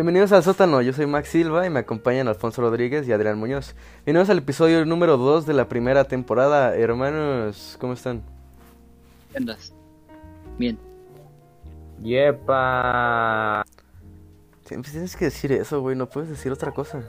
Bienvenidos 0.00 0.32
al 0.32 0.42
sótano, 0.42 0.80
yo 0.80 0.94
soy 0.94 1.06
Max 1.06 1.28
Silva 1.28 1.66
y 1.66 1.68
me 1.68 1.80
acompañan 1.80 2.26
Alfonso 2.26 2.62
Rodríguez 2.62 3.06
y 3.06 3.12
Adrián 3.12 3.38
Muñoz. 3.38 3.74
Bienvenidos 4.06 4.30
al 4.30 4.38
episodio 4.38 4.82
número 4.86 5.18
2 5.18 5.44
de 5.44 5.52
la 5.52 5.68
primera 5.68 6.04
temporada. 6.04 6.74
Hermanos, 6.74 7.76
¿cómo 7.78 7.92
están? 7.92 8.22
¿Qué 9.30 9.36
andas? 9.36 9.74
Bien. 10.56 10.78
Yepa. 12.02 13.62
Siempre 14.64 14.90
tienes 14.90 15.14
que 15.14 15.26
decir 15.26 15.52
eso, 15.52 15.82
güey, 15.82 15.94
no 15.96 16.08
puedes 16.08 16.30
decir 16.30 16.50
otra 16.50 16.72
cosa. 16.72 17.02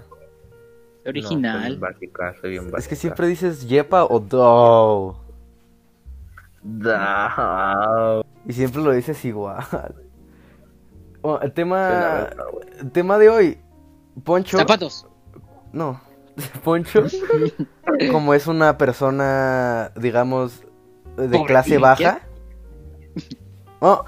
Original. 1.05 1.53
No, 1.53 1.61
soy 1.61 1.69
bien 1.69 1.79
básica, 1.79 2.35
soy 2.41 2.49
bien 2.49 2.71
Es 2.77 2.89
que 2.89 2.97
siempre 2.97 3.25
dices 3.27 3.69
yepa 3.69 4.03
o 4.03 4.19
do. 4.19 5.17
Da. 6.61 8.21
Y 8.45 8.51
siempre 8.51 8.81
lo 8.81 8.91
dices 8.91 9.23
igual. 9.23 9.63
Bueno, 11.21 11.41
el 11.41 11.53
tema, 11.53 12.29
el 12.79 12.91
tema 12.91 13.17
de 13.17 13.29
hoy, 13.29 13.61
Poncho. 14.23 14.57
Zapatos. 14.57 15.07
No, 15.71 16.01
Poncho, 16.63 17.03
como 18.11 18.33
es 18.33 18.47
una 18.47 18.77
persona, 18.77 19.91
digamos, 19.95 20.63
de 21.17 21.37
Pobre, 21.37 21.45
clase 21.45 21.77
baja. 21.77 22.21
Oh, 23.83 24.05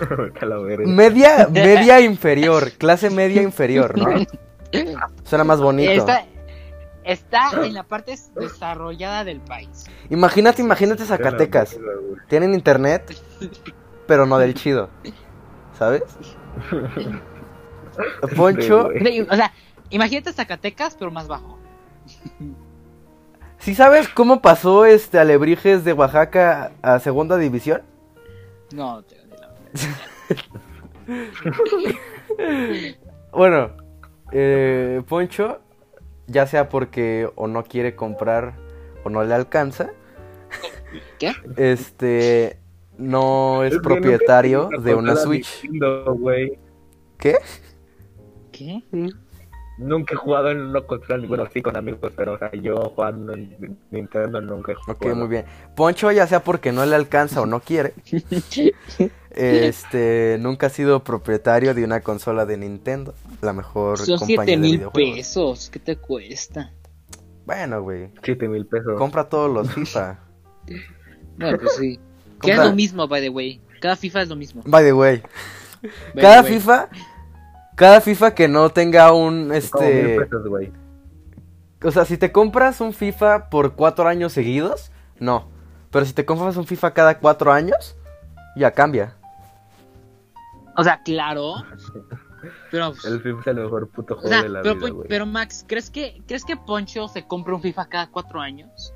media, 0.85 1.47
media 1.51 1.99
inferior, 1.99 2.73
clase 2.73 3.09
media 3.09 3.41
inferior, 3.41 3.97
¿no? 3.97 4.05
Suena 5.23 5.43
más 5.43 5.59
bonito. 5.59 5.91
Está, 5.91 6.25
está 7.03 7.65
en 7.65 7.73
la 7.73 7.81
parte 7.81 8.15
desarrollada 8.35 9.23
del 9.23 9.41
país. 9.41 9.85
Imagínate, 10.11 10.61
imagínate 10.61 11.05
Zacatecas. 11.05 11.79
Tienen 12.27 12.53
internet, 12.53 13.19
pero 14.05 14.27
no 14.27 14.37
del 14.37 14.53
chido. 14.53 14.91
¿Sabes? 15.75 16.03
Poncho. 18.35 18.89
O 19.29 19.35
sea, 19.35 19.53
imagínate 19.89 20.33
Zacatecas, 20.33 20.95
pero 20.97 21.11
más 21.11 21.27
bajo. 21.27 21.59
¿sí 23.59 23.75
sabes 23.75 24.09
cómo 24.09 24.41
pasó 24.41 24.85
este 24.85 25.19
Alebrijes 25.19 25.85
de 25.85 25.93
Oaxaca 25.93 26.71
a 26.81 26.99
segunda 26.99 27.37
división? 27.37 27.81
No, 28.73 29.03
te 29.03 29.15
de 29.15 29.37
la 29.37 29.53
Bueno, 33.31 33.71
eh, 34.31 35.01
Poncho, 35.07 35.61
ya 36.27 36.45
sea 36.45 36.67
porque 36.69 37.29
o 37.35 37.47
no 37.47 37.63
quiere 37.63 37.95
comprar 37.95 38.55
o 39.05 39.09
no 39.09 39.23
le 39.23 39.33
alcanza, 39.33 39.91
¿Qué? 41.19 41.33
este 41.55 42.59
no 42.97 43.63
es 43.63 43.77
propietario 43.79 44.69
de 44.81 44.95
una 44.95 45.15
Switch. 45.15 45.63
Nintendo. 45.63 46.17
¿Qué? 47.17 47.35
¿Qué? 48.51 48.83
Nunca 49.77 50.13
he 50.13 50.17
jugado 50.17 50.51
en 50.51 50.61
una 50.61 50.81
consola, 50.81 51.25
bueno, 51.27 51.47
sí 51.51 51.61
con 51.61 51.75
amigos, 51.75 52.13
pero 52.15 52.33
o 52.33 52.37
sea, 52.37 52.51
yo 52.51 52.75
jugando 52.95 53.33
en 53.33 53.77
Nintendo 53.89 54.39
nunca 54.39 54.73
he 54.73 54.75
jugado. 54.75 54.93
Ok, 54.93 55.15
muy 55.15 55.27
bien. 55.27 55.45
Poncho, 55.75 56.11
ya 56.11 56.27
sea 56.27 56.43
porque 56.43 56.71
no 56.71 56.85
le 56.85 56.95
alcanza 56.95 57.41
o 57.41 57.47
no 57.47 57.59
quiere, 57.59 57.93
este 59.31 60.37
nunca 60.39 60.67
ha 60.67 60.69
sido 60.69 61.03
propietario 61.03 61.73
de 61.73 61.83
una 61.83 62.01
consola 62.01 62.45
de 62.45 62.57
Nintendo, 62.57 63.15
la 63.41 63.53
mejor 63.53 63.97
Son 63.97 64.19
compañía 64.19 64.45
7 64.45 64.51
de 64.51 64.57
mil 64.57 64.87
pesos. 64.93 65.71
¿Qué 65.71 65.79
te 65.79 65.97
cuesta? 65.97 66.71
Bueno, 67.45 67.81
güey, 67.81 68.11
7 68.21 68.47
mil 68.47 68.67
pesos. 68.67 68.95
compra 68.97 69.27
todos 69.27 69.51
los 69.51 69.73
FIFA. 69.73 70.19
Bueno, 71.35 71.57
pues 71.57 71.75
sí. 71.77 71.99
Que 72.45 72.51
es 72.51 72.57
lo 72.57 72.73
mismo, 72.73 73.07
by 73.07 73.21
the 73.21 73.29
way. 73.29 73.61
Cada 73.81 73.95
FIFA 73.95 74.21
es 74.21 74.29
lo 74.29 74.35
mismo. 74.35 74.61
By 74.65 74.83
the 74.83 74.93
way, 74.93 75.21
by 76.13 76.21
cada 76.21 76.43
the 76.43 76.49
way. 76.49 76.59
FIFA, 76.59 76.89
cada 77.75 78.01
FIFA 78.01 78.35
que 78.35 78.47
no 78.47 78.69
tenga 78.69 79.11
un 79.11 79.51
este, 79.53 80.19
pesos, 80.19 80.43
o 81.83 81.91
sea, 81.91 82.05
si 82.05 82.17
te 82.17 82.31
compras 82.31 82.79
un 82.81 82.93
FIFA 82.93 83.49
por 83.49 83.73
cuatro 83.75 84.07
años 84.07 84.31
seguidos, 84.31 84.91
no. 85.19 85.49
Pero 85.91 86.05
si 86.05 86.13
te 86.13 86.25
compras 86.25 86.55
un 86.57 86.65
FIFA 86.65 86.93
cada 86.93 87.19
cuatro 87.19 87.51
años, 87.51 87.95
ya 88.55 88.71
cambia. 88.71 89.15
O 90.75 90.83
sea, 90.83 91.01
claro. 91.03 91.55
Pero, 92.71 92.91
pues, 92.93 93.05
El 93.05 93.21
FIFA 93.21 93.39
es 93.41 93.47
el 93.47 93.55
mejor 93.63 93.89
puto 93.89 94.13
o 94.15 94.17
juego 94.17 94.29
sea, 94.29 94.43
de 94.43 94.49
la 94.49 94.61
pero, 94.61 94.75
vida, 94.75 94.89
güey. 94.89 95.07
pero 95.07 95.25
Max, 95.25 95.65
¿crees 95.67 95.89
que, 95.89 96.21
¿crees 96.25 96.45
que 96.45 96.55
Poncho 96.57 97.07
se 97.07 97.27
compra 97.27 97.53
un 97.53 97.61
FIFA 97.61 97.85
cada 97.87 98.07
cuatro 98.07 98.39
años? 98.39 98.93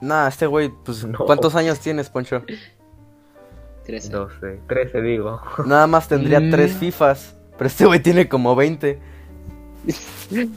Nah, 0.00 0.28
este 0.28 0.46
güey, 0.46 0.70
pues, 0.84 1.04
No. 1.06 1.18
¿cuántos 1.18 1.54
años 1.54 1.78
tienes, 1.78 2.08
Poncho? 2.08 2.42
Trece. 3.84 4.10
12, 4.10 4.60
13 4.68 5.00
digo. 5.02 5.40
Nada 5.66 5.86
más 5.86 6.08
tendría 6.08 6.40
Mm. 6.40 6.50
tres 6.50 6.72
FIFAs. 6.74 7.36
Pero 7.58 7.66
este 7.68 7.84
güey 7.86 8.00
tiene 8.00 8.28
como 8.28 8.54
20. 8.56 8.98
A 9.88 10.34
ver, 10.34 10.48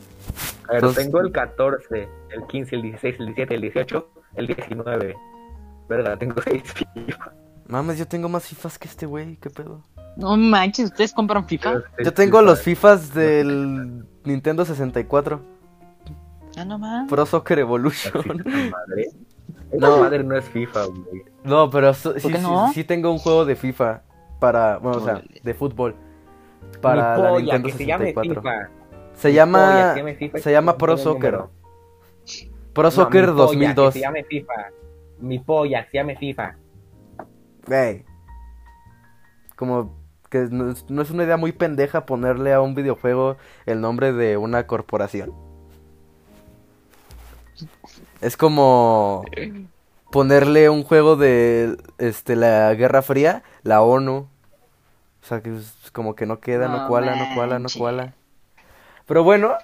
Entonces- 0.69 1.03
tengo 1.05 1.19
el 1.21 1.31
14, 1.31 2.07
el 2.31 2.47
15, 2.47 2.75
el 2.75 2.81
16, 2.83 3.15
el 3.19 3.25
17, 3.27 3.55
el 3.55 3.61
18, 3.61 4.09
el 4.35 4.47
19. 4.47 5.15
Verga, 5.89 6.17
tengo 6.17 6.35
6 6.41 6.63
FIFA. 6.63 7.33
Mames, 7.67 7.97
yo 7.97 8.07
tengo 8.07 8.29
más 8.29 8.45
FIFAs 8.45 8.77
que 8.79 8.87
este 8.87 9.05
güey, 9.05 9.37
¿qué 9.37 9.49
pedo? 9.49 9.81
No 10.15 10.37
manches, 10.37 10.85
¿ustedes 10.91 11.11
compran 11.13 11.47
FIFA? 11.47 11.81
Yo 12.03 12.13
tengo 12.13 12.41
los 12.41 12.61
FIFAs 12.61 13.13
del 13.13 14.05
Nintendo 14.23 14.63
64. 14.65 15.41
Ah, 16.55 16.65
no 16.65 16.77
mames. 16.77 17.09
Pro 17.09 17.25
Soccer 17.25 17.59
Evolution. 17.59 18.41
esa 18.45 18.69
madre. 18.77 19.09
No. 19.75 19.97
Madre 19.97 20.23
no 20.23 20.37
es 20.37 20.45
FIFA, 20.45 20.85
güey. 20.85 21.23
No, 21.43 21.69
pero 21.69 21.93
so- 21.93 22.13
sí, 22.73 22.83
tengo 22.83 23.11
un 23.11 23.19
juego 23.19 23.45
de 23.45 23.55
FIFA 23.55 24.01
para, 24.39 24.77
bueno, 24.77 24.97
o 24.99 25.01
sea, 25.01 25.21
de 25.43 25.53
fútbol 25.53 25.95
para 26.81 27.15
Mi 27.17 27.21
la 27.23 27.29
polla, 27.29 27.39
Nintendo 27.57 27.67
que 27.67 27.73
se 27.73 27.85
llame 27.85 28.05
64. 28.07 28.41
FIFA. 28.41 28.69
Se 29.13 29.27
Mi 29.29 29.33
llama 29.35 29.59
polla, 29.59 29.93
se 29.93 29.97
llame 29.99 30.15
FIFA 30.15 30.37
se 30.39 30.51
llama 30.51 30.77
Pro 30.77 30.97
Soccer. 30.97 31.39
Pro 32.73 32.83
No, 32.83 32.91
Soccer 32.91 33.21
mi 33.21 33.27
polla, 33.27 33.43
2002. 33.43 33.93
Que 33.93 33.99
se 33.99 34.05
llame 34.05 34.23
FIFA. 34.23 34.53
Mi 35.19 35.39
polla, 35.39 35.85
se 35.91 35.97
llame 35.97 36.15
FIFA. 36.17 36.55
Güey. 37.67 38.05
Como 39.55 39.95
que 40.29 40.47
no 40.49 40.71
es, 40.71 40.89
no 40.89 41.01
es 41.01 41.11
una 41.11 41.23
idea 41.25 41.37
muy 41.37 41.51
pendeja 41.51 42.05
ponerle 42.05 42.53
a 42.53 42.61
un 42.61 42.73
videojuego 42.73 43.37
el 43.65 43.79
nombre 43.81 44.11
de 44.13 44.35
una 44.37 44.65
corporación. 44.65 45.31
Es 48.21 48.35
como 48.35 49.23
ponerle 50.13 50.69
un 50.69 50.83
juego 50.83 51.15
de 51.15 51.75
este 51.97 52.35
la 52.35 52.75
Guerra 52.75 53.01
Fría, 53.01 53.41
la 53.63 53.81
ONU. 53.81 54.29
O 55.21 55.25
sea, 55.25 55.41
que 55.41 55.57
es 55.57 55.89
como 55.91 56.15
que 56.15 56.27
no 56.27 56.39
queda, 56.39 56.67
no, 56.67 56.83
No 56.83 56.87
cuala, 56.87 57.15
no 57.15 57.33
cuala, 57.33 57.57
no 57.57 57.67
cuala. 57.75 58.13
Pero 59.07 59.23
bueno, 59.23 59.55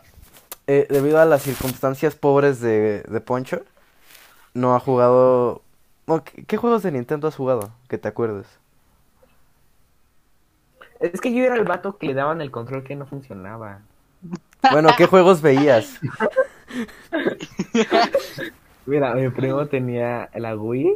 eh, 0.66 0.88
debido 0.90 1.22
a 1.22 1.26
las 1.26 1.44
circunstancias 1.44 2.16
pobres 2.16 2.60
de, 2.62 3.04
de 3.04 3.22
Poncho, 3.22 3.62
no 4.56 4.76
ha 4.76 4.80
jugado... 4.80 5.62
¿qué, 6.26 6.44
qué 6.46 6.58
juegos 6.58 6.82
de 6.82 6.94
Nintendo 6.94 7.28
has 7.28 7.36
jugado? 7.36 7.72
Que 7.88 8.00
te 8.00 8.08
acuerdes. 8.08 8.48
Es 11.00 11.22
que 11.22 11.32
yo 11.32 11.44
era 11.44 11.56
el 11.56 11.64
vato 11.64 12.00
que 12.00 12.08
le 12.08 12.16
daban 12.16 12.42
el 12.42 12.50
control 12.50 12.84
que 12.84 12.96
no 12.96 13.06
funcionaba. 13.06 13.82
Bueno, 14.72 14.90
¿qué 14.98 15.06
juegos 15.06 15.44
veías? 15.44 16.00
Mira, 18.90 19.14
mi 19.16 19.30
primo 19.30 19.66
tenía 19.68 20.30
la 20.36 20.56
Wii. 20.56 20.94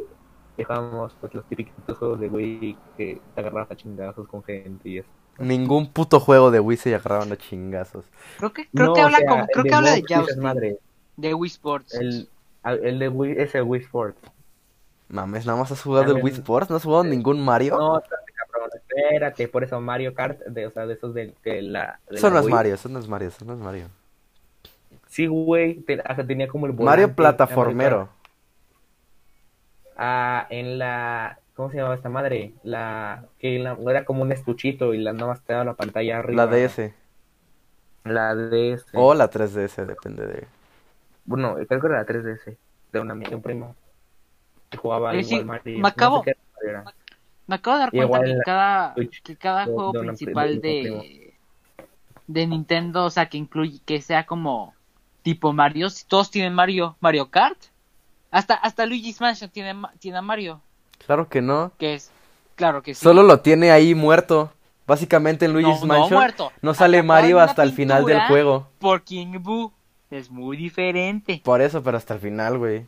Y 0.56 0.62
jugábamos 0.62 1.16
pues, 1.20 1.34
los 1.34 1.44
típicos 1.46 1.98
juegos 1.98 2.20
de 2.20 2.28
Wii 2.28 2.78
que 2.96 3.20
te 3.34 3.40
agarrabas 3.40 3.70
a 3.72 3.76
chingazos 3.76 4.28
con 4.28 4.42
gente 4.44 4.88
y 4.88 4.98
eso. 4.98 5.08
Ningún 5.38 5.92
puto 5.92 6.20
juego 6.20 6.50
de 6.52 6.60
Wii 6.60 6.76
se 6.76 6.94
agarraban 6.94 7.32
a 7.32 7.36
chingazos. 7.36 8.04
Creo 8.38 8.52
que, 8.52 8.68
creo 8.70 8.88
No, 8.88 8.92
que 8.92 9.00
o 9.00 9.04
habla 9.04 9.18
sea, 9.18 9.26
como, 9.26 9.42
el 9.42 9.48
creo 9.48 9.64
que 9.64 9.74
habla 9.74 9.94
de 9.94 10.36
madre. 10.40 10.78
de 11.16 11.34
Wii 11.34 11.50
Sports. 11.50 11.94
El, 11.94 12.28
el 12.64 12.98
de 13.00 13.08
Wii 13.08 13.34
es 13.38 13.54
el 13.54 13.62
Wii 13.64 13.82
Sports. 13.82 14.20
Mames, 15.08 15.44
nada 15.46 15.58
más 15.58 15.70
has 15.72 15.82
jugado 15.82 16.16
el 16.16 16.22
Wii 16.22 16.34
Sports, 16.34 16.70
¿no 16.70 16.76
has 16.76 16.84
jugado 16.84 17.04
ningún 17.04 17.44
Mario? 17.44 17.76
No, 17.76 17.98
espérate, 17.98 18.32
cabrón, 18.32 18.70
espérate, 18.74 19.48
por 19.48 19.64
eso 19.64 19.80
Mario 19.80 20.14
Kart, 20.14 20.40
de, 20.40 20.66
o 20.66 20.70
sea, 20.70 20.86
de 20.86 20.94
esos 20.94 21.14
de, 21.14 21.34
que 21.42 21.62
la... 21.62 22.00
de 22.08 22.16
Eso 22.16 22.30
la 22.30 22.40
no 22.40 22.40
es. 22.40 22.46
Mario, 22.48 22.74
eso 22.74 22.88
no 22.88 22.98
es 22.98 23.08
Mario, 23.08 23.28
eso 23.28 23.44
no 23.44 23.52
es 23.54 23.58
Mario. 23.58 23.88
Sí, 25.14 25.28
güey, 25.28 25.76
te- 25.82 26.00
hasta 26.04 26.26
tenía 26.26 26.48
como 26.48 26.66
el 26.66 26.72
volante. 26.72 27.02
Mario 27.02 27.14
plataformero. 27.14 28.08
Ah, 29.96 30.48
en 30.50 30.76
la... 30.78 31.38
¿Cómo 31.54 31.70
se 31.70 31.76
llamaba 31.76 31.94
esta 31.94 32.08
madre? 32.08 32.52
La... 32.64 33.24
Que 33.38 33.60
la- 33.60 33.78
era 33.88 34.04
como 34.04 34.22
un 34.22 34.32
estuchito 34.32 34.92
y 34.92 34.98
la 34.98 35.12
nomás 35.12 35.40
te 35.42 35.52
daba 35.52 35.66
la 35.66 35.74
pantalla 35.74 36.18
arriba. 36.18 36.46
La 36.46 36.50
DS. 36.50 36.92
La 38.02 38.34
DS. 38.34 38.86
O 38.94 39.14
la 39.14 39.30
3DS, 39.30 39.86
depende 39.86 40.26
de... 40.26 40.48
Bueno, 41.24 41.54
creo 41.68 41.80
que 41.80 41.86
era 41.86 41.98
la 41.98 42.06
3DS. 42.06 42.56
De 42.92 42.98
una 42.98 43.12
amiga, 43.12 43.36
un 43.36 43.42
primo. 43.42 43.76
Que 44.68 44.78
jugaba 44.78 45.14
Eh, 45.14 45.20
igual 45.20 45.40
sí, 45.40 45.44
Mario. 45.44 45.76
me 45.76 45.78
no 45.82 45.88
sé 45.90 45.94
acabo-. 45.94 46.24
Me 47.46 47.54
acabo 47.54 47.76
de 47.76 47.82
dar 47.84 47.90
cuenta 47.92 48.20
que 48.24 48.38
cada, 48.44 48.94
que 49.22 49.36
juego 49.70 49.92
de 49.92 50.00
principal 50.00 50.60
de- 50.60 50.68
de 50.82 50.90
un 50.90 50.98
de, 50.98 51.34
de 52.26 52.46
Nintendo, 52.48 53.04
o 53.04 53.10
sea, 53.10 53.28
que 53.28 53.38
incluye, 53.38 53.78
que 53.86 54.00
sea 54.00 54.26
como 54.26 54.74
tipo 55.24 55.52
Mario, 55.52 55.90
si 55.90 56.04
todos 56.04 56.30
tienen 56.30 56.54
Mario, 56.54 56.96
Mario 57.00 57.30
Kart, 57.30 57.58
hasta, 58.30 58.54
hasta 58.54 58.86
Luigi's 58.86 59.20
Mansion 59.20 59.50
tiene, 59.50 59.74
tiene 59.98 60.18
a 60.18 60.22
Mario, 60.22 60.60
Claro 61.04 61.28
que 61.28 61.40
no. 61.42 61.72
que 61.78 61.94
es, 61.94 62.10
claro 62.54 62.82
que 62.82 62.94
sí. 62.94 63.02
Solo 63.02 63.22
lo 63.24 63.40
tiene 63.40 63.72
ahí 63.72 63.94
muerto. 63.96 64.52
Básicamente 64.86 65.46
en 65.46 65.54
Luigi's 65.54 65.80
no, 65.80 65.86
Mansion 65.86 66.10
no 66.10 66.16
muerto. 66.16 66.52
no 66.62 66.74
sale 66.74 67.02
Mario 67.02 67.40
hasta 67.40 67.62
el 67.62 67.72
final 67.72 68.04
del 68.04 68.20
juego. 68.28 68.68
Por 68.78 69.02
King 69.02 69.38
Boo. 69.40 69.72
Es 70.10 70.30
muy 70.30 70.56
diferente. 70.58 71.40
Por 71.42 71.60
eso, 71.62 71.82
pero 71.82 71.96
hasta 71.96 72.14
el 72.14 72.20
final, 72.20 72.58
güey. 72.58 72.86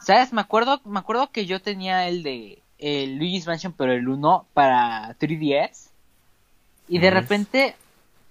¿Sabes? 0.00 0.32
Me 0.32 0.40
acuerdo, 0.40 0.80
me 0.84 1.00
acuerdo 1.00 1.30
que 1.32 1.46
yo 1.46 1.60
tenía 1.60 2.06
el 2.08 2.22
de 2.22 2.62
el 2.78 3.16
Luigi's 3.18 3.46
Mansion, 3.46 3.72
pero 3.72 3.92
el 3.92 4.08
1 4.08 4.46
para 4.54 5.16
3DS. 5.18 5.90
Y 6.88 6.98
de 7.00 7.10
repente, 7.10 7.76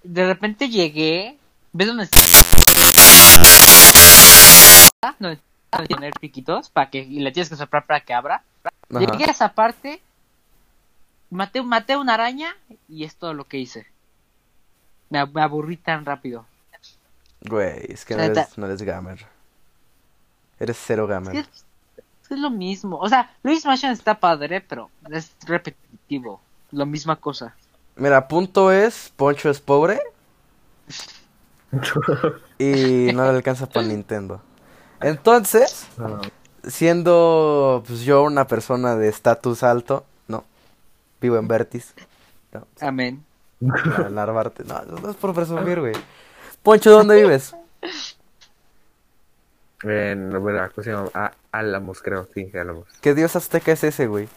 de 0.04 0.25
repente 0.25 0.69
llegué. 0.69 1.37
¿Ves 1.77 1.88
dónde 1.89 2.06
está? 2.06 2.21
Donde 5.19 5.39
está 5.65 5.85
tener 5.85 6.12
piquitos 6.19 6.71
para 6.71 6.89
que 6.89 6.97
y 6.97 7.19
le 7.19 7.31
tienes 7.31 7.50
que 7.50 7.56
soplar 7.56 7.85
para 7.85 8.00
que 8.00 8.15
abra. 8.15 8.41
Ajá. 8.89 9.00
Llegué 9.00 9.25
a 9.25 9.31
esa 9.31 9.53
parte, 9.53 10.01
maté, 11.29 11.62
maté 11.62 11.95
una 11.95 12.15
araña 12.15 12.56
y 12.89 13.03
es 13.03 13.15
todo 13.15 13.35
lo 13.35 13.44
que 13.47 13.59
hice. 13.59 13.85
Me, 15.12 15.24
me 15.27 15.44
aburrí 15.44 15.77
tan 15.77 16.03
rápido. 16.03 16.47
Güey, 17.41 17.91
es 17.91 18.06
que 18.06 18.15
no 18.15 18.24
eres, 18.24 18.57
no 18.57 18.65
eres 18.65 18.81
gamer. 18.81 19.27
Eres 20.59 20.79
cero 20.83 21.03
Es, 21.03 21.09
gamer. 21.09 21.31
que 21.31 21.39
es, 21.41 21.65
es 22.31 22.39
lo 22.39 22.50
mismo. 22.50 22.97
O 22.97 23.07
sea, 23.07 23.35
Luis 23.44 23.63
Mansion 23.68 23.91
está 23.91 24.19
padre, 24.19 24.62
pero 24.62 24.89
es 25.12 25.31
repetitivo. 25.45 26.41
La 26.71 26.85
misma 26.85 27.18
cosa. 27.18 27.56
Mira, 27.95 28.27
punto 28.27 28.71
es, 28.71 29.13
Poncho 29.15 29.51
es 29.51 29.62
pobre 29.62 30.01
y 32.58 33.12
no 33.14 33.24
le 33.24 33.30
alcanza 33.30 33.68
para 33.68 33.86
Nintendo. 33.86 34.42
Entonces, 35.02 35.88
No, 35.98 36.22
siendo 36.64 37.84
pues, 37.86 38.02
yo 38.02 38.24
una 38.24 38.48
persona 38.48 38.96
de 38.96 39.10
estatus 39.10 39.64
alto, 39.64 40.06
no, 40.28 40.44
vivo 41.22 41.38
en 41.38 41.48
Vertis, 41.48 41.94
no, 42.52 42.68
Amén. 42.81 43.24
no, 43.60 44.10
Narvarte, 44.10 44.64
no, 44.64 44.81
no 44.84 45.10
es 45.10 45.16
por 45.18 45.34
presumir, 45.34 45.80
güey. 45.80 45.94
Poncho, 46.64 46.92
¿dónde 46.92 47.16
vives? 47.22 47.56
En, 49.84 50.31
¿cómo 50.31 50.84
se 50.84 50.92
llama? 50.92 51.31
Álamos, 51.52 52.02
creo, 52.02 52.28
sí, 52.34 52.50
Álamos. 52.54 52.88
¿Qué 53.02 53.13
dios 53.13 53.36
azteca 53.36 53.72
es 53.72 53.84
ese, 53.84 54.08
güey? 54.08 54.28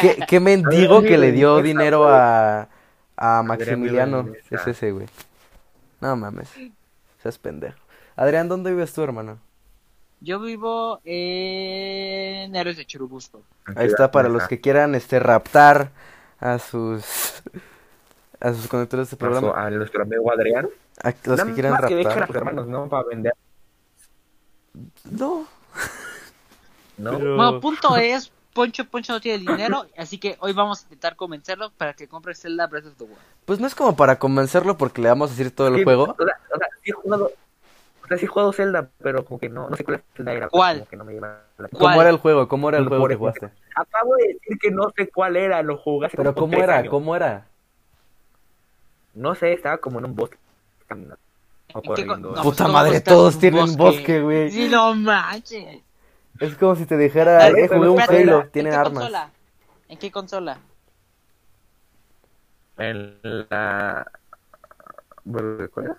¿Qué, 0.00 0.18
qué 0.26 0.40
mendigo 0.40 1.02
que 1.02 1.18
le 1.18 1.32
dio 1.32 1.60
dinero 1.62 2.08
a, 2.08 2.68
a 3.18 3.42
Maximiliano? 3.42 4.32
Es 4.50 4.66
ese, 4.66 4.92
güey. 4.92 5.06
No 6.00 6.14
mames. 6.16 6.48
Seas 7.22 7.38
pendejo. 7.38 7.76
Adrián, 8.16 8.48
¿dónde 8.48 8.70
vives 8.70 8.92
tú, 8.92 9.02
hermano? 9.02 9.38
Yo 10.20 10.40
vivo 10.40 11.00
en 11.04 12.54
Héroes 12.56 12.76
de 12.76 12.84
Churubusco. 12.86 13.42
Ahí 13.76 13.86
está, 13.86 14.10
para 14.10 14.28
los 14.28 14.48
que 14.48 14.60
quieran 14.60 14.94
este 14.94 15.18
raptar 15.20 15.90
a 16.40 16.58
sus 16.58 17.42
a 18.40 18.52
sus 18.54 18.66
conductores 18.68 19.10
de 19.10 19.16
Pasó 19.16 19.30
programa. 19.40 19.66
a 19.66 19.70
nuestro 19.70 20.02
amigo 20.02 20.32
Adrián. 20.32 20.68
A 21.02 21.12
los 21.24 21.42
que 21.42 21.52
quieran 21.54 21.72
más 21.72 21.84
que 21.86 21.94
dejen 21.96 22.12
a 22.12 22.14
raptar. 22.16 22.36
hermanos, 22.36 22.66
¿no? 22.66 22.88
Para 22.88 23.04
vender, 23.08 23.32
No. 25.10 25.46
¿no? 26.96 27.18
Pero- 27.18 27.36
Bueno, 27.36 27.60
punto 27.60 27.96
es, 27.96 28.32
Poncho, 28.58 28.84
Poncho 28.86 29.12
no 29.12 29.20
tiene 29.20 29.38
dinero, 29.38 29.86
así 29.96 30.18
que 30.18 30.36
hoy 30.40 30.52
vamos 30.52 30.80
a 30.80 30.82
intentar 30.82 31.14
convencerlo 31.14 31.70
para 31.70 31.94
que 31.94 32.08
compre 32.08 32.34
Zelda 32.34 32.66
Breath 32.66 32.86
of 32.86 32.96
the 32.96 33.04
Wild. 33.04 33.18
Pues 33.44 33.60
no 33.60 33.68
es 33.68 33.74
como 33.76 33.94
para 33.94 34.18
convencerlo 34.18 34.76
porque 34.76 35.00
le 35.00 35.08
vamos 35.08 35.30
a 35.30 35.34
decir 35.34 35.54
todo 35.54 35.68
el 35.68 35.76
Sí, 35.76 35.84
juego. 35.84 36.02
O 36.18 36.24
sea, 36.24 36.36
o 36.54 36.58
sea, 36.58 36.68
sí 36.82 36.90
he 36.90 36.92
jugado. 36.92 37.30
O 38.02 38.06
sea, 38.08 38.18
sí 38.18 38.24
he 38.24 38.28
jugado 38.28 38.52
Zelda, 38.52 38.90
pero 39.00 39.24
como 39.24 39.38
que 39.38 39.48
no, 39.48 39.70
no 39.70 39.76
sé 39.76 39.84
cuál 39.84 39.98
es 39.98 40.02
Zelda 40.16 40.32
era. 40.32 40.48
¿Cuál? 40.48 40.78
Como 40.78 40.90
que 40.90 40.96
no 40.96 41.04
me 41.04 41.14
la 41.20 41.40
¿Cómo 41.56 41.78
¿Cuál? 41.78 42.00
era 42.00 42.10
el 42.10 42.16
juego? 42.16 42.48
¿Cómo 42.48 42.68
era 42.68 42.78
el 42.78 42.88
juego 42.88 43.06
que 43.06 43.14
ejemplo. 43.14 43.32
jugaste? 43.32 43.56
Acabo 43.76 44.16
de 44.16 44.26
decir 44.34 44.58
que 44.60 44.70
no 44.72 44.90
sé 44.96 45.08
cuál 45.08 45.36
era, 45.36 45.62
lo 45.62 45.76
jugaste. 45.78 46.16
Pero 46.16 46.34
como 46.34 46.46
¿cómo 46.46 46.50
tres 46.56 46.64
era? 46.64 46.76
años. 46.78 46.90
¿Cómo 46.90 47.14
era? 47.16 47.46
No 49.14 49.34
sé, 49.34 49.52
estaba 49.52 49.78
como 49.78 49.98
en 50.00 50.06
un 50.06 50.16
bosque 50.16 50.36
caminando. 50.86 51.18
O 51.74 51.78
¿En 51.78 51.82
qué 51.82 51.88
co- 51.88 51.94
corriendo. 51.94 52.34
no, 52.34 52.42
Puta 52.42 52.64
pues, 52.64 52.72
madre, 52.72 52.96
estás 52.96 53.12
en 53.12 53.18
todos 53.18 53.34
un 53.34 53.40
tienen 53.40 53.76
bosque, 53.76 54.20
güey. 54.22 54.50
Sí, 54.50 54.68
no 54.68 54.94
manches. 54.94 55.82
Es 56.40 56.54
como 56.56 56.76
si 56.76 56.86
te 56.86 56.96
dijera, 56.96 57.48
eh, 57.48 57.68
jugué 57.68 57.88
un 57.88 58.00
Halo, 58.00 58.42
¿En 58.42 58.50
tienen 58.50 58.72
armas. 58.74 58.92
consola? 58.94 59.30
¿En 59.88 59.98
qué 59.98 60.10
consola? 60.10 60.58
En 62.78 63.18
la. 63.50 64.06
Bueno, 65.24 65.68
¿Cuál 65.72 65.86
era? 65.86 65.96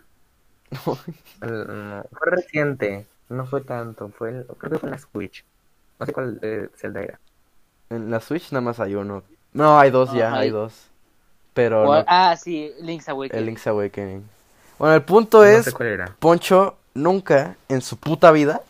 El- 1.41 1.67
no, 1.67 2.03
fue 2.11 2.31
reciente, 2.31 3.05
no 3.29 3.45
fue 3.45 3.61
tanto, 3.61 4.09
fue 4.09 4.29
el- 4.29 4.45
creo 4.57 4.71
que 4.71 4.79
fue 4.79 4.87
en 4.89 4.91
la 4.91 4.99
Switch. 4.99 5.43
No 5.99 6.05
sé 6.05 6.13
cuál 6.13 6.39
eh, 6.41 6.69
Zelda 6.75 7.01
era. 7.01 7.19
En 7.89 8.09
la 8.11 8.19
Switch 8.19 8.51
nada 8.51 8.61
más 8.61 8.79
hay 8.79 8.95
uno. 8.95 9.23
No, 9.53 9.79
hay 9.79 9.89
dos 9.91 10.13
ya, 10.13 10.33
hay 10.33 10.43
hay- 10.43 10.49
dos. 10.51 10.85
Pero 11.53 11.91
Ah, 12.07 12.35
sí, 12.37 12.71
Link's 12.79 13.09
Awakening. 13.09 13.39
el 13.39 13.45
Link's 13.47 13.67
Awakening. 13.67 14.23
Bueno, 14.77 14.95
el 14.95 15.01
punto 15.01 15.39
No 15.39 15.43
es, 15.45 15.65
sé 15.65 15.71
cuál 15.73 15.89
era. 15.89 16.15
Poncho 16.19 16.77
nunca 16.93 17.55
en 17.67 17.81
su 17.81 17.97
puta 17.97 18.31
vida 18.31 18.61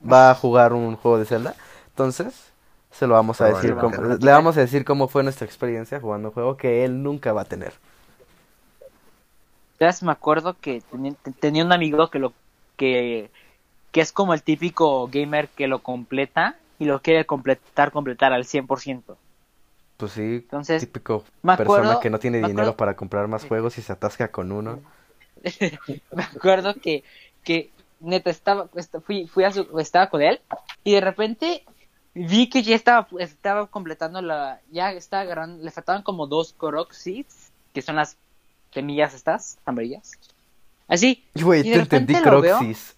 va 0.00 0.30
a 0.30 0.34
jugar 0.34 0.72
un 0.72 0.96
juego 0.96 1.18
de 1.18 1.24
Zelda. 1.24 1.54
Entonces, 1.88 2.52
se 2.90 3.06
lo 3.06 3.14
vamos 3.14 3.40
a 3.40 3.46
decir 3.46 3.74
Probablemente 3.74 3.96
cómo, 3.98 4.18
le 4.24 4.30
vamos 4.32 4.56
a 4.56 4.60
decir 4.60 4.84
cómo 4.84 5.08
fue 5.08 5.22
nuestra 5.22 5.46
experiencia 5.46 6.00
jugando 6.00 6.28
un 6.28 6.34
juego 6.34 6.56
que 6.56 6.84
él 6.84 7.02
nunca 7.02 7.32
va 7.32 7.42
a 7.42 7.44
tener. 7.46 7.72
¿Sabes? 9.78 10.02
Me 10.02 10.12
acuerdo 10.12 10.56
que 10.60 10.82
tenía, 10.90 11.12
te- 11.22 11.32
tenía 11.32 11.64
un 11.64 11.72
amigo 11.72 12.10
que 12.10 12.18
lo 12.18 12.32
que, 12.76 13.30
que 13.92 14.00
es 14.00 14.12
como 14.12 14.34
el 14.34 14.42
típico 14.42 15.08
gamer 15.08 15.48
que 15.48 15.68
lo 15.68 15.80
completa 15.80 16.56
y 16.78 16.84
lo 16.86 17.00
quiere 17.00 17.24
completar, 17.26 17.90
completar 17.90 18.32
al 18.32 18.44
100%. 18.44 19.16
Pues 19.96 20.12
sí, 20.12 20.20
Entonces, 20.42 20.80
típico 20.82 21.24
me 21.42 21.56
persona 21.56 21.82
acuerdo- 21.82 22.00
que 22.00 22.10
no 22.10 22.18
tiene 22.18 22.38
dinero 22.38 22.52
acuerdo- 22.60 22.76
para 22.76 22.96
comprar 22.96 23.28
más 23.28 23.44
juegos 23.46 23.78
y 23.78 23.82
se 23.82 23.92
atasca 23.92 24.30
con 24.30 24.52
uno. 24.52 24.80
me 26.14 26.22
acuerdo 26.22 26.74
que, 26.74 27.04
que 27.44 27.70
neta 28.00 28.30
estaba, 28.30 28.68
est- 28.74 28.96
fui, 29.04 29.26
fui 29.26 29.44
a 29.44 29.52
su, 29.52 29.78
estaba 29.78 30.08
con 30.10 30.22
él 30.22 30.40
y 30.84 30.94
de 30.94 31.00
repente 31.00 31.64
vi 32.14 32.48
que 32.48 32.62
ya 32.62 32.74
estaba, 32.74 33.06
estaba 33.18 33.66
completando 33.66 34.20
la, 34.22 34.60
ya 34.70 34.92
estaba 34.92 35.22
agarrando, 35.22 35.62
le 35.62 35.70
faltaban 35.70 36.02
como 36.02 36.26
dos 36.26 36.52
Korok 36.54 36.92
Seeds, 36.92 37.50
que 37.72 37.82
son 37.82 37.96
las 37.96 38.16
semillas 38.72 39.14
estas, 39.14 39.58
amarillas. 39.64 40.12
Así, 40.88 41.24
Güey, 41.34 41.60
Y 41.60 41.64
te 41.64 41.70
de 41.70 41.74
repente 41.84 42.12
entendí 42.14 42.30
lo 42.30 42.40
veo. 42.40 42.58
Croxis. 42.58 42.96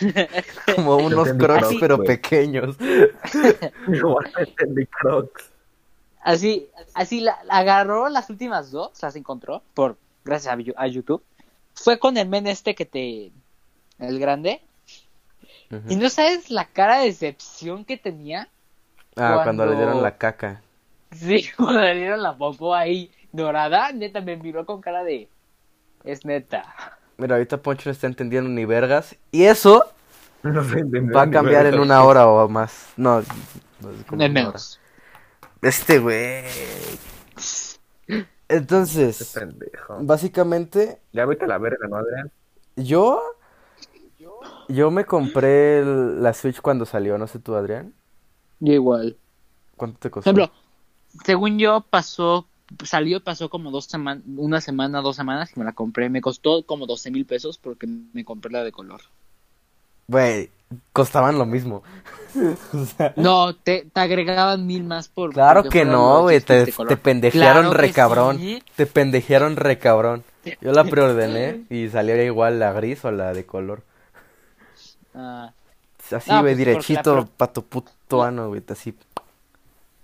Como 0.76 0.96
unos 0.98 1.28
Crocs, 1.32 1.60
Crocs, 1.60 1.76
pero 1.80 2.02
pequeños. 2.04 2.76
Igual 3.88 4.32
entendí 4.38 4.86
Crocs. 4.86 5.50
así, 6.22 6.68
así 6.94 7.20
la, 7.20 7.38
la 7.44 7.58
agarró 7.58 8.08
las 8.08 8.28
últimas 8.30 8.70
dos, 8.70 8.90
las 9.02 9.16
encontró, 9.16 9.62
por, 9.74 9.96
gracias 10.24 10.56
a 10.76 10.86
YouTube. 10.86 11.22
Fue 11.74 11.98
con 11.98 12.16
el 12.16 12.28
men 12.28 12.46
este 12.46 12.74
que 12.74 12.84
te, 12.84 13.30
el 13.98 14.18
grande, 14.18 14.62
y 15.88 15.96
no 15.96 16.08
sabes 16.08 16.50
la 16.50 16.66
cara 16.66 17.00
de 17.00 17.06
decepción 17.06 17.84
que 17.84 17.96
tenía. 17.96 18.48
Ah, 19.16 19.40
cuando 19.42 19.66
le 19.66 19.76
dieron 19.76 20.02
la 20.02 20.16
caca. 20.16 20.62
Sí, 21.12 21.46
cuando 21.56 21.80
le 21.82 21.94
dieron 21.94 22.22
la 22.22 22.36
popó 22.36 22.74
ahí 22.74 23.10
dorada, 23.32 23.92
neta 23.92 24.20
me 24.20 24.36
miró 24.36 24.64
con 24.66 24.80
cara 24.80 25.04
de. 25.04 25.28
Es 26.04 26.24
neta. 26.24 26.76
Mira, 27.16 27.34
ahorita 27.34 27.60
Poncho 27.62 27.88
no 27.88 27.92
está 27.92 28.06
entendiendo 28.06 28.48
ni 28.50 28.64
vergas. 28.64 29.16
Y 29.32 29.44
eso 29.44 29.84
No 30.44 30.62
va 31.14 31.22
a 31.22 31.30
cambiar 31.30 31.66
en 31.66 31.78
una 31.78 32.02
hora 32.04 32.26
o 32.28 32.48
más. 32.48 32.92
No, 32.96 33.22
no 33.80 33.90
es 33.92 34.04
como 34.04 34.26
una 34.26 34.28
menos. 34.28 34.80
hora. 35.62 35.68
Este 35.70 35.98
güey. 35.98 36.44
Qué 38.06 38.26
Entonces, 38.48 39.32
pendejo. 39.32 40.06
básicamente, 40.06 41.00
Ya 41.12 41.26
vete 41.26 41.44
a 41.44 41.48
la 41.48 41.58
verga, 41.58 41.86
¿no, 41.88 41.96
Adrián? 41.96 42.32
yo. 42.76 43.22
Yo 44.68 44.90
me 44.90 45.04
compré 45.04 45.80
el- 45.80 46.22
la 46.22 46.34
Switch 46.34 46.60
cuando 46.60 46.84
salió, 46.86 47.18
no 47.18 47.26
sé 47.26 47.38
tú, 47.38 47.54
Adrián. 47.54 47.94
Yo 48.60 48.72
igual. 48.72 49.16
¿Cuánto 49.76 49.98
te 49.98 50.10
Por 50.10 50.20
costó? 50.22 50.30
ejemplo, 50.32 50.52
según 51.24 51.58
yo, 51.58 51.82
pasó. 51.82 52.48
Salió, 52.84 53.22
pasó 53.24 53.50
como 53.50 53.70
dos 53.70 53.86
semanas, 53.86 54.24
una 54.36 54.60
semana, 54.60 55.00
dos 55.02 55.16
semanas 55.16 55.52
que 55.52 55.60
me 55.60 55.66
la 55.66 55.72
compré. 55.74 56.10
Me 56.10 56.20
costó 56.20 56.64
como 56.66 56.86
12 56.86 57.10
mil 57.10 57.26
pesos 57.26 57.58
porque 57.58 57.86
me 57.86 58.24
compré 58.24 58.52
la 58.52 58.64
de 58.64 58.72
color. 58.72 59.00
Güey, 60.08 60.50
costaban 60.92 61.38
lo 61.38 61.46
mismo. 61.46 61.82
O 62.74 62.84
sea, 62.84 63.14
No, 63.16 63.54
te, 63.54 63.86
te 63.92 64.00
agregaban 64.00 64.66
mil 64.66 64.84
más 64.84 65.08
por. 65.08 65.32
Claro 65.32 65.64
que 65.64 65.84
no, 65.84 66.22
güey, 66.22 66.40
te, 66.40 66.66
pendejearon 67.02 67.62
Claro 67.64 67.70
que 67.70 67.76
re 67.82 67.92
cabrón. 67.92 68.36
sí. 68.38 68.62
Te 68.76 68.86
pendejearon 68.86 69.56
re 69.56 69.78
cabrón. 69.78 70.24
Yo 70.60 70.72
la 70.72 70.84
preordené 70.90 71.64
y 71.70 71.88
salió 71.88 72.22
igual 72.22 72.58
la 72.58 72.72
gris 72.72 73.04
o 73.04 73.10
la 73.10 73.32
de 73.32 73.44
color. 73.46 73.82
Ah, 75.14 75.52
Así, 76.10 76.30
No, 76.30 76.40
güey, 76.40 76.54
pues, 76.54 76.58
porque 76.58 76.64
derechito 76.64 77.16
la 77.16 77.22
pro- 77.22 77.30
pa' 77.36 77.52
tu 77.52 77.62
puto 77.64 78.22
ano, 78.22 78.48
güey, 78.48 78.62
así. 78.68 78.94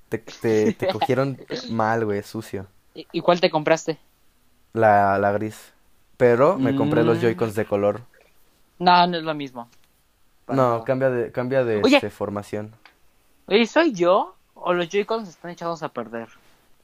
Te, 0.09 0.19
te, 0.19 0.73
te 0.75 0.89
cogieron 0.89 1.39
mal, 1.71 2.05
güey, 2.05 2.23
sucio. 2.23 2.67
¿y, 2.95 3.07
y 3.13 3.21
cuál 3.21 3.41
te 3.41 3.51
compraste? 3.51 3.99
La, 4.73 5.19
la 5.19 5.33
gris. 5.33 5.73
Pero 6.17 6.59
me 6.59 6.75
compré 6.77 7.03
los 7.05 7.19
Mm. 7.19 7.21
Joy-Cons 7.23 7.55
de 7.55 7.65
color. 7.65 8.01
No, 8.79 9.07
no 9.07 9.17
es 9.17 9.23
lo 9.25 9.35
mismo. 9.35 9.69
No, 10.49 10.85
cambia 10.85 11.11
de, 11.11 11.33
cambia 11.33 11.65
de 11.65 11.81
Oye. 11.83 11.97
este, 11.97 12.11
formación. 12.11 12.73
Oye, 13.47 13.67
¿soy 13.67 13.93
yo? 13.93 14.35
o 14.57 14.73
los 14.73 14.89
Joy-Cons 14.89 15.29
están 15.29 15.51
echados 15.51 15.83
a 15.83 15.89
perder. 15.91 16.29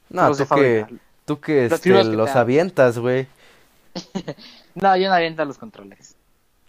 No, 0.09 0.27
Los 0.27 0.37
tú 0.37 0.47
que, 0.55 0.85
tú 1.25 1.39
que 1.39 1.63
Los 1.63 1.73
este, 1.73 1.91
que 1.93 2.03
los 2.03 2.35
avientas, 2.35 2.97
güey. 2.99 3.27
No, 4.75 4.95
yo 4.95 5.09
no 5.09 5.15
aviento 5.15 5.43
los 5.45 5.57
controles. 5.57 6.15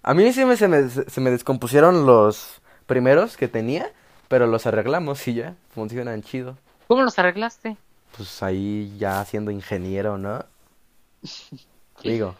A 0.02 0.14
mí 0.14 0.32
sí 0.32 0.44
me, 0.44 0.56
se, 0.56 0.68
me, 0.68 0.88
se 0.88 1.20
me 1.20 1.30
descompusieron 1.30 2.06
los 2.06 2.60
primeros 2.86 3.36
que 3.36 3.48
tenía, 3.48 3.92
pero 4.28 4.46
los 4.46 4.66
arreglamos 4.66 5.26
y 5.28 5.34
ya, 5.34 5.54
funcionan 5.74 6.22
chido. 6.22 6.56
¿Cómo 6.88 7.02
los 7.02 7.18
arreglaste? 7.18 7.76
Pues 8.16 8.42
ahí 8.42 8.94
ya 8.98 9.24
siendo 9.24 9.50
ingeniero, 9.50 10.18
¿no? 10.18 10.44
Digo, 12.02 12.34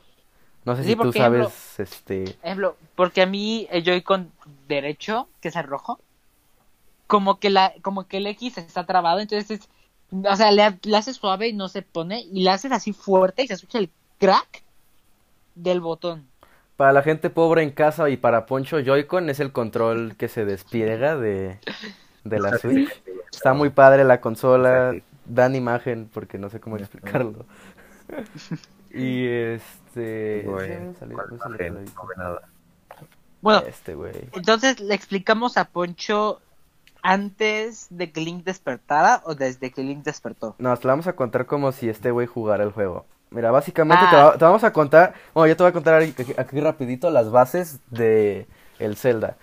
no 0.65 0.77
sé 0.77 0.85
Sí, 0.85 0.91
si 0.91 0.97
tú 0.97 1.13
sabes, 1.13 1.47
ejemplo- 1.47 1.53
este... 1.79 2.25
Ejemplo, 2.43 2.77
porque 2.97 3.23
a 3.23 3.27
mí 3.27 3.69
el 3.71 3.85
Joy-Con 3.85 4.33
derecho, 4.69 5.29
que 5.41 5.49
es 5.49 5.57
el 5.57 5.65
rojo, 5.65 6.01
como 7.07 7.39
que 7.39 7.51
la, 7.51 7.75
como 7.83 8.07
que 8.07 8.19
el 8.19 8.27
X 8.29 8.59
está 8.59 8.87
trabado, 8.87 9.21
entonces 9.21 9.61
es- 9.61 9.69
o 10.31 10.37
sea, 10.37 10.51
le, 10.53 10.79
le 10.83 10.97
haces 10.97 11.17
suave 11.17 11.49
y 11.49 11.53
no 11.53 11.69
se 11.69 11.83
pone, 11.83 12.21
y 12.21 12.43
le 12.43 12.51
haces 12.51 12.73
así 12.73 12.93
fuerte 12.93 13.43
y 13.45 13.49
se 13.49 13.55
escucha 13.55 13.79
el 13.79 13.91
crack 14.19 14.63
del 15.55 15.81
botón. 15.81 16.29
Para 16.77 16.93
la 16.93 17.03
gente 17.03 17.31
pobre 17.31 17.63
en 17.63 17.71
casa 17.71 18.09
y 18.11 18.17
para 18.17 18.47
Poncho, 18.47 18.81
Joy-Con 18.81 19.31
es 19.31 19.41
el 19.41 19.53
control 19.53 20.17
que 20.17 20.29
se 20.29 20.45
despliega 20.45 21.17
de, 21.17 21.59
de 22.25 22.41
la 22.41 22.59
Switch. 22.59 22.91
Está 23.31 23.55
muy 23.55 23.71
padre 23.71 24.05
la 24.05 24.21
consola, 24.21 24.95
dan 25.27 25.55
imagen 25.55 26.09
porque 26.13 26.39
no 26.39 26.49
sé 26.51 26.61
cómo 26.61 26.77
explicarlo. 26.77 27.47
Y 28.95 29.27
este... 29.27 30.45
Bueno, 33.41 33.63
Este 33.67 33.95
güey. 33.95 34.29
entonces 34.33 34.81
le 34.81 34.95
explicamos 34.95 35.57
a 35.57 35.65
Poncho 35.65 36.41
antes 37.03 37.89
de 37.91 38.13
que 38.13 38.21
Link 38.21 38.45
despertara 38.45 39.23
o 39.25 39.35
desde 39.35 39.73
que 39.73 39.83
Link 39.83 40.05
despertó. 40.05 40.55
No, 40.59 40.77
te 40.77 40.87
la 40.87 40.93
vamos 40.93 41.07
a 41.09 41.15
contar 41.17 41.47
como 41.47 41.73
si 41.73 41.89
este 41.89 42.11
güey 42.11 42.27
jugara 42.27 42.63
el 42.65 42.71
juego. 42.71 43.07
Mira, 43.33 43.51
básicamente 43.51 44.05
Ah. 44.07 44.11
te, 44.11 44.17
va- 44.17 44.39
te 44.39 44.45
vamos 44.45 44.65
a 44.65 44.73
contar, 44.73 45.15
bueno, 45.35 45.49
yo 45.49 45.57
te 45.57 45.63
voy 45.63 45.71
a 45.71 45.73
contar 45.73 45.95
aquí, 46.03 46.15
aquí 46.37 46.61
rapidito 46.61 47.11
las 47.11 47.31
bases 47.31 47.79
de 47.91 48.47
el 48.79 48.97
Zelda. 48.97 49.37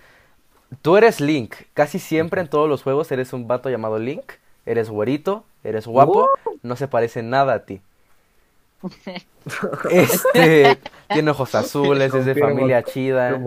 Tú 0.82 0.96
eres 0.96 1.20
Link, 1.20 1.54
casi 1.74 1.98
siempre 1.98 2.40
en 2.40 2.48
todos 2.48 2.68
los 2.68 2.82
juegos 2.82 3.10
eres 3.10 3.32
un 3.32 3.48
vato 3.48 3.68
llamado 3.70 3.98
Link, 3.98 4.32
eres 4.66 4.88
güerito, 4.88 5.44
eres 5.64 5.86
guapo, 5.86 6.28
no 6.62 6.76
se 6.76 6.86
parece 6.88 7.22
nada 7.22 7.54
a 7.54 7.64
ti. 7.64 7.80
Este, 9.90 10.78
tiene 11.08 11.30
ojos 11.30 11.54
azules, 11.54 12.12
es 12.14 12.24
de 12.26 12.34
familia 12.34 12.82
chida. 12.82 13.40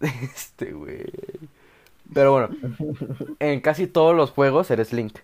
Este 0.00 0.72
güey. 0.72 1.04
Pero 2.12 2.32
bueno, 2.32 2.48
en 3.40 3.60
casi 3.60 3.86
todos 3.86 4.14
los 4.14 4.30
juegos 4.30 4.70
eres 4.70 4.92
Link. 4.92 5.16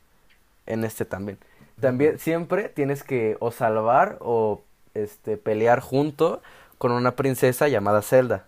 En 0.66 0.84
este 0.84 1.04
también. 1.04 1.38
También 1.80 2.18
siempre 2.18 2.68
tienes 2.68 3.02
que 3.02 3.36
o 3.40 3.50
salvar 3.50 4.18
o 4.20 4.62
este 4.94 5.36
pelear 5.36 5.80
junto 5.80 6.42
con 6.78 6.92
una 6.92 7.12
princesa 7.16 7.68
llamada 7.68 8.02
Zelda. 8.02 8.46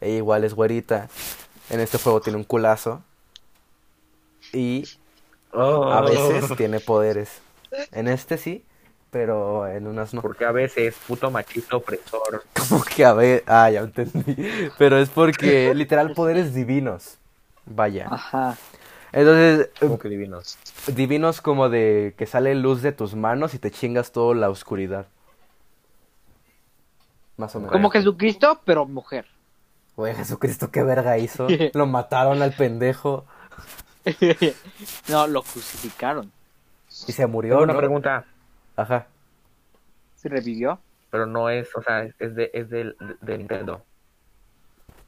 Ella 0.00 0.16
igual 0.16 0.44
es 0.44 0.54
güerita. 0.54 1.08
En 1.70 1.80
este 1.80 1.98
juego 1.98 2.20
tiene 2.20 2.38
un 2.38 2.44
culazo. 2.44 3.02
Y 4.52 4.84
Oh, 5.58 5.90
a 5.90 6.02
veces 6.02 6.54
tiene 6.56 6.80
poderes. 6.80 7.40
En 7.92 8.08
este 8.08 8.36
sí, 8.36 8.62
pero 9.10 9.66
en 9.66 9.86
unas 9.86 10.12
no. 10.12 10.20
Porque 10.20 10.44
a 10.44 10.52
veces 10.52 10.94
puto 11.06 11.30
machito 11.30 11.78
opresor. 11.78 12.44
Como 12.68 12.84
que 12.84 13.04
a 13.06 13.14
ver, 13.14 13.42
ah, 13.46 13.70
ya 13.70 13.80
entendí. 13.80 14.36
Pero 14.76 14.98
es 14.98 15.08
porque 15.08 15.74
literal 15.74 16.12
poderes 16.12 16.52
divinos. 16.52 17.16
Vaya. 17.64 18.08
Ajá. 18.10 18.56
Entonces, 19.16 19.70
Como 19.80 19.94
eh, 19.94 19.98
que 19.98 20.08
divinos. 20.10 20.58
divinos 20.94 21.40
como 21.40 21.70
de 21.70 22.14
que 22.18 22.26
sale 22.26 22.54
luz 22.54 22.82
de 22.82 22.92
tus 22.92 23.14
manos 23.14 23.54
y 23.54 23.58
te 23.58 23.70
chingas 23.70 24.12
toda 24.12 24.34
la 24.34 24.50
oscuridad. 24.50 25.06
Más 27.38 27.54
o 27.56 27.60
menos. 27.60 27.72
Como 27.72 27.88
Jesucristo, 27.90 28.60
pero 28.66 28.84
mujer. 28.84 29.24
Güey, 29.96 30.14
Jesucristo, 30.14 30.70
qué 30.70 30.82
verga 30.82 31.16
hizo. 31.16 31.46
Lo 31.72 31.86
mataron 31.86 32.42
al 32.42 32.52
pendejo 32.52 33.24
no, 35.08 35.26
lo 35.26 35.42
crucificaron. 35.42 36.30
y 37.08 37.12
se 37.12 37.26
murió, 37.26 37.54
Tengo 37.54 37.64
una 37.64 37.72
¿no? 37.72 37.78
pregunta, 37.80 38.24
Ajá. 38.76 39.06
¿Se 40.14 40.28
revivió? 40.28 40.78
pero 41.10 41.26
no 41.26 41.48
es, 41.50 41.68
o 41.74 41.82
sea, 41.82 42.02
es 42.04 42.34
de, 42.36 42.50
es 42.52 42.68
del, 42.70 42.96
de 43.20 43.38
Nintendo. 43.38 43.82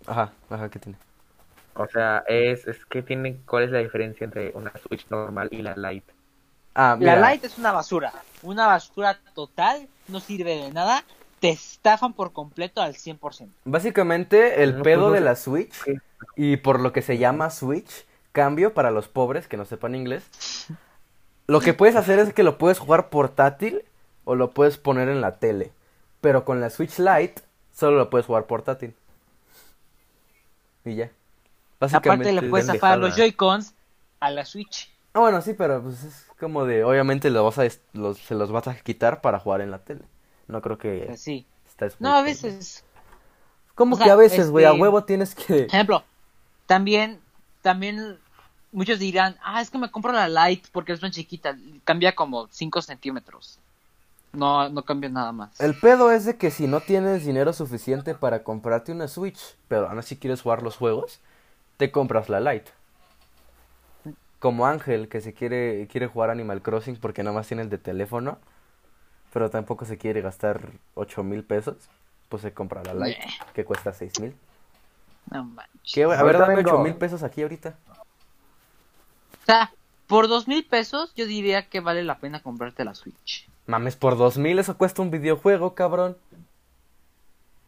Ajá, 0.06 0.32
ajá, 0.50 0.68
¿qué 0.70 0.78
tiene? 0.78 0.98
O 1.78 1.86
sea, 1.88 2.24
es, 2.26 2.66
es 2.66 2.84
que 2.86 3.02
tiene, 3.02 3.40
¿cuál 3.46 3.64
es 3.64 3.70
la 3.70 3.78
diferencia 3.78 4.24
entre 4.24 4.50
una 4.54 4.72
Switch 4.86 5.06
normal 5.10 5.48
y 5.52 5.62
la 5.62 5.74
Lite? 5.76 6.12
Ah, 6.74 6.96
mira. 6.98 7.16
La 7.16 7.30
Lite 7.32 7.46
es 7.46 7.58
una 7.58 7.72
basura. 7.72 8.12
Una 8.42 8.66
basura 8.66 9.18
total. 9.34 9.88
No 10.08 10.20
sirve 10.20 10.56
de 10.56 10.72
nada. 10.72 11.04
Te 11.40 11.50
estafan 11.50 12.14
por 12.14 12.32
completo 12.32 12.82
al 12.82 12.94
100%. 12.94 13.48
Básicamente, 13.64 14.62
el 14.62 14.78
No, 14.78 14.82
pedo 14.82 15.00
pues 15.02 15.08
no 15.08 15.14
de 15.14 15.20
la 15.20 15.36
Switch 15.36 15.74
¿Qué? 15.84 15.98
y 16.36 16.56
por 16.56 16.80
lo 16.80 16.92
que 16.92 17.02
se 17.02 17.18
llama 17.18 17.50
Switch, 17.50 18.06
cambio 18.32 18.74
para 18.74 18.90
los 18.90 19.08
pobres 19.08 19.46
que 19.46 19.56
no 19.56 19.64
sepan 19.64 19.94
inglés. 19.94 20.24
Lo 21.46 21.60
que 21.60 21.72
puedes 21.72 21.96
hacer 21.96 22.18
es 22.18 22.34
que 22.34 22.42
lo 22.42 22.58
puedes 22.58 22.78
jugar 22.78 23.08
portátil 23.08 23.82
o 24.24 24.34
lo 24.34 24.50
puedes 24.50 24.76
poner 24.76 25.08
en 25.08 25.22
la 25.22 25.38
tele. 25.38 25.72
Pero 26.20 26.44
con 26.44 26.60
la 26.60 26.68
Switch 26.68 26.98
Lite 26.98 27.40
solo 27.72 27.96
lo 27.96 28.10
puedes 28.10 28.26
jugar 28.26 28.44
portátil. 28.44 28.94
Y 30.84 30.94
ya. 30.96 31.10
Aparte 31.80 32.32
le 32.32 32.42
puedes 32.42 32.66
zafar 32.66 32.98
los 32.98 33.16
Joy-Cons 33.16 33.74
a 34.20 34.30
la 34.30 34.44
Switch. 34.44 34.90
Ah, 35.14 35.20
bueno, 35.20 35.40
sí, 35.42 35.54
pero 35.54 35.82
pues 35.82 36.04
es 36.04 36.26
como 36.38 36.64
de. 36.64 36.84
Obviamente 36.84 37.30
lo 37.30 37.44
vas 37.44 37.58
a, 37.58 37.66
los- 37.92 38.18
se 38.18 38.34
los 38.34 38.50
vas 38.50 38.68
a 38.68 38.74
quitar 38.76 39.20
para 39.20 39.38
jugar 39.40 39.60
en 39.60 39.70
la 39.70 39.78
tele. 39.78 40.02
No 40.48 40.60
creo 40.60 40.78
que. 40.78 41.08
Así. 41.12 41.46
estés 41.66 42.00
No, 42.00 42.14
a 42.16 42.22
veces. 42.22 42.84
¿Cómo 43.74 43.94
o 43.94 43.98
que 43.98 44.04
sea, 44.04 44.14
a 44.14 44.16
veces, 44.16 44.50
güey? 44.50 44.64
A 44.64 44.70
este- 44.70 44.80
huevo 44.80 45.04
tienes 45.04 45.34
que. 45.34 45.62
Ejemplo, 45.64 46.02
también, 46.66 47.20
también 47.62 48.18
muchos 48.72 48.98
dirán, 48.98 49.36
ah, 49.42 49.60
es 49.60 49.70
que 49.70 49.78
me 49.78 49.90
compro 49.90 50.12
la 50.12 50.28
Lite 50.28 50.68
porque 50.72 50.92
es 50.92 51.00
más 51.02 51.12
chiquita. 51.12 51.56
Cambia 51.84 52.14
como 52.14 52.48
5 52.50 52.82
centímetros. 52.82 53.58
No, 54.32 54.68
no 54.68 54.82
cambia 54.82 55.08
nada 55.08 55.32
más. 55.32 55.58
El 55.60 55.74
pedo 55.74 56.12
es 56.12 56.24
de 56.26 56.36
que 56.36 56.50
si 56.50 56.66
no 56.66 56.80
tienes 56.80 57.24
dinero 57.24 57.52
suficiente 57.52 58.14
para 58.14 58.42
comprarte 58.44 58.92
una 58.92 59.08
Switch, 59.08 59.56
pero 59.68 59.88
aún 59.88 59.98
así 59.98 60.16
quieres 60.16 60.42
jugar 60.42 60.62
los 60.62 60.76
juegos, 60.76 61.20
te 61.78 61.90
compras 61.90 62.28
la 62.28 62.40
Lite. 62.40 62.70
Como 64.38 64.66
Ángel, 64.66 65.08
que 65.08 65.20
se 65.20 65.32
quiere, 65.32 65.88
quiere 65.90 66.06
jugar 66.06 66.30
Animal 66.30 66.60
Crossing 66.60 66.96
porque 66.96 67.22
nada 67.22 67.34
más 67.34 67.48
tiene 67.48 67.62
el 67.62 67.70
de 67.70 67.78
teléfono, 67.78 68.38
pero 69.32 69.48
tampoco 69.50 69.84
se 69.84 69.96
quiere 69.98 70.20
gastar 70.20 70.70
ocho 70.94 71.24
mil 71.24 71.42
pesos, 71.42 71.76
pues 72.28 72.42
se 72.42 72.52
compra 72.52 72.82
la 72.84 72.94
Lite, 72.94 73.26
que 73.54 73.64
cuesta 73.64 73.92
seis 73.92 74.20
mil. 74.20 74.36
No 75.30 75.44
manches. 75.44 76.06
A 76.06 76.22
ver, 76.22 76.38
dame 76.38 76.56
vengo. 76.56 76.70
ocho 76.70 76.78
mil 76.80 76.94
pesos 76.94 77.22
aquí 77.22 77.42
ahorita. 77.42 77.74
O 79.42 79.44
sea, 79.44 79.72
por 80.06 80.28
dos 80.28 80.46
mil 80.46 80.64
pesos 80.64 81.12
yo 81.16 81.26
diría 81.26 81.68
que 81.68 81.80
vale 81.80 82.04
la 82.04 82.18
pena 82.18 82.40
comprarte 82.40 82.84
la 82.84 82.94
Switch. 82.94 83.48
Mames, 83.66 83.96
por 83.96 84.16
dos 84.16 84.38
mil 84.38 84.58
eso 84.58 84.76
cuesta 84.78 85.02
un 85.02 85.10
videojuego, 85.10 85.74
cabrón. 85.74 86.16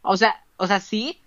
O 0.02 0.16
sea, 0.16 0.44
o 0.56 0.66
sea, 0.66 0.80
sí, 0.80 1.20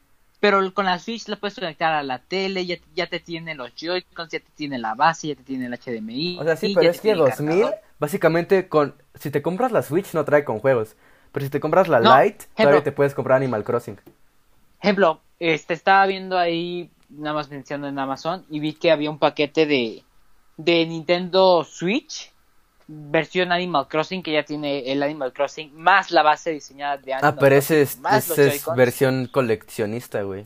pero 0.43 0.73
con 0.73 0.83
la 0.83 0.99
Switch 0.99 1.29
la 1.29 1.37
puedes 1.37 1.55
conectar 1.55 1.93
a 1.93 2.03
la 2.03 2.19
tele, 2.19 2.65
ya, 2.65 2.75
ya 2.93 3.07
te 3.07 3.21
tiene 3.21 3.55
los 3.55 3.73
Joy-Cons, 3.75 4.29
ya 4.29 4.41
te 4.41 4.51
tiene 4.53 4.77
la 4.77 4.93
base, 4.93 5.29
ya 5.29 5.35
te 5.35 5.43
tiene 5.43 5.67
el 5.67 5.73
HDMI. 5.73 6.37
O 6.37 6.43
sea, 6.43 6.57
sí, 6.57 6.73
pero 6.75 6.89
es 6.89 6.97
que 6.97 7.03
tiene 7.03 7.21
el 7.21 7.29
dos 7.29 7.39
mil, 7.39 7.61
cargador. 7.61 7.79
básicamente, 7.97 8.67
con 8.67 8.93
si 9.15 9.31
te 9.31 9.41
compras 9.41 9.71
la 9.71 9.83
Switch 9.83 10.13
no 10.13 10.25
trae 10.25 10.43
con 10.43 10.59
juegos. 10.59 10.97
Pero 11.31 11.45
si 11.45 11.49
te 11.49 11.61
compras 11.61 11.87
la 11.87 12.01
No, 12.01 12.21
Lite, 12.21 12.43
todavía 12.57 12.83
te 12.83 12.91
puedes 12.91 13.13
comprar 13.13 13.37
Animal 13.37 13.63
Crossing. 13.63 13.97
Ejemplo, 14.81 15.21
este 15.39 15.75
estaba 15.75 16.05
viendo 16.07 16.37
ahí, 16.37 16.91
nada 17.07 17.35
más 17.35 17.49
mencionando 17.49 17.87
en 17.87 17.97
Amazon, 17.97 18.45
y 18.49 18.59
vi 18.59 18.73
que 18.73 18.91
había 18.91 19.09
un 19.09 19.19
paquete 19.19 19.65
de, 19.65 20.03
de 20.57 20.85
Nintendo 20.85 21.63
Switch, 21.63 22.32
versión 22.87 23.51
Animal 23.51 23.87
Crossing, 23.87 24.23
que 24.23 24.33
ya 24.33 24.43
tiene 24.43 24.91
el 24.91 25.01
Animal 25.03 25.33
Crossing, 25.33 25.75
más 25.75 26.11
la 26.11 26.23
base 26.23 26.51
diseñada 26.51 26.97
de 26.97 27.13
Animal 27.13 27.33
Ah, 27.33 27.39
pero 27.39 27.55
ese 27.55 27.81
es, 27.81 27.97
ese 28.11 28.61
versión 28.75 29.27
coleccionista, 29.27 30.21
güey. 30.23 30.41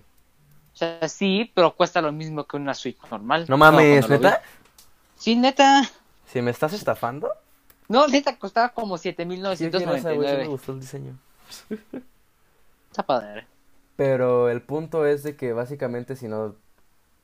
O 0.74 0.78
sea, 0.78 1.08
sí, 1.10 1.52
pero 1.56 1.76
cuesta 1.76 2.02
lo 2.02 2.12
mismo 2.12 2.46
que 2.46 2.58
una 2.58 2.74
Switch 2.74 3.00
normal. 3.10 3.46
No 3.48 3.58
mames, 3.58 4.08
¿neta? 4.10 4.42
Sí, 5.16 5.36
neta. 5.36 5.90
Si 6.32 6.42
me 6.42 6.52
estás 6.52 6.74
estafando. 6.74 7.32
No, 7.88 8.08
neta, 8.08 8.38
costaba 8.38 8.70
como 8.70 8.98
Sí, 8.98 9.14
quiero 9.16 9.96
esa, 9.96 10.12
güey, 10.14 10.30
sí 10.30 10.38
me 10.38 10.46
7.999. 10.46 10.48
gustó 10.50 10.72
el 10.74 10.80
diseño. 10.80 11.18
Está 12.92 13.04
padre. 13.04 13.48
Pero 13.96 14.50
el 14.50 14.62
punto 14.62 15.06
es 15.06 15.24
de 15.24 15.36
que 15.36 15.54
básicamente 15.54 16.16
si 16.16 16.28
no... 16.28 16.44
O 16.44 16.56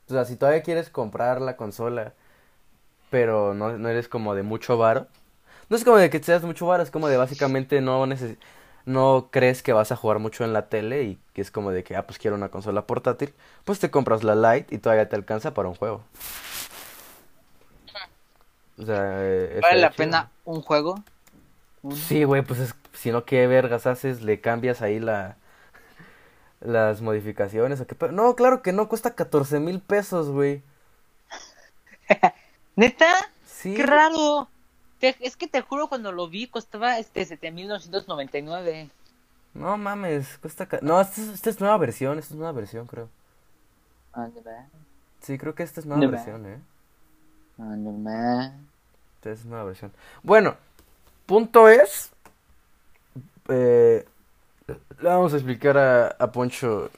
sea, 0.10 0.26
si 0.26 0.36
todavía 0.36 0.64
quieres 0.64 0.90
comprar 0.90 1.40
la 1.42 1.56
consola, 1.56 2.14
pero 3.14 3.54
no, 3.54 3.78
no 3.78 3.90
eres 3.90 4.08
como 4.10 4.36
de 4.36 4.44
mucho 4.44 4.78
varo. 4.80 5.08
No 5.70 5.78
es 5.78 5.84
como 5.86 5.98
de 5.98 6.10
que 6.10 6.24
seas 6.24 6.44
mucho 6.44 6.68
varo, 6.68 6.84
es 6.84 6.92
como 6.92 7.08
de 7.10 7.18
básicamente 7.18 7.82
no 7.82 8.06
neces 8.08 8.38
no 8.86 9.30
crees 9.32 9.64
que 9.64 9.74
vas 9.74 9.92
a 9.94 9.98
jugar 9.98 10.20
mucho 10.20 10.44
en 10.46 10.54
la 10.54 10.70
tele 10.70 11.04
y 11.04 11.20
que 11.34 11.42
es 11.42 11.52
como 11.52 11.72
de 11.72 11.84
que, 11.84 11.96
ah, 11.96 12.08
pues 12.08 12.20
quiero 12.20 12.38
una 12.38 12.50
consola 12.50 12.88
portátil, 12.88 13.34
pues 13.66 13.80
te 13.80 13.92
compras 13.92 14.24
la 14.24 14.36
Lite 14.36 14.76
y 14.76 14.80
todavía 14.80 15.10
te 15.10 15.16
alcanza 15.18 15.54
para 15.54 15.70
un 15.70 15.76
juego. 15.76 16.04
O 18.78 18.86
sea, 18.86 19.16
eh, 19.24 19.62
¿Vale 19.62 19.82
la 19.82 19.96
chido. 19.96 19.96
pena 19.96 20.32
un 20.44 20.62
juego? 20.62 21.04
Un- 21.84 22.08
Sí, 22.08 22.24
güey, 22.24 22.42
pues 22.44 22.60
es, 22.60 22.76
si 22.94 23.12
no, 23.12 23.24
¿qué 23.26 23.48
vergas 23.48 23.86
haces? 23.88 24.22
¿Le 24.22 24.42
cambias 24.42 24.82
ahí 24.82 25.00
la 25.00 25.38
las 26.62 27.02
modificaciones 27.02 27.82
o 27.82 27.88
qué 27.88 27.96
No, 28.12 28.36
claro 28.36 28.62
que 28.62 28.74
no, 28.74 28.88
cuesta 28.90 29.16
14 29.16 29.60
mil 29.60 29.82
pesos, 29.82 30.30
güey. 30.30 30.64
¿Neta? 32.76 33.12
Sí. 33.46 33.74
¡Qué 33.74 33.84
raro! 33.86 34.48
Te- 35.00 35.18
es 35.22 35.38
que 35.38 35.48
te 35.48 35.62
juro, 35.62 35.90
cuando 35.90 36.12
lo 36.12 36.28
vi 36.30 36.48
costaba 36.48 37.00
este 37.00 37.26
7.999. 37.26 38.92
No 39.56 39.78
mames, 39.78 40.38
cuesta... 40.40 40.68
ca- 40.68 40.80
No, 40.82 41.00
esta 41.02 41.22
es, 41.22 41.28
esta 41.30 41.50
es 41.50 41.60
nueva 41.60 41.78
versión, 41.78 42.18
esta 42.20 42.34
es 42.34 42.38
nueva 42.38 42.52
versión, 42.54 42.88
creo. 42.88 43.10
Ah, 44.14 44.28
no 44.28 44.42
Sí, 45.22 45.38
creo 45.40 45.56
que 45.56 45.64
esta 45.64 45.80
es 45.80 45.86
nueva 45.88 46.04
No, 46.04 46.08
versión, 46.08 46.46
eh. 46.46 46.60
ah, 47.58 47.76
no 47.76 47.92
Esta 49.18 49.32
es 49.32 49.46
nueva 49.46 49.66
versión. 49.66 49.92
Bueno, 50.24 50.56
punto 51.28 51.70
es... 51.70 52.12
eh, 53.50 54.06
le 55.02 55.10
vamos 55.10 55.34
a 55.34 55.38
explicar 55.38 55.78
a, 55.78 56.08
a 56.10 56.32
Poncho 56.32 56.90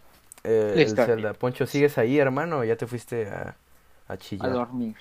eh, 0.43 0.79
el. 0.81 0.97
Zelda. 0.97 1.33
Poncho, 1.33 1.65
¿sigues 1.67 1.97
ahí, 1.97 2.19
hermano? 2.19 2.59
¿O 2.59 2.63
ya 2.63 2.75
te 2.77 2.87
fuiste 2.87 3.29
a, 3.29 3.55
a 4.07 4.17
A 4.39 4.47
chillar? 4.47 4.57
dormir. 4.57 4.95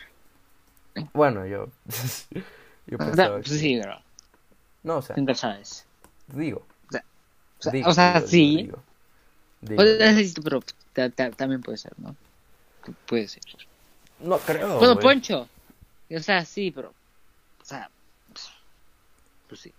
Bueno, 1.13 1.47
yo... 1.47 1.67
yo 2.87 2.97
O 2.97 2.99
sea, 2.99 3.07
pensaba 3.07 3.37
pues 3.37 3.49
que- 3.51 3.59
sí, 3.59 3.79
pero 3.81 4.01
No, 4.83 4.97
o 4.99 5.03
sea, 5.03 5.17
nunca 5.17 5.35
sabes. 5.35 5.85
digo. 6.29 6.65
O 6.89 7.63
sea, 7.63 7.73
digo, 7.73 7.89
o 7.89 7.95
sea, 7.95 8.15
digo, 8.15 8.27
sí. 8.29 8.57
digo, 8.57 8.79
digo. 9.63 9.83
O 9.83 9.87
sea, 9.87 10.15
sí, 10.17 10.35
pero 10.43 10.61
ta- 10.93 11.09
ta- 11.11 11.31
también 11.31 11.63
puede 11.63 11.79
ser, 11.79 11.93
¿no? 11.99 12.15
Puede 13.07 13.27
ser. 13.29 13.43
No 14.21 14.39
creo, 14.39 14.79
bueno. 14.79 14.99
Poncho. 14.99 15.49
O 16.15 16.21
sea, 16.21 16.45
sí, 16.45 16.71
pero. 16.71 16.91
O 16.91 17.65
sea. 17.65 17.89
Pues 19.49 19.61
sí. 19.61 19.73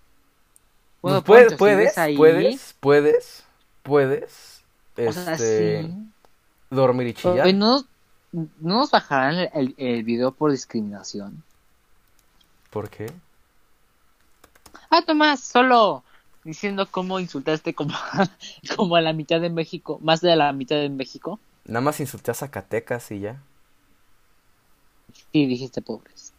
Bueno, 1.01 1.23
Pues 1.23 1.25
puedes, 1.25 1.47
Poncho, 1.53 1.57
puedes, 1.59 1.93
puedes, 2.17 2.75
puedes, 2.79 3.43
puedes, 3.83 4.63
O 4.97 5.11
sea, 5.13 5.33
este, 5.33 5.83
sí. 5.83 5.93
dormir 6.71 7.07
y 7.07 7.13
chillar. 7.13 7.45
Oye, 7.45 7.53
¿no, 7.53 7.85
¿No 8.35 8.49
nos 8.79 8.91
bajarán 8.91 9.35
el, 9.35 9.49
el, 9.53 9.75
el 9.77 10.03
video 10.03 10.31
por 10.31 10.51
discriminación? 10.51 11.41
¿Por 12.69 12.89
qué? 12.89 13.11
Ah, 14.89 15.01
Tomás, 15.05 15.39
solo 15.39 16.03
diciendo 16.43 16.87
cómo 16.91 17.19
insultaste 17.19 17.73
como, 17.73 17.93
como 18.75 18.95
a 18.97 19.01
la 19.01 19.13
mitad 19.13 19.39
de 19.39 19.49
México, 19.49 19.99
más 20.01 20.21
de 20.21 20.35
la 20.35 20.51
mitad 20.53 20.75
de 20.75 20.89
México. 20.89 21.39
Nada 21.65 21.81
más 21.81 21.99
insulté 21.99 22.31
a 22.31 22.35
Zacatecas 22.35 23.09
y 23.11 23.21
ya. 23.21 23.41
Sí, 25.31 25.45
dijiste 25.45 25.81
pobres. 25.81 26.33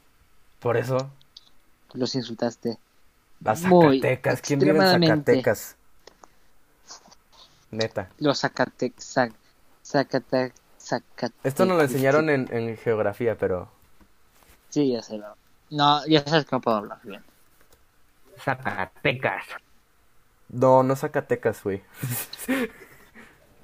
Por 0.60 0.76
eso, 0.76 1.10
Los 1.94 2.14
insultaste. 2.14 2.78
a 3.44 3.54
Muy 3.54 4.00
Zacatecas. 4.00 4.42
¿Quién 4.42 4.58
vive 4.60 4.78
en. 4.78 5.02
Zacatecas? 5.02 5.76
Neta. 7.70 8.10
Los 8.18 8.40
Zacatec... 8.40 8.98
Zac, 9.00 9.32
Zacate- 9.84 10.52
Esto 11.44 11.64
nos 11.66 11.76
lo 11.76 11.82
enseñaron 11.82 12.30
en, 12.30 12.48
en 12.52 12.76
geografía, 12.76 13.36
pero... 13.36 13.68
Sí, 14.70 14.92
ya 14.92 15.02
sé. 15.02 15.18
lo- 15.18 15.36
No, 15.70 16.06
ya 16.06 16.22
sabes 16.24 16.44
que 16.44 16.54
no 16.56 16.60
puedo 16.60 16.76
hablar 16.78 16.98
bien. 17.02 17.22
Zacatecas. 18.38 19.44
No, 20.48 20.82
no 20.82 20.94
Zacatecas, 20.96 21.62
güey. 21.62 21.82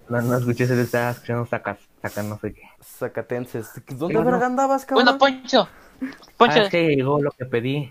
No, 0.08 0.20
no 0.20 0.36
escuché, 0.36 0.66
se 0.66 0.78
estaba 0.82 1.10
escuchando 1.12 1.46
sacas, 1.46 1.78
saca 2.02 2.22
no 2.24 2.38
sé 2.38 2.52
qué. 2.52 2.62
Zacatenses. 2.82 3.70
¿Dónde 3.86 4.08
Pero 4.08 4.24
no. 4.24 4.30
verga 4.32 4.46
andabas, 4.46 4.84
cabrón? 4.84 5.04
Bueno, 5.06 5.18
Poncho. 5.18 5.68
Poncho. 6.36 6.58
Ah, 6.60 6.62
es 6.64 6.70
que 6.70 6.96
llegó 6.96 7.22
lo 7.22 7.30
que 7.30 7.46
pedí. 7.46 7.90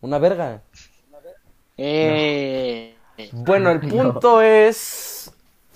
Una 0.00 0.18
verga. 0.18 0.62
Eh, 1.76 2.96
Bueno, 3.32 3.70
el 3.70 3.80
punto 3.80 4.40
es... 4.40 5.15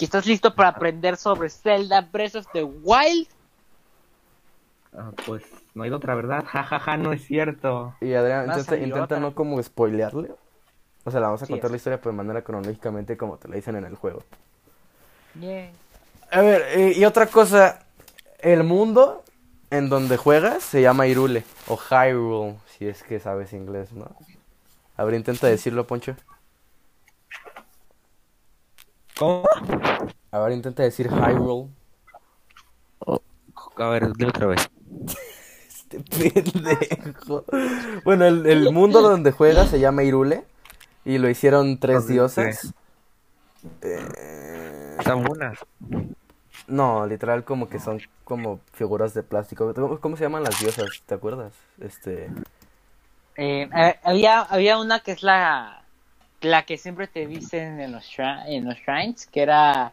¿Que 0.01 0.07
estás 0.07 0.25
listo 0.25 0.55
para 0.55 0.71
aprender 0.71 1.19
sobre 1.19 1.51
Zelda 1.51 2.01
Breath 2.01 2.35
of 2.37 2.47
the 2.55 2.65
Wild? 2.65 3.29
Ah, 4.97 5.11
pues 5.27 5.43
no 5.75 5.83
hay 5.83 5.91
otra 5.91 6.15
verdad. 6.15 6.43
Ja, 6.51 6.63
ja, 6.65 6.81
ja, 6.81 6.97
no 6.97 7.13
es 7.13 7.23
cierto. 7.27 7.93
Y 8.01 8.15
Adrián, 8.15 8.51
intenta, 8.83 9.21
no 9.21 9.35
como 9.35 9.63
spoilearle. 9.63 10.33
O 11.05 11.11
sea, 11.11 11.21
la 11.21 11.27
vamos 11.27 11.43
a 11.43 11.47
Sí, 11.47 11.53
contar 11.53 11.67
es. 11.67 11.73
la 11.73 11.77
historia 11.77 12.01
pues, 12.01 12.15
de 12.15 12.17
manera 12.17 12.41
cronológicamente 12.41 13.19
como 13.19 13.37
te 13.37 13.49
la 13.49 13.57
dicen 13.57 13.77
en 13.77 13.85
el 13.85 13.95
juego. 13.95 14.23
Yeah. 15.39 15.71
A 16.31 16.41
ver, 16.41 16.63
eh, 16.71 16.95
y 16.97 17.05
otra 17.05 17.27
cosa. 17.27 17.81
El 18.39 18.65
mundo 18.65 19.23
en 19.71 19.91
donde 19.91 20.17
juegas 20.17 20.63
se 20.63 20.81
llama 20.81 21.09
Irule. 21.09 21.45
O 21.69 21.77
Hyrule, 21.77 22.57
si 22.79 22.89
es 22.89 23.03
que 23.03 23.21
sabes 23.21 23.53
inglés, 23.53 23.93
¿no? 23.93 24.11
A 24.97 25.05
ver, 25.05 25.15
intenta 25.15 25.47
decirlo, 25.47 25.87
Poncho. 25.87 26.17
¿Cómo? 29.21 29.45
A 30.33 30.39
ver, 30.39 30.53
intenta 30.53 30.83
decir 30.83 31.11
Hyrule. 31.11 31.69
A 33.77 33.89
ver, 33.89 34.15
dile 34.15 34.31
otra 34.31 34.47
vez. 34.47 34.71
Este 35.69 36.01
pendejo. 36.01 37.45
Bueno, 38.05 38.25
el, 38.25 38.47
el 38.47 38.73
mundo 38.73 39.03
donde 39.03 39.33
juegas 39.33 39.69
se 39.69 39.79
llama 39.81 40.05
Irule. 40.05 40.45
Y 41.05 41.19
lo 41.19 41.29
hicieron 41.29 41.79
tres 41.79 42.07
diosas. 42.07 42.73
Eh, 43.83 44.97
Están 44.99 45.23
buenas. 45.25 45.59
No, 46.67 47.07
literal 47.07 47.45
como 47.45 47.69
que 47.69 47.79
son 47.79 48.01
como 48.25 48.61
figuras 48.73 49.13
de 49.13 49.23
plástico. 49.23 49.75
¿Cómo, 49.75 50.01
cómo 50.01 50.17
se 50.17 50.25
llaman 50.25 50.45
las 50.45 50.59
diosas? 50.61 51.03
¿Te 51.05 51.15
acuerdas? 51.15 51.53
Este... 51.79 52.31
Eh, 53.37 53.69
eh, 53.77 54.01
había, 54.03 54.41
había 54.43 54.79
una 54.79 55.01
que 55.01 55.13
es 55.13 55.23
la, 55.23 55.80
la 56.40 56.64
que 56.64 56.79
siempre 56.79 57.07
te 57.07 57.26
dicen 57.26 57.81
en 57.81 57.92
los, 57.92 58.09
en 58.18 58.64
los 58.64 58.76
shrines, 58.76 59.26
que 59.26 59.42
era 59.42 59.92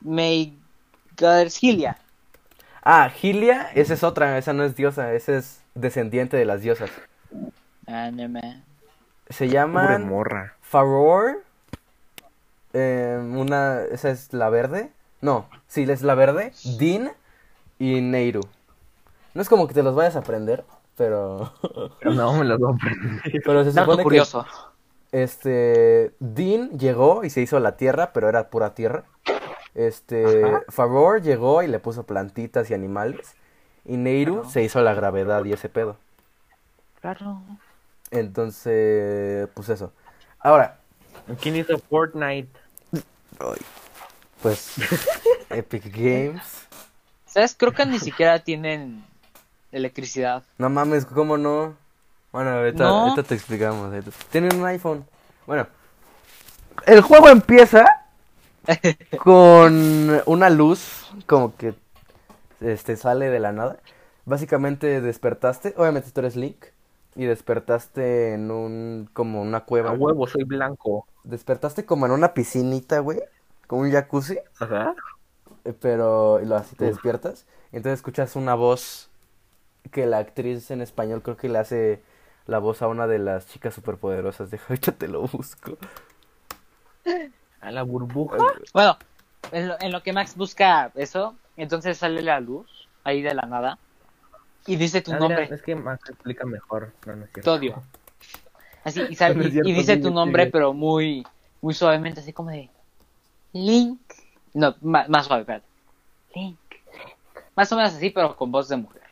May 0.00 0.52
Goddess 1.18 1.62
Hylia. 1.62 1.96
Ah, 2.82 3.08
Gilia, 3.10 3.70
esa 3.74 3.94
es 3.94 4.04
otra, 4.04 4.38
esa 4.38 4.52
no 4.52 4.62
es 4.64 4.76
diosa, 4.76 5.12
esa 5.14 5.36
es 5.36 5.60
descendiente 5.74 6.36
de 6.36 6.44
las 6.44 6.62
diosas. 6.62 6.90
Ah, 7.86 8.10
no 8.12 8.28
me- 8.28 8.62
Se 9.28 9.46
morra. 9.98 10.54
Faror. 10.60 11.42
eh, 12.72 13.18
una, 13.20 13.82
esa 13.90 14.10
es 14.10 14.32
la 14.32 14.50
verde. 14.50 14.90
No, 15.20 15.48
sí, 15.66 15.82
es 15.90 16.02
la 16.02 16.14
verde. 16.14 16.52
Din 16.78 17.10
y 17.78 18.00
Neiru. 18.00 18.40
No 19.34 19.42
es 19.42 19.48
como 19.48 19.66
que 19.66 19.74
te 19.74 19.82
los 19.82 19.94
vayas 19.94 20.16
a 20.16 20.20
aprender, 20.20 20.64
pero. 20.96 21.52
Pero 21.98 22.14
no 22.14 22.32
me 22.34 22.44
lo 22.44 22.58
voy 22.58 22.72
a 22.72 22.76
aprender. 22.76 23.42
pero 23.44 23.64
se 23.64 23.72
que 23.96 24.02
curioso. 24.02 24.46
Este, 25.16 26.12
Dean 26.20 26.78
llegó 26.78 27.24
y 27.24 27.30
se 27.30 27.40
hizo 27.40 27.58
la 27.58 27.78
tierra, 27.78 28.12
pero 28.12 28.28
era 28.28 28.50
pura 28.50 28.74
tierra. 28.74 29.04
Este, 29.74 30.44
Ajá. 30.44 30.62
Favor 30.68 31.22
llegó 31.22 31.62
y 31.62 31.68
le 31.68 31.78
puso 31.78 32.02
plantitas 32.02 32.70
y 32.70 32.74
animales. 32.74 33.34
Y 33.86 33.96
Neiru 33.96 34.34
Claro. 34.34 34.50
se 34.50 34.62
hizo 34.62 34.82
la 34.82 34.92
gravedad 34.92 35.42
y 35.46 35.54
ese 35.54 35.70
pedo. 35.70 35.96
Claro. 37.00 37.40
Entonces, 38.10 39.48
pues 39.54 39.70
eso. 39.70 39.90
Ahora, 40.38 40.80
¿Quién 41.40 41.56
hizo 41.56 41.78
Fortnite? 41.78 42.50
pues, 44.42 44.74
Epic 45.50 45.84
Games. 45.96 46.66
¿Sabes? 47.24 47.54
Creo 47.58 47.72
que 47.72 47.86
ni 47.86 47.98
siquiera 47.98 48.38
tienen 48.40 49.02
electricidad. 49.72 50.42
No 50.58 50.68
mames, 50.68 51.06
¿cómo 51.06 51.38
no? 51.38 51.74
Bueno, 52.36 52.50
ahorita, 52.50 52.90
No. 52.90 53.00
ahorita 53.00 53.22
te 53.22 53.34
explicamos. 53.34 53.90
Tienen 54.30 54.54
un 54.60 54.66
iPhone. 54.66 55.06
Bueno, 55.46 55.66
el 56.86 57.00
juego 57.00 57.28
empieza 57.28 57.84
con 59.16 60.20
una 60.26 60.50
luz 60.50 61.10
como 61.26 61.56
que 61.56 61.74
este 62.60 62.96
sale 62.96 63.30
de 63.30 63.40
la 63.40 63.52
nada. 63.52 63.78
Básicamente 64.26 65.00
despertaste, 65.00 65.74
obviamente 65.76 66.10
tú 66.12 66.20
eres 66.20 66.36
Link 66.36 66.66
y 67.16 67.24
despertaste 67.26 68.34
en 68.34 68.50
un 68.50 69.08
como 69.12 69.42
una 69.42 69.64
A 69.84 69.90
cueva. 69.90 69.94
huevo, 69.94 70.26
soy 70.26 70.44
blanco. 70.44 71.06
Despertaste 71.24 71.84
como 71.84 72.06
en 72.06 72.12
una 72.12 72.32
piscinita, 72.32 73.00
güey, 73.00 73.20
como 73.66 73.82
un 73.82 73.92
jacuzzi, 73.92 74.38
Ajá. 74.60 74.94
eh, 75.64 75.72
pero 75.80 76.40
y 76.42 76.46
lo 76.46 76.56
así 76.56 76.76
te 76.76 76.84
Uf. 76.84 76.86
despiertas 76.86 77.46
y 77.72 77.76
entonces 77.76 77.98
escuchas 77.98 78.36
una 78.36 78.54
voz 78.54 79.10
que 79.92 80.06
la 80.06 80.18
actriz 80.18 80.70
en 80.70 80.82
español 80.82 81.22
creo 81.22 81.36
que 81.36 81.48
le 81.48 81.58
hace 81.58 82.02
la 82.46 82.58
voz 82.58 82.82
a 82.82 82.88
una 82.88 83.06
de 83.06 83.18
las 83.18 83.46
chicas 83.48 83.74
superpoderosas. 83.74 84.50
Deja, 84.50 84.64
ahorita 84.68 84.92
te 84.92 85.08
lo 85.08 85.22
busco. 85.22 85.76
A 87.60 87.70
la 87.70 87.82
burbuja. 87.82 88.36
Bueno, 88.72 88.96
en 89.52 89.68
lo, 89.68 89.76
en 89.80 89.92
lo 89.92 90.02
que 90.02 90.12
Max 90.12 90.36
busca 90.36 90.90
eso, 90.94 91.34
entonces 91.56 91.98
sale 91.98 92.22
la 92.22 92.40
luz 92.40 92.88
ahí 93.04 93.22
de 93.22 93.34
la 93.34 93.42
nada 93.42 93.78
y 94.66 94.76
dice 94.76 95.00
tu 95.02 95.12
Adrián, 95.12 95.28
nombre. 95.30 95.54
Es 95.54 95.62
que 95.62 95.74
Max 95.76 96.08
explica 96.10 96.44
mejor. 96.46 96.92
No, 97.06 97.16
no 97.16 97.24
es 97.24 97.32
Te 97.32 97.42
cierto. 97.42 97.52
odio. 97.54 97.82
Así, 98.84 99.02
y, 99.08 99.14
sale- 99.16 99.34
No 99.36 99.40
es 99.42 99.48
y- 99.48 99.50
cierto, 99.52 99.68
y 99.68 99.72
dice 99.72 99.96
tu 99.96 100.10
nombre, 100.10 100.46
pero 100.48 100.72
muy, 100.72 101.26
muy 101.60 101.74
suavemente, 101.74 102.20
así 102.20 102.32
como 102.32 102.50
de 102.50 102.68
Link. 103.52 104.00
No, 104.54 104.74
ma- 104.80 105.06
más, 105.08 105.26
suave, 105.26 105.42
espérate. 105.42 105.66
Link. 106.34 106.58
Más 107.54 107.70
o 107.72 107.76
menos 107.76 107.94
así, 107.94 108.10
pero 108.10 108.36
con 108.36 108.50
voz 108.52 108.68
de 108.68 108.76
mujer. 108.76 109.02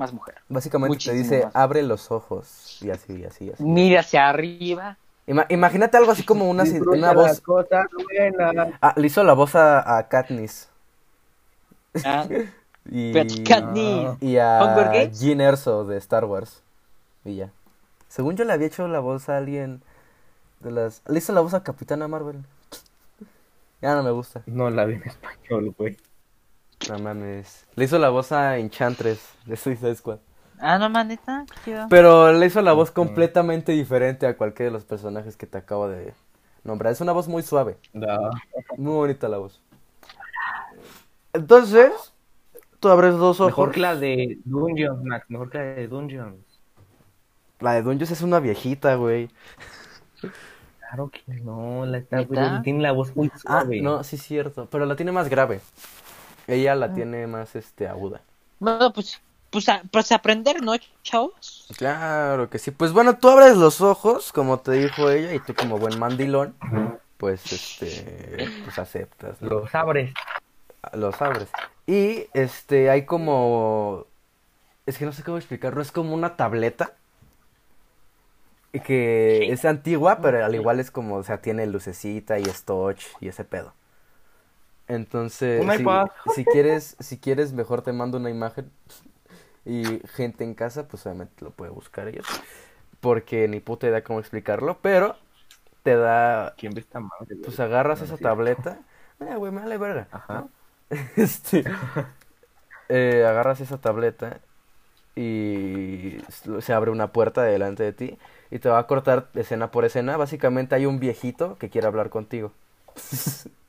Más 0.00 0.12
mujer. 0.12 0.36
Básicamente 0.48 0.94
Muchísimo 0.94 1.14
te 1.14 1.22
dice, 1.22 1.44
más. 1.44 1.54
abre 1.56 1.82
los 1.82 2.10
ojos. 2.10 2.78
Y 2.82 2.90
así, 2.90 3.20
y 3.20 3.24
así, 3.24 3.44
y 3.44 3.50
así. 3.52 3.62
Mira 3.62 4.00
hacia 4.00 4.28
arriba. 4.28 4.96
Ima- 5.28 5.46
imagínate 5.48 5.96
algo 5.96 6.10
así 6.10 6.24
como 6.24 6.50
una, 6.50 6.64
una 6.64 7.12
voz. 7.12 7.40
Ah, 8.80 8.94
le 8.96 9.06
hizo 9.06 9.22
la 9.22 9.34
voz 9.34 9.54
a, 9.54 9.98
a 9.98 10.08
Katniss. 10.08 10.68
Ah, 12.04 12.26
Y, 12.90 13.12
Katniss. 13.44 14.20
y 14.22 14.38
a. 14.38 15.10
Jean 15.12 15.40
Erso 15.40 15.84
de 15.84 15.98
Star 15.98 16.24
Wars. 16.24 16.62
Y 17.24 17.36
ya. 17.36 17.50
Según 18.08 18.36
yo 18.36 18.44
le 18.44 18.52
había 18.54 18.66
hecho 18.66 18.88
la 18.88 18.98
voz 18.98 19.28
a 19.28 19.36
alguien 19.36 19.82
de 20.60 20.72
las... 20.72 21.02
Le 21.06 21.18
hizo 21.18 21.32
la 21.32 21.42
voz 21.42 21.54
a 21.54 21.62
Capitana 21.62 22.08
Marvel. 22.08 22.42
Ya 23.82 23.94
no 23.94 24.02
me 24.02 24.10
gusta. 24.10 24.42
No 24.46 24.68
la 24.70 24.84
vi 24.86 24.94
en 24.94 25.04
español, 25.04 25.74
güey. 25.78 25.96
No 26.90 26.98
mames. 26.98 27.66
Le 27.76 27.84
hizo 27.84 27.98
la 28.00 28.08
voz 28.08 28.32
a 28.32 28.58
Enchantress 28.58 29.20
de 29.46 29.56
Suicide 29.56 29.94
Squad. 29.94 30.18
Ah, 30.58 30.76
no, 30.76 30.88
chido. 31.64 31.86
Pero 31.88 32.32
le 32.32 32.46
hizo 32.46 32.60
la 32.62 32.72
voz 32.72 32.90
completamente 32.90 33.70
diferente 33.72 34.26
a 34.26 34.36
cualquiera 34.36 34.70
de 34.70 34.72
los 34.72 34.84
personajes 34.84 35.36
que 35.36 35.46
te 35.46 35.56
acabo 35.56 35.88
de 35.88 36.12
nombrar. 36.64 36.92
Es 36.92 37.00
una 37.00 37.12
voz 37.12 37.28
muy 37.28 37.44
suave. 37.44 37.78
No. 37.92 38.30
Muy 38.76 38.92
bonita 38.92 39.28
la 39.28 39.38
voz. 39.38 39.62
Entonces, 41.32 41.92
tú 42.80 42.88
abres 42.88 43.14
dos 43.14 43.38
ojos. 43.38 43.50
Mejor 43.52 43.70
que 43.70 43.80
la 43.80 43.94
de 43.94 44.38
Dungeons, 44.44 45.04
Max. 45.04 45.26
Mejor 45.28 45.48
que 45.48 45.58
la 45.58 45.64
de 45.64 45.86
Dungeons. 45.86 46.44
La 47.60 47.74
de 47.74 47.82
Dungeons 47.82 48.10
es 48.10 48.22
una 48.22 48.40
viejita, 48.40 48.96
güey. 48.96 49.30
Claro 50.80 51.08
que 51.10 51.22
no. 51.34 51.86
La 51.86 52.02
tiene 52.62 52.82
la 52.82 52.90
voz 52.90 53.14
muy 53.14 53.30
Ah, 53.32 53.38
suave. 53.38 53.80
no, 53.80 54.02
sí 54.02 54.16
es 54.16 54.22
cierto. 54.22 54.66
Pero 54.68 54.86
la 54.86 54.96
tiene 54.96 55.12
más 55.12 55.28
grave. 55.28 55.60
Ella 56.50 56.74
la 56.74 56.92
tiene 56.92 57.26
más 57.26 57.56
este 57.56 57.88
aguda. 57.88 58.22
Bueno, 58.58 58.92
pues, 58.92 59.20
pues, 59.50 59.68
a- 59.68 59.82
pues 59.90 60.12
aprender, 60.12 60.62
¿no, 60.62 60.74
chavos? 61.02 61.66
Claro 61.76 62.50
que 62.50 62.58
sí. 62.58 62.70
Pues 62.72 62.92
bueno, 62.92 63.18
tú 63.18 63.28
abres 63.28 63.56
los 63.56 63.80
ojos, 63.80 64.32
como 64.32 64.60
te 64.60 64.72
dijo 64.72 65.10
ella, 65.10 65.32
y 65.34 65.40
tú 65.40 65.54
como 65.54 65.78
buen 65.78 65.98
mandilón, 65.98 66.54
pues 67.16 67.52
este, 67.52 68.50
pues 68.62 68.78
aceptas, 68.78 69.40
¿no? 69.42 69.48
Los 69.48 69.74
abres. 69.74 70.14
los 70.94 71.20
abres. 71.22 71.48
Y 71.86 72.26
este, 72.32 72.90
hay 72.90 73.04
como, 73.06 74.06
es 74.86 74.98
que 74.98 75.06
no 75.06 75.12
sé 75.12 75.22
cómo 75.24 75.38
explicarlo, 75.38 75.82
es 75.82 75.92
como 75.92 76.14
una 76.14 76.36
tableta 76.36 76.94
que 78.84 79.52
es 79.52 79.64
antigua, 79.64 80.20
pero 80.20 80.44
al 80.44 80.54
igual 80.54 80.80
es 80.80 80.90
como, 80.90 81.16
o 81.16 81.22
sea, 81.24 81.40
tiene 81.42 81.66
lucecita 81.66 82.38
y 82.38 82.48
es 82.48 82.64
touch 82.64 83.02
y 83.20 83.28
ese 83.28 83.44
pedo. 83.44 83.74
Entonces, 84.90 85.64
Un 85.64 85.70
si, 85.74 85.88
iPad. 85.88 86.08
si 86.26 86.46
quieres, 86.46 86.96
si 87.00 87.18
quieres, 87.18 87.52
mejor 87.52 87.82
te 87.82 87.92
mando 87.92 88.18
una 88.18 88.30
imagen 88.30 88.70
y 89.64 90.00
gente 90.08 90.44
en 90.44 90.54
casa, 90.54 90.88
pues 90.88 91.06
obviamente 91.06 91.44
lo 91.44 91.50
puede 91.52 91.70
buscar 91.72 92.08
ellos, 92.08 92.26
porque 93.00 93.48
ni 93.48 93.60
puta 93.60 93.88
idea 93.88 94.04
cómo 94.04 94.20
explicarlo, 94.20 94.78
pero 94.82 95.16
te 95.84 95.96
da, 95.96 96.56
¿Quién 96.56 96.74
ve 96.74 96.80
esta 96.80 97.00
madre? 97.00 97.36
pues 97.42 97.60
agarras 97.60 98.00
No, 98.00 98.02
esa 98.02 98.18
tableta, 98.18 98.80
eh, 99.20 99.36
güey, 99.36 99.52
me 99.52 99.62
vale 99.62 99.78
verga. 99.78 100.08
Ajá. 100.10 100.48
Este, 101.16 101.68
eh, 102.88 103.24
agarras 103.26 103.60
esa 103.60 103.78
tableta 103.80 104.40
y 105.16 106.18
se 106.60 106.72
abre 106.74 106.90
una 106.90 107.12
puerta 107.12 107.42
delante 107.44 107.84
de 107.84 107.92
ti 107.92 108.18
y 108.50 108.58
te 108.60 108.68
va 108.70 108.78
a 108.80 108.86
cortar 108.88 109.28
escena 109.34 109.70
por 109.72 109.84
escena. 109.84 110.16
Básicamente 110.16 110.74
hay 110.76 110.86
un 110.86 111.00
viejito 111.00 111.58
que 111.58 111.70
quiere 111.70 111.88
hablar 111.88 112.10
contigo. 112.10 112.52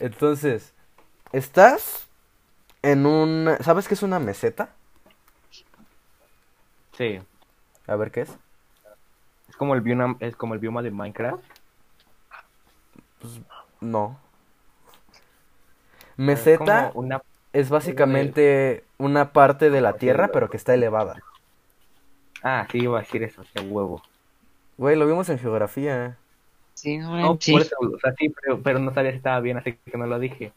Entonces, 0.00 0.72
estás 1.32 2.08
en 2.82 3.06
un... 3.06 3.50
¿Sabes 3.60 3.86
qué 3.86 3.94
es 3.94 4.02
una 4.02 4.18
meseta? 4.18 4.70
Sí. 6.96 7.20
A 7.86 7.96
ver 7.96 8.10
qué 8.10 8.22
es. 8.22 8.30
Es 9.48 9.56
como 9.56 9.74
el 9.74 9.82
bioma, 9.82 10.16
es 10.20 10.34
como 10.36 10.54
el 10.54 10.60
bioma 10.60 10.82
de 10.82 10.90
Minecraft. 10.90 11.44
No. 13.80 14.18
Es 15.12 16.16
Meseta 16.16 16.88
como 16.88 17.00
una... 17.06 17.22
es 17.52 17.68
básicamente 17.68 18.84
una 18.98 19.32
parte 19.32 19.70
de 19.70 19.80
la 19.80 19.94
tierra 19.94 20.28
pero 20.28 20.48
que 20.48 20.56
está 20.56 20.74
elevada. 20.74 21.22
Ah, 22.42 22.66
sí, 22.70 22.78
iba 22.78 22.98
a 22.98 23.02
decir 23.02 23.22
eso, 23.22 23.42
qué 23.54 23.60
huevo. 23.60 24.02
Güey, 24.78 24.96
lo 24.96 25.06
vimos 25.06 25.28
en 25.28 25.38
geografía. 25.38 26.16
Sí, 26.80 26.96
no, 26.96 27.36
sí. 27.38 27.52
por 27.52 27.60
eso, 27.60 27.76
o 27.78 27.98
sea, 27.98 28.14
sí, 28.14 28.30
pero, 28.30 28.62
pero 28.62 28.78
no 28.78 28.94
sabía 28.94 29.10
si 29.10 29.18
estaba 29.18 29.40
bien, 29.40 29.58
así 29.58 29.74
que 29.74 29.98
no 29.98 30.06
lo 30.06 30.18
dije. 30.18 30.50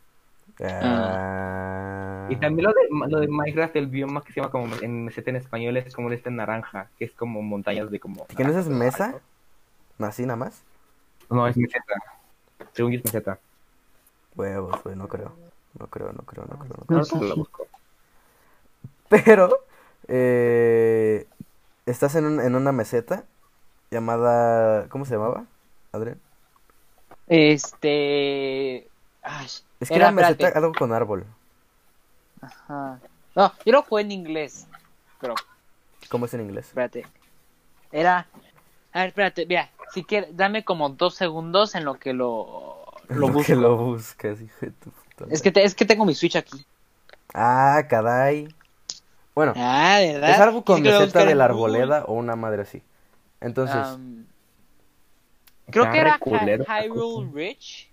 Ah. 0.63 2.27
Y 2.29 2.37
también 2.37 2.69
lo 2.69 2.73
de, 2.73 3.09
lo 3.09 3.19
de 3.19 3.27
Minecraft, 3.27 3.75
el 3.75 3.87
bioma 3.87 4.21
que 4.21 4.31
se 4.31 4.39
llama 4.39 4.49
como 4.51 4.73
en 4.81 5.03
meseta 5.03 5.31
en 5.31 5.35
español 5.35 5.75
es 5.75 5.93
como 5.93 6.09
este 6.11 6.31
naranja, 6.31 6.87
que 6.97 7.03
es 7.05 7.11
como 7.11 7.41
montañas 7.41 7.91
de 7.91 7.99
como... 7.99 8.25
¿Que 8.27 8.45
no 8.45 8.57
es 8.57 8.67
mesa? 8.67 9.15
¿Así 9.99 10.23
nada 10.23 10.37
más? 10.37 10.61
No, 11.29 11.45
es 11.45 11.57
meseta. 11.57 11.93
Según 12.71 12.93
yo 12.93 12.99
es 12.99 13.03
meseta. 13.05 13.37
Huevos, 14.35 14.81
güey, 14.83 14.95
no 14.95 15.09
creo. 15.09 15.33
No 15.77 15.87
creo, 15.87 16.13
no 16.13 16.23
creo, 16.23 16.45
no 16.45 16.57
creo. 16.57 16.77
No 16.87 17.03
creo. 17.03 17.19
No, 17.21 17.27
lo 17.27 17.35
busco. 17.35 17.67
Pero, 19.09 19.59
eh, 20.07 21.27
estás 21.85 22.15
en, 22.15 22.25
un- 22.25 22.39
en 22.39 22.55
una 22.55 22.71
meseta 22.71 23.25
llamada... 23.91 24.87
¿Cómo 24.89 25.03
se 25.05 25.15
llamaba, 25.15 25.43
Adrián? 25.93 26.19
Este. 27.27 28.87
Ay, 29.21 29.45
Es 29.79 29.89
que 29.89 29.95
Era, 29.95 30.09
espérate. 30.09 30.57
algo 30.57 30.73
con 30.73 30.91
árbol. 30.91 31.25
ajá. 32.41 32.99
No, 33.35 33.51
yo 33.65 33.71
lo 33.71 33.83
jugué 33.83 34.01
en 34.03 34.11
inglés. 34.11 34.67
Pero, 35.21 35.35
¿Cómo 36.09 36.25
es 36.25 36.33
en 36.33 36.41
inglés? 36.41 36.67
espérate. 36.67 37.05
Era. 37.91 38.27
A 38.91 38.99
ver, 38.99 39.07
espérate, 39.09 39.45
mira. 39.45 39.69
Si 39.93 40.03
quieres, 40.03 40.35
dame 40.35 40.63
como 40.65 40.89
dos 40.89 41.15
segundos 41.15 41.75
en 41.75 41.85
lo 41.85 41.95
que 41.95 42.13
lo. 42.13 42.83
Lo 43.09 43.31
que 43.43 43.55
lo 43.55 43.95
hijo 44.41 44.57
de 44.61 44.71
tu 44.71 44.89
puta 44.91 45.25
Es 45.29 45.41
que, 45.41 45.51
te- 45.51 45.63
es 45.63 45.75
que 45.75 45.85
tengo 45.85 46.05
mi 46.05 46.15
Switch 46.15 46.35
aquí. 46.35 46.65
Ah, 47.33 47.83
caray. 47.89 48.53
Bueno, 49.35 49.53
Ah, 49.55 49.97
¿verdad? 49.99 50.29
es 50.31 50.39
algo 50.39 50.63
con 50.63 50.77
Sí 50.77 50.83
que 50.83 50.91
lo 50.91 50.99
meseta 50.99 51.25
de 51.25 51.35
la 51.35 51.45
arboleda 51.45 52.05
o 52.05 52.13
una 52.13 52.35
madre 52.35 52.61
así. 52.63 52.81
Entonces, 53.41 53.77
creo 55.73 55.91
que 55.91 55.99
era 55.99 56.19
Hy- 56.19 56.85
Hyrule. 56.85 57.29
Rich. 57.33 57.89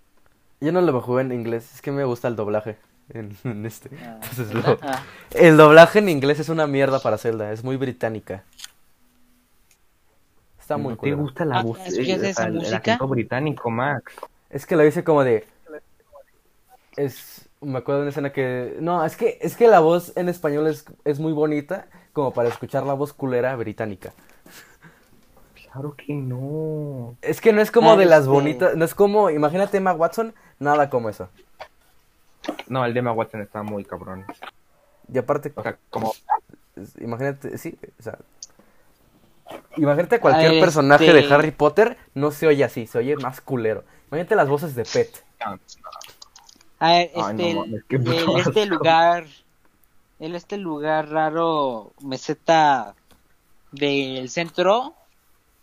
yo 0.61 0.71
no 0.71 0.81
lo 0.81 1.01
jugué 1.01 1.21
en 1.23 1.31
inglés, 1.33 1.73
es 1.73 1.81
que 1.81 1.91
me 1.91 2.03
gusta 2.05 2.27
el 2.27 2.35
doblaje 2.35 2.77
en, 3.09 3.35
en 3.43 3.65
este. 3.65 3.89
Ah, 4.03 4.19
lo- 4.53 4.79
el 5.39 5.57
doblaje 5.57 5.99
en 5.99 6.09
inglés 6.09 6.39
es 6.39 6.49
una 6.49 6.67
mierda 6.67 6.99
para 6.99 7.17
Zelda, 7.17 7.51
es 7.51 7.63
muy 7.63 7.75
británica. 7.77 8.43
Está 10.59 10.77
muy 10.77 10.93
¿No 10.93 10.99
te 11.01 11.13
gusta 11.15 11.43
la 11.43 11.63
voz? 11.63 11.79
¿escuchas 11.79 11.97
eh, 12.07 12.15
o 12.15 12.19
sea, 12.19 12.29
esa 12.29 12.45
el- 12.47 12.53
música? 12.53 12.97
británico, 13.01 13.69
Max. 13.69 14.13
Es 14.49 14.65
que 14.65 14.75
lo 14.75 14.85
hice 14.85 15.03
como 15.03 15.23
de. 15.23 15.45
Es. 16.95 17.47
Me 17.61 17.77
acuerdo 17.77 17.99
de 17.99 18.03
una 18.05 18.09
escena 18.09 18.31
que. 18.31 18.77
No, 18.79 19.03
es 19.05 19.15
que, 19.17 19.37
es 19.41 19.55
que 19.55 19.67
la 19.67 19.79
voz 19.79 20.13
en 20.15 20.29
español 20.29 20.67
es, 20.67 20.85
es 21.05 21.19
muy 21.19 21.31
bonita 21.33 21.87
como 22.13 22.31
para 22.33 22.49
escuchar 22.49 22.83
la 22.85 22.93
voz 22.93 23.13
culera 23.13 23.55
británica. 23.55 24.13
Claro 25.71 25.95
que 25.95 26.13
no. 26.13 27.15
Es 27.21 27.39
que 27.39 27.53
no 27.53 27.61
es 27.61 27.71
como 27.71 27.93
Ah, 27.93 27.95
de 27.97 28.05
las 28.05 28.27
bonitas. 28.27 28.75
No 28.75 28.83
es 28.85 28.93
como. 28.93 29.29
Imagínate 29.29 29.77
Emma 29.77 29.93
Watson, 29.93 30.33
nada 30.59 30.89
como 30.89 31.09
eso. 31.09 31.29
No, 32.67 32.83
el 32.85 32.93
de 32.93 32.99
Emma 32.99 33.13
Watson 33.13 33.41
está 33.41 33.63
muy 33.63 33.85
cabrón. 33.85 34.25
Y 35.13 35.17
aparte, 35.17 35.51
O 35.55 35.63
sea, 35.63 35.77
como... 35.89 36.13
imagínate, 36.99 37.57
sí, 37.57 37.77
o 37.99 38.03
sea. 38.03 38.17
Imagínate 39.77 40.19
cualquier 40.19 40.57
Ah, 40.57 40.59
personaje 40.61 41.11
de 41.13 41.19
este- 41.19 41.33
Harry 41.33 41.51
Potter, 41.51 41.97
no 42.15 42.31
se 42.31 42.47
oye 42.47 42.63
así, 42.63 42.87
se 42.87 42.97
oye 42.97 43.15
más 43.17 43.41
culero. 43.41 43.83
Imagínate 44.09 44.35
las 44.35 44.49
voces 44.49 44.75
de 44.75 44.83
Pet. 44.83 45.23
A 45.39 45.51
ver, 45.51 45.59
Ay, 46.79 47.11
este, 47.13 47.53
no 47.53 47.59
mames, 47.61 47.83
qué 47.87 47.95
el- 47.97 48.03
puto 48.03 48.37
este 48.37 48.65
lugar, 48.65 49.25
el 50.19 50.35
este 50.35 50.57
lugar 50.57 51.09
raro, 51.09 51.91
meseta 52.01 52.95
del 53.71 54.29
centro, 54.29 54.93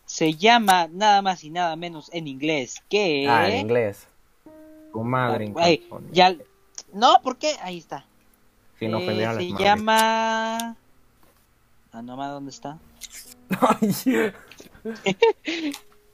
se 0.09 0.33
llama 0.33 0.89
nada 0.91 1.21
más 1.21 1.45
y 1.45 1.51
nada 1.51 1.77
menos 1.77 2.09
en 2.15 2.27
inglés 2.27 2.83
que... 2.89 3.29
Ah, 3.29 3.47
en 3.47 3.61
inglés. 3.61 4.09
Tu 4.91 5.05
madre 5.05 5.45
en 5.45 5.55
Ay, 5.59 5.87
ya, 6.13 6.35
no, 6.95 7.17
¿por 7.23 7.37
qué? 7.37 7.53
Ahí 7.63 7.77
está. 7.77 8.07
Sin 8.79 8.95
Eh, 8.95 9.27
a 9.27 9.35
se 9.35 9.53
llama... 9.53 10.77
Ah, 11.93 12.03
no, 12.03 12.17
ma, 12.17 12.29
¿dónde 12.29 12.51
está? 12.51 12.79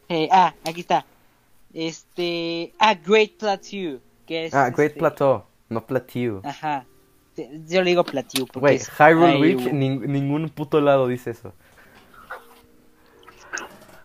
Eh, 0.08 0.28
ah, 0.30 0.54
aquí 0.64 0.80
está. 0.80 1.06
Este, 1.72 2.72
ah, 2.80 2.94
Great 2.94 3.32
Plateau, 3.38 4.00
que 4.26 4.46
es... 4.46 4.54
ah, 4.54 4.70
Great 4.70 4.88
este, 4.90 4.98
Plateau, 4.98 5.44
no 5.68 5.86
Plateau. 5.86 6.40
Ajá. 6.44 6.84
Yo 7.36 7.82
le 7.82 7.90
digo 7.90 8.04
Plateau 8.04 8.46
porque 8.46 8.60
Güey, 8.60 8.78
Hyrule 8.98 9.56
nin- 9.72 10.06
ningún 10.06 10.48
puto 10.50 10.80
lado 10.80 11.06
dice 11.06 11.30
eso. 11.30 11.52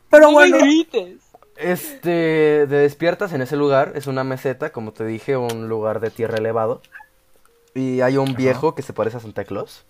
Pero 0.10 0.32
bueno, 0.32 0.58
grites. 0.60 1.22
este, 1.58 2.65
te 2.67 2.76
despiertas 2.76 3.34
en 3.34 3.41
ese 3.41 3.56
lugar, 3.56 3.93
es 3.95 4.08
una 4.08 4.24
meseta, 4.24 4.72
como 4.72 4.91
te 4.93 5.06
dije, 5.06 5.38
un 5.38 5.67
lugar 5.69 6.00
de 6.00 6.10
tierra 6.10 6.38
elevado. 6.38 6.82
Y 7.76 8.02
hay 8.02 8.17
un 8.17 8.34
viejo 8.36 8.76
que 8.76 8.82
se 8.82 8.93
parece 8.93 9.17
a 9.17 9.19
Santa 9.19 9.43
Claus. 9.45 9.86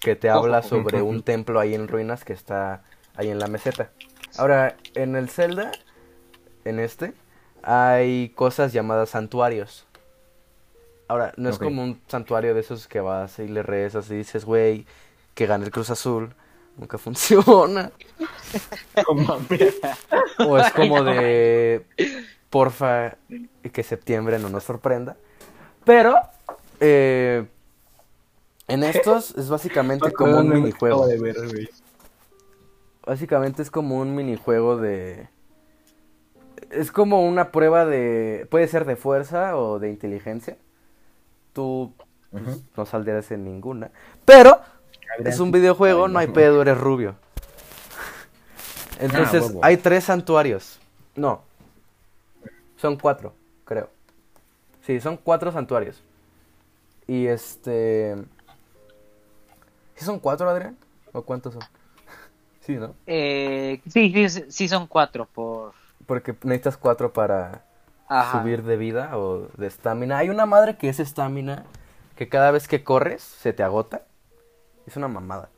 que 0.00 0.16
te 0.16 0.30
habla 0.30 0.62
sobre 0.62 1.02
un 1.02 1.22
templo 1.22 1.58
ahí 1.60 1.74
en 1.74 1.88
ruinas 1.88 2.24
que 2.24 2.32
está 2.32 2.82
ahí 3.16 3.28
en 3.28 3.38
la 3.38 3.48
meseta. 3.48 3.90
Ahora, 4.38 4.76
en 4.94 5.16
el 5.16 5.28
Zelda, 5.28 5.72
en 6.64 6.78
este, 6.80 7.12
hay 7.62 8.28
cosas 8.30 8.72
llamadas 8.72 9.10
santuarios. 9.10 9.86
Ahora, 11.08 11.32
no 11.36 11.48
es 11.48 11.58
como 11.58 11.82
un 11.82 12.00
santuario 12.08 12.54
de 12.54 12.60
esos 12.60 12.88
que 12.88 13.00
vas 13.00 13.38
y 13.38 13.48
le 13.48 13.62
rezas 13.62 14.10
y 14.10 14.16
dices, 14.16 14.44
güey, 14.44 14.86
que 15.34 15.46
gane 15.46 15.64
el 15.64 15.70
Cruz 15.70 15.90
Azul. 15.90 16.34
Nunca 16.76 16.98
funciona. 16.98 17.90
O 20.38 20.58
es 20.58 20.72
como 20.72 21.02
de, 21.02 21.86
porfa, 22.50 23.16
y 23.28 23.70
que 23.70 23.82
septiembre 23.82 24.38
no 24.38 24.50
nos 24.50 24.64
sorprenda. 24.64 25.16
Pero, 25.84 26.16
eh, 26.80 27.46
en 28.68 28.82
estos 28.82 29.34
es 29.36 29.48
básicamente 29.48 30.12
como 30.12 30.38
un 30.38 30.48
minijuego. 30.48 31.06
de 31.06 31.18
ver, 31.18 31.36
güey. 31.48 31.68
Básicamente 33.06 33.62
es 33.62 33.70
como 33.70 33.98
un 33.98 34.14
minijuego 34.14 34.76
de... 34.76 35.28
Es 36.70 36.90
como 36.90 37.24
una 37.24 37.52
prueba 37.52 37.86
de... 37.86 38.48
Puede 38.50 38.66
ser 38.66 38.84
de 38.84 38.96
fuerza 38.96 39.56
o 39.56 39.78
de 39.78 39.88
inteligencia. 39.88 40.58
Tú 41.52 41.94
pues, 42.30 42.64
no 42.76 42.84
saldrás 42.84 43.30
en 43.30 43.44
ninguna. 43.44 43.92
Pero 44.24 44.60
es 45.24 45.40
un 45.40 45.50
videojuego, 45.50 46.08
no 46.08 46.18
hay 46.18 46.28
pedo, 46.28 46.62
eres 46.62 46.78
rubio. 46.78 47.16
Entonces 48.98 49.42
huevo. 49.42 49.60
hay 49.62 49.76
tres 49.76 50.04
santuarios. 50.04 50.78
No. 51.14 51.42
Son 52.76 52.96
cuatro, 52.96 53.34
creo. 53.64 53.90
Sí, 54.86 55.00
son 55.00 55.16
cuatro 55.16 55.52
santuarios. 55.52 56.02
Y 57.06 57.26
este... 57.26 58.16
¿Sí 59.94 60.04
son 60.04 60.18
cuatro, 60.18 60.48
Adrián? 60.48 60.76
¿O 61.12 61.22
cuántos 61.22 61.54
son? 61.54 61.62
Sí, 62.60 62.74
¿no? 62.74 62.96
Eh, 63.06 63.80
sí, 63.88 64.28
sí, 64.28 64.44
sí 64.48 64.68
son 64.68 64.88
cuatro 64.88 65.26
por... 65.26 65.72
Porque 66.04 66.34
necesitas 66.42 66.76
cuatro 66.76 67.12
para 67.12 67.62
Ajá. 68.08 68.40
subir 68.40 68.64
de 68.64 68.76
vida 68.76 69.16
o 69.16 69.46
de 69.56 69.68
estamina. 69.68 70.18
Hay 70.18 70.30
una 70.30 70.46
madre 70.46 70.76
que 70.76 70.88
es 70.88 70.98
estamina 70.98 71.64
que 72.16 72.28
cada 72.28 72.50
vez 72.50 72.66
que 72.66 72.82
corres 72.82 73.22
se 73.22 73.52
te 73.52 73.62
agota. 73.62 74.02
Es 74.86 74.96
una 74.96 75.08
mamada. 75.08 75.50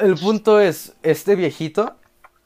El 0.00 0.14
punto 0.16 0.60
es, 0.60 0.96
este 1.02 1.34
viejito 1.36 1.96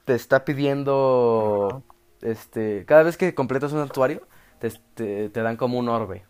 te 0.04 0.14
está 0.14 0.44
pidiendo, 0.44 1.82
este, 2.20 2.84
cada 2.84 3.04
vez 3.04 3.16
que 3.16 3.34
completas 3.34 3.72
un 3.72 3.78
santuario, 3.80 4.26
te, 4.58 4.70
te, 4.94 5.28
te 5.28 5.42
dan 5.42 5.56
como 5.56 5.78
un 5.78 5.88
orbe. 5.88 6.24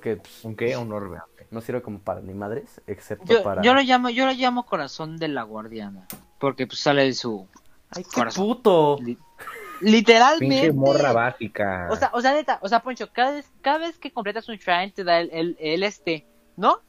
Que 0.00 0.16
pues, 0.16 0.44
¿Un 0.44 0.54
qué? 0.56 0.76
Un 0.76 0.92
orbe. 0.92 1.18
no 1.50 1.60
sirve 1.60 1.82
como 1.82 1.98
para 1.98 2.20
ni 2.20 2.32
madres, 2.32 2.80
excepto 2.86 3.26
Yo, 3.26 3.42
para... 3.42 3.60
yo 3.62 3.74
lo 3.74 3.80
llamo, 3.82 4.08
yo 4.10 4.24
lo 4.26 4.32
llamo 4.32 4.66
corazón 4.66 5.16
de 5.16 5.28
la 5.28 5.42
guardiana. 5.42 6.06
Porque 6.38 6.66
pues 6.66 6.78
sale 6.80 7.04
de 7.04 7.12
su... 7.12 7.46
¡Ay, 7.90 8.04
qué 8.04 8.10
corazón. 8.14 8.44
puto! 8.46 8.98
li- 9.02 9.18
Literalmente. 9.80 10.46
Pinche 10.68 10.72
morra 10.72 11.12
básica. 11.12 11.88
O 11.90 11.96
sea, 11.96 12.10
o 12.12 12.20
sea, 12.20 12.32
neta, 12.34 12.58
o 12.62 12.68
sea, 12.68 12.80
Poncho, 12.80 13.10
cada 13.12 13.32
vez, 13.32 13.50
cada 13.62 13.78
vez 13.78 13.98
que 13.98 14.12
completas 14.12 14.48
un 14.48 14.56
shrine 14.56 14.92
te 14.92 15.02
da 15.04 15.20
el, 15.20 15.30
el, 15.32 15.56
el 15.58 15.82
este, 15.82 16.26
¿no? 16.56 16.80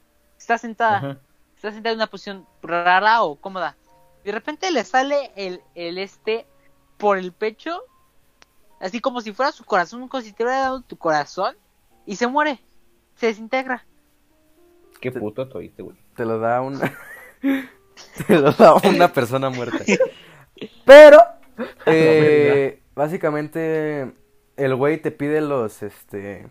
Está 0.41 0.57
sentada, 0.57 1.21
está 1.55 1.71
sentada 1.71 1.93
en 1.93 1.99
una 1.99 2.07
posición 2.07 2.47
rara 2.63 3.21
o 3.21 3.35
cómoda. 3.35 3.77
De 4.23 4.31
repente 4.31 4.71
le 4.71 4.83
sale 4.83 5.31
el, 5.35 5.61
el 5.75 5.99
este 5.99 6.47
por 6.97 7.19
el 7.19 7.31
pecho, 7.31 7.83
así 8.79 8.99
como 9.01 9.21
si 9.21 9.33
fuera 9.33 9.51
su 9.51 9.63
corazón, 9.63 10.07
como 10.07 10.23
si 10.23 10.33
te 10.33 10.43
hubiera 10.43 10.61
dado 10.61 10.81
tu 10.81 10.97
corazón, 10.97 11.55
y 12.07 12.15
se 12.15 12.25
muere, 12.25 12.59
se 13.17 13.27
desintegra. 13.27 13.85
Qué 14.99 15.11
puto 15.11 15.47
te 15.47 15.59
oíste, 15.59 15.83
güey. 15.83 15.95
Te 16.15 16.25
lo 16.25 16.39
da 16.39 16.59
una. 16.61 16.91
te 18.27 18.39
lo 18.39 18.51
da 18.51 18.73
una 18.83 19.13
persona 19.13 19.51
muerta. 19.51 19.77
Pero, 20.85 21.19
eh, 21.85 22.81
básicamente, 22.95 24.11
el 24.57 24.75
güey 24.75 24.99
te 24.99 25.11
pide 25.11 25.39
los, 25.39 25.83
este, 25.83 26.49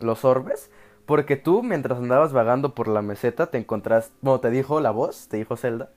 los 0.00 0.24
orbes. 0.24 0.72
Porque 1.06 1.36
tú, 1.36 1.62
mientras 1.62 1.98
andabas 1.98 2.32
vagando 2.32 2.74
por 2.74 2.88
la 2.88 3.00
meseta, 3.00 3.46
te 3.46 3.58
encontraste, 3.58 4.12
bueno, 4.20 4.40
te 4.40 4.50
dijo 4.50 4.80
la 4.80 4.90
voz, 4.90 5.28
te 5.28 5.36
dijo 5.36 5.56
Zelda, 5.56 5.90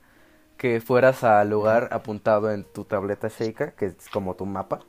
que 0.55 0.81
fueras 0.81 1.23
al 1.23 1.49
lugar 1.49 1.89
apuntado 1.91 2.51
en 2.51 2.63
tu 2.63 2.85
tableta 2.85 3.27
Sheikah, 3.27 3.71
que 3.71 3.87
es 3.87 4.07
como 4.09 4.35
tu 4.35 4.45
mapa. 4.45 4.81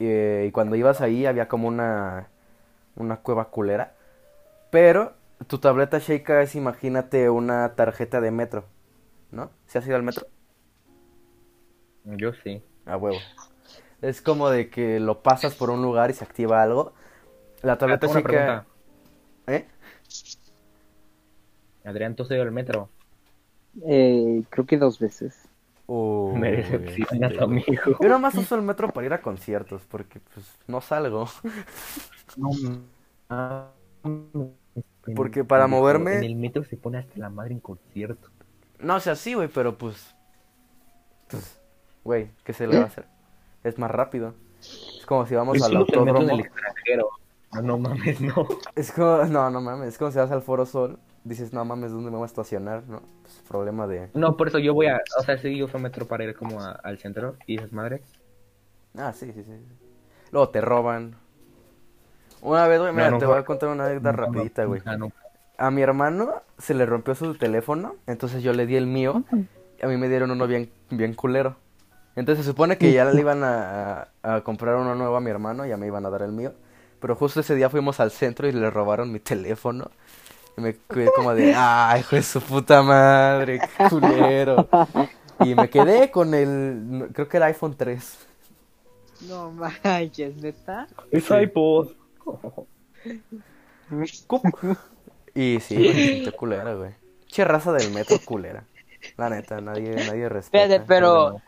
Eh, 0.00 0.46
y 0.48 0.50
cuando 0.50 0.74
ibas 0.74 1.00
ahí 1.00 1.26
había 1.26 1.46
como 1.46 1.68
una, 1.68 2.28
una 2.96 3.18
cueva 3.18 3.50
culera. 3.50 3.94
Pero 4.70 5.12
tu 5.46 5.58
tableta 5.58 6.00
Sheikah 6.00 6.42
es, 6.42 6.56
imagínate, 6.56 7.30
una 7.30 7.76
tarjeta 7.76 8.20
de 8.20 8.32
metro, 8.32 8.64
¿no? 9.30 9.50
¿Se 9.66 9.78
has 9.78 9.86
ido 9.86 9.94
al 9.94 10.02
metro? 10.02 10.26
Yo 12.04 12.32
sí. 12.32 12.64
A 12.84 12.96
huevo. 12.96 13.18
Es 14.02 14.22
como 14.22 14.50
de 14.50 14.70
que 14.70 14.98
lo 14.98 15.22
pasas 15.22 15.54
por 15.54 15.70
un 15.70 15.82
lugar 15.82 16.10
y 16.10 16.14
se 16.14 16.24
activa 16.24 16.62
algo. 16.62 16.94
La 17.62 17.78
tableta 17.78 18.08
Sheikah... 18.08 18.66
¿Eh? 19.48 19.66
Adrián, 21.84 22.14
¿tú 22.14 22.22
has 22.22 22.30
ido 22.30 22.42
al 22.42 22.52
metro? 22.52 22.88
Eh, 23.86 24.42
creo 24.50 24.66
que 24.66 24.76
dos 24.76 24.98
veces. 24.98 25.48
Uy, 25.86 26.38
Me 26.38 26.52
decepcionas, 26.52 27.32
este, 27.32 27.44
güey. 27.44 27.62
amigo. 27.64 27.98
Yo 28.00 28.08
nomás 28.08 28.34
uso 28.34 28.54
el 28.56 28.62
metro 28.62 28.90
para 28.90 29.06
ir 29.06 29.12
a 29.14 29.22
conciertos, 29.22 29.82
porque 29.88 30.20
pues 30.34 30.46
no 30.66 30.80
salgo. 30.80 31.28
No. 32.36 32.50
Ah, 33.30 33.70
Porque 35.16 35.44
para 35.44 35.64
en- 35.64 35.70
moverme- 35.70 36.16
En 36.18 36.24
el 36.24 36.36
metro 36.36 36.62
se 36.64 36.76
pone 36.76 36.98
hasta 36.98 37.18
la 37.18 37.30
madre 37.30 37.54
en 37.54 37.60
concierto. 37.60 38.28
No, 38.80 38.96
o 38.96 39.00
sea, 39.00 39.16
sí, 39.16 39.34
güey, 39.34 39.48
pero 39.48 39.76
pues... 39.78 40.14
Pues, 41.28 41.60
güey, 42.04 42.30
¿qué 42.44 42.52
se 42.52 42.66
le 42.66 42.76
va 42.78 42.84
a 42.84 42.86
hacer? 42.86 43.06
Es 43.64 43.78
más 43.78 43.90
rápido. 43.90 44.34
Es 44.60 45.04
como 45.06 45.26
si 45.26 45.34
vamos 45.34 45.52
Pues 45.58 45.62
al 45.64 45.70
sí, 45.70 45.76
autódromo. 45.76 46.20
el 46.30 46.40
extranjero. 46.40 47.08
No, 47.52 47.62
no 47.62 47.78
mames, 47.78 48.20
no. 48.20 48.46
Es 48.74 48.92
como, 48.92 49.24
no, 49.26 49.50
no 49.50 49.60
mames, 49.60 49.88
es 49.90 49.98
como 49.98 50.10
si 50.10 50.18
vas 50.18 50.30
al 50.30 50.42
Foro 50.42 50.66
Sol, 50.66 50.98
dices, 51.24 51.52
no 51.52 51.64
mames, 51.64 51.92
¿dónde 51.92 52.10
me 52.10 52.16
voy 52.16 52.24
a 52.24 52.26
estacionar? 52.26 52.84
No, 52.88 53.02
pues 53.22 53.42
problema 53.48 53.86
de... 53.86 54.08
No, 54.12 54.36
por 54.36 54.48
eso 54.48 54.58
yo 54.58 54.74
voy 54.74 54.86
a. 54.86 55.00
O 55.18 55.22
sea, 55.22 55.38
sí, 55.38 55.56
yo 55.56 55.66
uso 55.66 55.78
metro 55.78 56.06
para 56.06 56.24
ir 56.24 56.34
como 56.36 56.60
a- 56.60 56.72
al 56.72 56.98
centro 56.98 57.38
y 57.46 57.54
dices, 57.56 57.72
madre. 57.72 58.02
Ah, 58.96 59.12
sí, 59.12 59.32
sí, 59.32 59.42
sí. 59.44 59.52
Luego 60.32 60.50
te 60.50 60.60
roban. 60.60 61.16
Una 62.40 62.68
vez, 62.68 62.80
güey, 62.80 62.92
mira, 62.92 63.10
No, 63.10 63.18
no, 63.18 63.18
te 63.18 63.26
voy 63.26 63.38
a 63.38 63.44
contar 63.44 63.68
una 63.70 63.86
anécdota 63.86 64.12
No, 64.12 64.22
rapidita, 64.22 64.64
güey. 64.64 64.82
A 65.58 65.70
mi 65.70 65.82
hermano 65.82 66.42
se 66.58 66.74
le 66.74 66.86
rompió 66.86 67.14
su 67.14 67.34
teléfono, 67.34 67.96
entonces 68.06 68.42
yo 68.42 68.52
le 68.52 68.66
di 68.66 68.76
el 68.76 68.86
mío, 68.86 69.24
y 69.80 69.84
a 69.84 69.88
mí 69.88 69.96
me 69.96 70.08
dieron 70.08 70.30
uno 70.30 70.46
bien, 70.46 70.70
bien 70.90 71.14
culero. 71.14 71.56
Entonces 72.16 72.44
se 72.44 72.50
supone 72.52 72.78
que 72.78 72.92
ya 72.92 73.04
le 73.06 73.20
iban 73.20 73.42
a, 73.44 74.02
a- 74.24 74.34
a 74.36 74.40
comprar 74.44 74.76
uno 74.76 74.94
nuevo 74.94 75.16
a 75.16 75.20
mi 75.20 75.30
hermano, 75.30 75.66
ya 75.66 75.76
me 75.76 75.86
iban 75.88 76.06
a 76.06 76.10
dar 76.10 76.22
el 76.22 76.32
mío. 76.32 76.54
Pero 77.00 77.14
justo 77.16 77.40
ese 77.40 77.54
día 77.54 77.70
fuimos 77.70 78.00
al 78.00 78.10
centro 78.10 78.48
y 78.48 78.52
le 78.52 78.70
robaron 78.70 79.12
mi 79.12 79.20
teléfono. 79.20 79.90
Y 80.56 80.60
me 80.60 80.76
quedé 80.76 81.10
como 81.14 81.34
de, 81.34 81.54
ay, 81.56 82.00
hijo 82.00 82.16
de 82.16 82.22
su 82.22 82.40
puta 82.40 82.82
madre, 82.82 83.60
qué 83.60 83.88
culero. 83.88 84.68
Y 85.40 85.54
me 85.54 85.70
quedé 85.70 86.10
con 86.10 86.34
el, 86.34 87.10
creo 87.12 87.28
que 87.28 87.36
era 87.36 87.46
iPhone 87.46 87.76
3. 87.76 88.26
No 89.28 89.52
manches, 89.52 90.36
neta. 90.36 90.88
Es 91.10 91.30
iPod. 91.30 91.90
Y 95.34 95.60
sí, 95.60 96.28
culera, 96.36 96.74
güey. 96.74 96.92
Che 97.26 97.44
raza 97.44 97.72
del 97.72 97.92
metro 97.92 98.18
culera. 98.24 98.64
La 99.16 99.30
neta, 99.30 99.60
nadie, 99.60 99.94
nadie 99.94 100.28
respeta. 100.28 100.64
Espérate, 100.64 100.84
pero. 100.86 101.40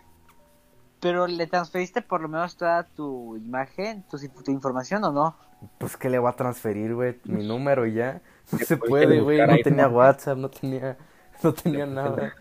Pero 1.00 1.26
le 1.26 1.46
transferiste 1.46 2.02
por 2.02 2.20
lo 2.20 2.28
menos 2.28 2.56
toda 2.56 2.84
tu 2.84 3.36
imagen, 3.36 4.04
tu, 4.04 4.18
tu 4.18 4.50
información 4.50 5.02
o 5.04 5.12
no? 5.12 5.36
Pues 5.78 5.96
que 5.96 6.08
le 6.08 6.18
voy 6.18 6.30
a 6.30 6.36
transferir, 6.36 6.94
güey, 6.94 7.18
mi 7.24 7.46
número 7.46 7.86
y 7.86 7.94
ya. 7.94 8.20
No 8.52 8.58
se 8.58 8.76
puede, 8.76 9.20
güey. 9.20 9.38
No 9.38 9.56
tenía. 9.62 9.88
WhatsApp, 9.88 10.38
no 10.38 10.50
tenía, 10.50 10.96
no 11.42 11.52
tenía 11.52 11.86
nada. 11.86 12.34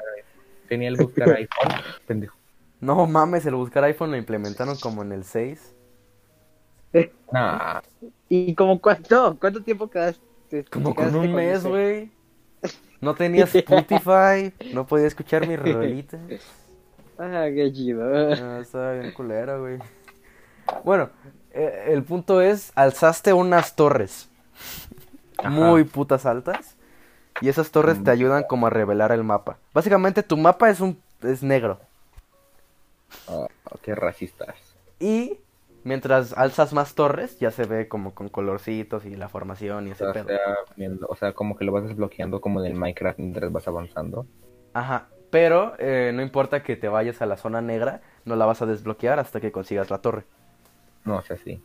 Tenía 0.68 0.90
el 0.90 0.98
buscar 0.98 1.30
iPhone. 1.30 1.82
Pendejo. 2.06 2.38
No 2.80 3.06
mames, 3.08 3.46
el 3.46 3.56
buscar 3.56 3.84
iPhone 3.84 4.12
lo 4.12 4.18
implementaron 4.18 4.78
como 4.78 5.04
en 5.04 5.12
el 5.12 5.24
6. 5.24 5.76
Nah. 7.32 7.82
¿Y 8.30 8.56
como 8.56 8.80
cuánto? 8.80 9.38
¿Cuánto 9.40 9.62
tiempo 9.64 9.90
quedaste? 9.90 10.66
Como 10.72 10.96
quedaste 10.96 11.18
con 11.18 11.28
un 11.28 11.36
mes, 11.36 11.66
güey. 11.66 12.12
No 13.02 13.16
tenía 13.16 13.44
Spotify, 13.54 14.54
no 14.74 14.88
podía 14.88 15.08
escuchar 15.08 15.48
mis 15.48 15.60
rolitas. 15.60 16.20
Ah, 17.20 17.48
qué 17.54 17.72
chido. 17.74 18.04
No, 18.10 18.62
estaba 18.62 18.94
bien 18.94 19.12
culera, 19.12 19.58
güey. 19.58 19.78
Bueno, 20.84 21.10
eh, 21.52 21.88
el 21.90 22.04
punto 22.04 22.42
es, 22.42 22.72
alzaste 22.76 23.34
unas 23.34 23.76
torres 23.76 24.30
Ajá. 25.38 25.50
muy 25.50 25.84
putas 25.84 26.26
altas 26.26 26.76
y 27.42 27.50
esas 27.50 27.72
torres 27.72 28.04
te 28.04 28.12
ayudan 28.12 28.44
como 28.44 28.68
a 28.68 28.70
revelar 28.70 29.12
el 29.12 29.24
mapa. 29.24 29.58
Básicamente 29.74 30.24
tu 30.24 30.38
mapa 30.38 30.70
es 30.70 30.80
un 30.80 31.02
es 31.22 31.44
negro 31.44 31.80
Oh, 33.28 33.48
qué 33.84 33.96
racistas. 33.96 34.56
y 35.00 35.38
Mientras 35.86 36.34
alzas 36.34 36.74
más 36.74 36.94
torres, 36.94 37.40
ya 37.40 37.52
se 37.52 37.64
ve 37.64 37.88
como 37.88 38.14
con 38.14 38.28
colorcitos 38.28 39.06
y 39.06 39.16
la 39.16 39.30
formación 39.30 39.88
y 39.88 39.92
ese 39.92 40.06
O 40.06 40.14
pedo. 40.14 40.26
sea, 40.28 40.58
o 41.08 41.16
sea, 41.16 41.34
como 41.34 41.56
que 41.56 41.64
lo 41.64 41.72
vas 41.72 41.86
desbloqueando 41.88 42.42
como 42.42 42.60
en 42.60 42.72
el 42.74 42.78
Minecraft 42.78 43.18
mientras 43.20 43.52
vas 43.52 43.68
avanzando. 43.68 44.26
Ajá, 44.74 45.08
pero 45.30 45.74
eh, 45.80 46.12
no 46.14 46.22
importa 46.22 46.64
que 46.64 46.76
te 46.76 46.88
vayas 46.88 47.22
a 47.22 47.26
la 47.26 47.38
zona 47.38 47.62
negra, 47.62 48.02
no 48.26 48.36
la 48.36 48.46
vas 48.46 48.62
a 48.62 48.66
desbloquear 48.66 49.20
hasta 49.20 49.40
que 49.40 49.52
consigas 49.52 49.90
la 49.90 50.00
torre. 50.00 50.24
No, 51.06 51.18
o 51.18 51.22
sea, 51.22 51.38
sí. 51.38 51.62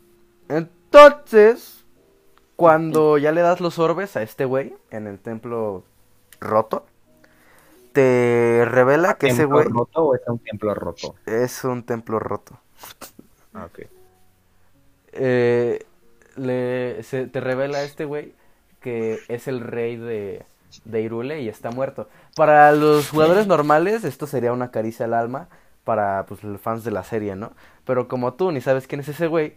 Entonces, 0.49 1.85
cuando 2.57 3.19
ya 3.19 3.33
le 3.33 3.41
das 3.41 3.61
los 3.61 3.79
orbes 3.79 4.17
a 4.17 4.23
este 4.23 4.45
güey 4.45 4.75
en 4.91 5.07
el 5.07 5.19
templo 5.19 5.85
roto, 6.41 6.87
te 7.93 8.65
revela 8.67 9.15
que 9.15 9.29
ese 9.29 9.43
¿Templo 9.43 9.57
güey 9.57 9.69
roto 9.69 10.05
o 10.05 10.15
es 10.15 10.23
un 10.27 10.39
templo 10.39 10.75
roto? 10.75 11.15
es 11.27 11.65
un 11.65 11.85
templo 11.85 12.19
roto. 12.19 12.59
Ah, 13.55 13.67
ok. 13.67 13.87
Eh, 15.13 15.87
le, 16.37 17.03
se, 17.05 17.29
te 17.29 17.41
revela 17.41 17.83
este 17.85 18.05
güey 18.05 18.35
que 18.81 19.21
es 19.29 19.49
el 19.49 19.61
rey 19.61 19.97
de, 19.97 20.45
de 20.85 21.01
Irule 21.03 21.41
y 21.43 21.49
está 21.49 21.71
muerto. 21.71 22.09
Para 22.37 22.73
los 22.73 23.09
jugadores 23.11 23.47
normales 23.47 24.05
esto 24.05 24.27
sería 24.27 24.53
una 24.53 24.71
caricia 24.71 25.07
al 25.07 25.15
alma 25.15 25.49
para 25.85 26.25
pues, 26.27 26.43
los 26.43 26.61
fans 26.61 26.85
de 26.85 26.91
la 26.91 27.05
serie, 27.05 27.37
¿no? 27.37 27.53
Pero 27.85 28.09
como 28.09 28.35
tú 28.35 28.51
ni 28.53 28.61
sabes 28.61 28.87
quién 28.87 29.01
es 29.01 29.09
ese 29.09 29.27
güey, 29.27 29.55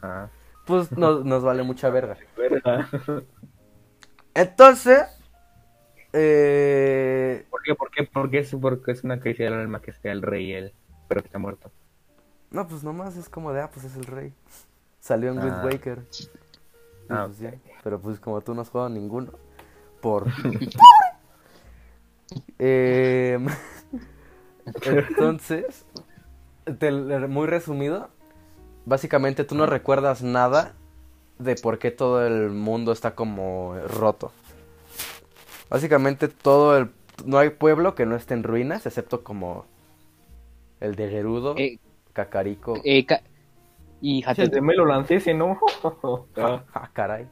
Ajá. 0.00 0.30
pues 0.66 0.92
nos, 0.92 1.24
nos 1.24 1.42
vale 1.42 1.62
mucha 1.62 1.88
verga. 1.90 2.16
Entonces, 4.34 5.02
eh, 6.12 7.46
¿Por 7.50 7.62
qué? 7.62 7.74
¿Por 7.74 7.90
qué? 7.90 8.04
Porque 8.12 8.38
es, 8.40 8.54
porque 8.60 8.92
es 8.92 9.04
una 9.04 9.18
caricia 9.20 9.46
del 9.46 9.54
alma 9.54 9.80
que 9.80 9.92
sea 9.92 10.12
el 10.12 10.22
rey 10.22 10.52
él, 10.52 10.72
pero 11.08 11.20
que 11.22 11.26
está 11.28 11.38
muerto. 11.38 11.70
no, 12.50 12.66
pues 12.66 12.82
nomás 12.84 13.16
es 13.16 13.28
como 13.28 13.52
de, 13.52 13.60
ah, 13.62 13.70
pues 13.72 13.84
es 13.86 13.96
el 13.96 14.04
rey. 14.04 14.32
Salió 15.00 15.30
en 15.32 15.38
Wind 15.38 15.52
Ah. 15.56 15.62
Waker. 15.64 15.98
Y 16.20 16.28
Ah, 17.08 17.24
pues 17.26 17.38
ya. 17.40 17.52
Pero 17.82 17.98
pues 18.00 18.20
como 18.20 18.40
tú 18.40 18.54
no 18.54 18.62
has 18.62 18.68
jugado 18.70 18.88
ninguno, 18.88 19.32
por... 20.02 20.26
Em, 22.58 23.46
entonces, 24.84 25.84
te- 26.78 26.90
muy 26.92 27.46
resumido, 27.46 28.08
básicamente 28.84 29.44
tú 29.44 29.54
no 29.54 29.66
recuerdas 29.66 30.22
nada 30.22 30.74
de 31.38 31.56
por 31.56 31.78
qué 31.78 31.90
todo 31.90 32.24
el 32.26 32.50
mundo 32.50 32.92
está 32.92 33.14
como 33.14 33.74
roto. 33.88 34.32
Básicamente 35.70 36.28
todo 36.28 36.76
el... 36.78 36.90
No 37.24 37.38
hay 37.38 37.50
pueblo 37.50 37.94
que 37.94 38.06
no 38.06 38.14
esté 38.16 38.34
en 38.34 38.42
ruinas, 38.44 38.86
excepto 38.86 39.24
como 39.24 39.64
el 40.80 40.94
de 40.94 41.10
Gerudo, 41.10 41.54
Eh, 41.58 41.78
Cacarico. 42.12 42.74
eh, 42.84 43.04
ca- 43.06 43.22
y 44.00 44.22
lo 44.74 44.86
lancé, 44.86 45.16
ese 45.16 45.34
no. 45.34 45.58
Ah, 46.36 46.62
ah, 46.74 46.90
caray. 46.92 47.26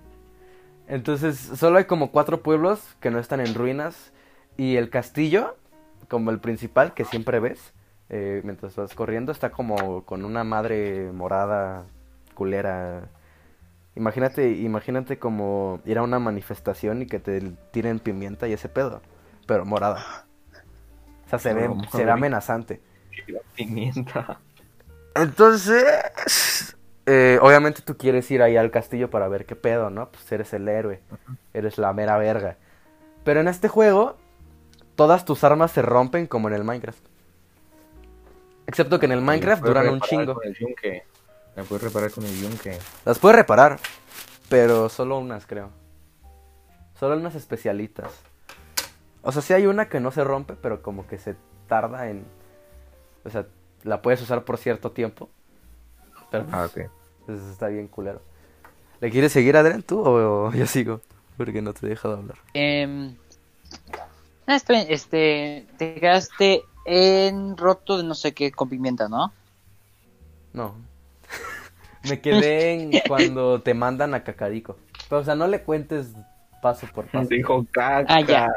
Entonces, 0.91 1.39
solo 1.39 1.79
hay 1.79 1.85
como 1.85 2.11
cuatro 2.11 2.43
pueblos 2.43 2.81
que 2.99 3.13
no 3.13 3.21
están 3.21 3.39
en 3.39 3.55
ruinas. 3.55 4.13
Y 4.57 4.75
el 4.75 4.91
castillo, 4.91 5.57
como 6.09 6.33
el 6.33 6.41
principal 6.41 6.95
que 6.95 7.05
siempre 7.05 7.39
ves, 7.39 7.73
eh, 8.09 8.41
mientras 8.43 8.75
vas 8.75 8.93
corriendo, 8.95 9.31
está 9.31 9.51
como 9.51 10.05
con 10.05 10.25
una 10.25 10.43
madre 10.43 11.13
morada, 11.13 11.87
culera. 12.35 13.09
Imagínate, 13.95 14.51
imagínate 14.51 15.17
como 15.17 15.81
ir 15.85 15.97
a 15.97 16.03
una 16.03 16.19
manifestación 16.19 17.03
y 17.03 17.07
que 17.07 17.21
te 17.21 17.41
tiren 17.71 18.01
pimienta 18.01 18.49
y 18.49 18.53
ese 18.53 18.69
pedo, 18.69 19.01
pero 19.47 19.65
morada. 19.65 20.27
O 21.27 21.31
sea, 21.31 21.39
se 21.39 21.55
ve, 21.55 21.71
se 21.93 22.05
ve 22.05 22.11
amenazante. 22.11 22.81
Pimienta. 23.55 24.41
Entonces, 25.15 26.77
eh, 27.07 27.39
obviamente 27.41 27.83
tú 27.83 27.97
quieres 27.97 28.31
ir 28.31 28.43
ahí 28.43 28.57
al 28.57 28.71
castillo 28.71 29.11
para 29.11 29.29
ver 29.29 29.47
qué 29.47 29.57
pedo, 29.57 29.91
¿no? 29.91 30.11
Pues 30.11 30.31
eres 30.33 30.53
el 30.53 30.69
héroe, 30.69 31.01
eres 31.55 31.79
la 31.79 31.93
mera 31.93 32.19
verga. 32.19 32.57
Pero 33.25 33.41
en 33.41 33.49
este 33.49 33.69
juego, 33.69 34.17
todas 34.97 35.25
tus 35.25 35.45
armas 35.45 35.73
se 35.73 35.83
rompen 35.83 36.27
como 36.27 36.49
en 36.49 36.55
el 36.55 36.65
Minecraft. 36.65 37.05
Excepto 38.67 39.01
que 39.01 39.07
en 39.07 39.13
el 39.13 39.23
Minecraft 39.23 39.65
duran 39.65 39.89
un 39.89 40.01
chingo. 40.01 40.35
con 40.35 40.47
el 40.47 40.55
yunque. 40.55 41.05
Me 41.57 41.65
puedes 41.65 41.83
reparar 41.83 42.11
con 42.11 42.25
el 42.25 42.41
yunque. 42.41 42.79
Las 43.05 43.19
puedes 43.19 43.37
reparar, 43.37 43.79
pero 44.49 44.89
solo 44.89 45.19
unas, 45.19 45.47
creo. 45.47 45.71
Solo 46.99 47.17
unas 47.17 47.35
especialitas. 47.35 48.13
O 49.23 49.33
sea, 49.33 49.43
sí 49.43 49.53
hay 49.53 49.67
una 49.67 49.89
que 49.89 50.01
no 50.01 50.13
se 50.13 50.23
rompe, 50.23 50.55
pero 50.55 50.83
como 50.83 51.07
que 51.07 51.19
se 51.19 51.35
tarda 51.67 52.09
en... 52.09 52.25
O 53.25 53.31
sea, 53.31 53.47
la 53.83 54.03
puedes 54.03 54.23
usar 54.23 54.45
por 54.45 54.59
cierto 54.59 54.93
tiempo. 54.93 55.29
Pero 56.31 56.47
Ah, 56.53 56.67
ok. 56.67 56.91
Pues 57.27 57.41
está 57.45 57.69
bien 57.69 57.89
culero. 57.89 58.23
¿Le 59.01 59.11
quieres 59.11 59.33
seguir, 59.33 59.57
Adrián, 59.57 59.83
tú 59.83 60.01
o, 60.01 60.53
yo 60.53 60.67
sigo? 60.67 61.01
Porque 61.37 61.63
no 61.63 61.73
te 61.73 61.87
he 61.87 61.89
dejado 61.91 62.17
hablar. 62.19 62.37
Em, 62.55 63.17
ah, 64.47 64.57
está 64.57 64.75
bien, 64.75 64.87
este, 64.91 65.67
te 65.79 65.95
quedaste 65.95 66.63
en 66.85 67.57
roto 67.57 67.97
de 67.97 68.05
no 68.05 68.15
sé 68.15 68.33
qué 68.35 68.51
con 68.53 68.69
pimienta, 68.69 69.09
¿no? 69.09 69.33
No. 70.53 70.75
Me 72.09 72.21
quedé 72.21 72.73
en 72.75 72.91
cuando 73.09 73.63
te 73.63 73.75
mandan 73.75 74.15
a 74.15 74.23
Cacarico. 74.25 74.77
Pero, 75.09 75.21
o 75.23 75.25
sea, 75.25 75.35
no 75.35 75.47
le 75.47 75.63
cuentes 75.63 76.09
paso 76.61 76.87
por 76.95 77.07
paso. 77.07 77.29
Dijo 77.29 77.65
caca. 77.71 78.05
Ah, 78.09 78.21
ya. 78.21 78.49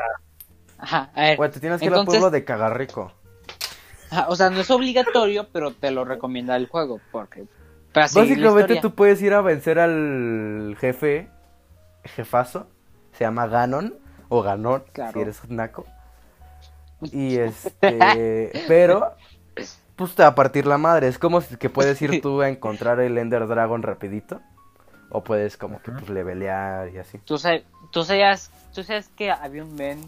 Ajá, 0.77 1.09
a 1.15 1.21
ver. 1.21 1.51
Te 1.51 1.59
tienes 1.61 1.79
que 1.79 1.85
ir 1.85 1.93
al 1.93 1.99
Entonces- 2.01 2.19
pueblo 2.21 2.31
de 2.31 2.43
Cagarrico. 2.43 3.13
Ajá, 4.09 4.27
o 4.29 4.35
sea, 4.35 4.49
no 4.49 4.59
es 4.59 4.69
obligatorio, 4.69 5.47
pero 5.51 5.71
te 5.71 5.89
lo 5.89 6.03
recomienda 6.05 6.55
el 6.55 6.67
juego, 6.67 6.99
porque 7.11 7.45
para 7.93 8.07
seguir 8.07 8.39
la 8.39 8.51
Básicamente 8.51 8.81
tú 8.81 8.95
puedes 8.95 9.21
ir 9.21 9.33
a 9.33 9.41
vencer 9.41 9.79
al 9.79 10.75
jefe, 10.79 11.29
jefazo, 12.03 12.67
se 13.13 13.23
llama 13.23 13.47
Ganon, 13.47 13.95
o 14.29 14.41
Ganon, 14.41 14.83
Claro. 14.91 15.13
si 15.13 15.19
eres 15.19 15.49
naco. 15.49 15.85
Y 17.11 17.35
este, 17.37 18.51
pero, 18.67 19.13
pues 19.97 20.15
te 20.15 20.23
va 20.23 20.29
a 20.29 20.35
partir 20.35 20.65
la 20.65 20.77
madre, 20.77 21.07
es 21.07 21.19
como 21.19 21.41
si 21.41 21.57
que 21.57 21.69
puedes 21.69 22.01
ir 22.01 22.21
tú 22.21 22.41
a 22.41 22.49
encontrar 22.49 22.99
el 23.01 23.17
Ender 23.17 23.45
Dragon 23.47 23.83
rapidito, 23.83 24.41
o 25.09 25.23
puedes 25.23 25.57
como 25.57 25.81
que 25.81 25.91
pues 25.91 26.09
levelear 26.09 26.89
y 26.89 26.97
así. 26.97 27.19
¿Tú, 27.19 27.37
sabes, 27.37 27.63
tú, 27.91 28.03
sabías, 28.03 28.51
tú 28.73 28.83
sabes 28.83 29.09
que 29.09 29.31
había 29.31 29.63
un 29.63 29.75
men 29.75 29.99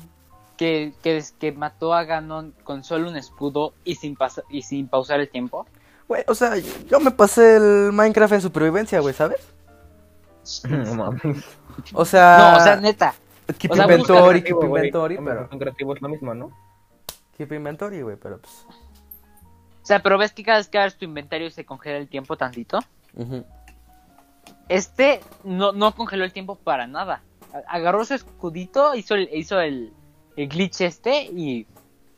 que, 0.57 0.93
que, 1.03 1.21
que 1.39 1.51
mató 1.51 1.93
a 1.93 2.03
Ganon 2.05 2.53
con 2.63 2.83
solo 2.83 3.09
un 3.09 3.17
escudo 3.17 3.73
y 3.83 3.95
sin, 3.95 4.17
y 4.49 4.61
sin 4.63 4.87
pausar 4.87 5.19
el 5.19 5.29
tiempo. 5.29 5.65
Güey, 6.07 6.23
o 6.27 6.35
sea, 6.35 6.57
yo 6.57 6.99
me 6.99 7.11
pasé 7.11 7.57
el 7.57 7.91
Minecraft 7.91 8.33
en 8.33 8.41
supervivencia, 8.41 8.99
güey, 8.99 9.13
¿sabes? 9.13 9.39
No 10.69 10.93
mames. 10.95 11.43
O 11.93 12.05
sea, 12.05 12.37
No, 12.37 12.57
o 12.57 12.59
sea, 12.61 12.75
neta. 12.75 13.15
keep 13.57 13.71
o 13.71 13.75
sea, 13.75 13.85
inventory, 13.85 14.43
keep 14.43 14.57
Creativo, 14.57 14.77
inventory, 14.77 15.17
pero... 15.17 15.49
son 15.49 15.59
creativos 15.59 15.95
es 15.97 16.01
lo 16.01 16.09
mismo, 16.09 16.33
¿no? 16.33 16.51
Keep 17.37 17.51
inventory, 17.53 18.01
güey, 18.01 18.15
pero 18.15 18.39
pues... 18.39 18.65
O 18.69 19.87
sea, 19.87 20.01
pero 20.01 20.17
ves 20.17 20.33
que 20.33 20.43
cada 20.43 20.57
vez 20.57 20.67
que 20.67 20.79
abres 20.79 20.97
tu 20.97 21.05
inventario 21.05 21.49
se 21.51 21.65
congela 21.65 21.97
el 21.97 22.07
tiempo 22.07 22.37
tantito. 22.37 22.79
Este 24.67 25.19
no, 25.43 25.73
no 25.73 25.93
congeló 25.93 26.23
el 26.23 26.33
tiempo 26.33 26.55
para 26.55 26.87
nada. 26.87 27.21
Agarró 27.67 28.03
su 28.03 28.15
escudito, 28.15 28.95
hizo 28.95 29.13
el, 29.13 29.29
hizo 29.31 29.59
el, 29.59 29.93
el 30.37 30.47
glitch 30.49 30.81
este 30.81 31.25
y 31.25 31.67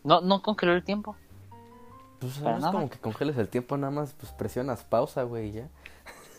no, 0.05 0.21
no 0.21 0.41
congeló 0.41 0.73
el 0.73 0.83
tiempo. 0.83 1.17
Pues 2.19 2.39
Para 2.39 2.53
no 2.53 2.57
es 2.57 2.61
nada. 2.63 2.71
como 2.71 2.89
que 2.89 2.97
congeles 2.99 3.37
el 3.37 3.47
tiempo, 3.49 3.77
nada 3.77 3.91
más 3.91 4.13
pues 4.13 4.31
presionas 4.31 4.83
pausa, 4.83 5.23
güey, 5.23 5.49
y 5.49 5.51
ya. 5.53 5.67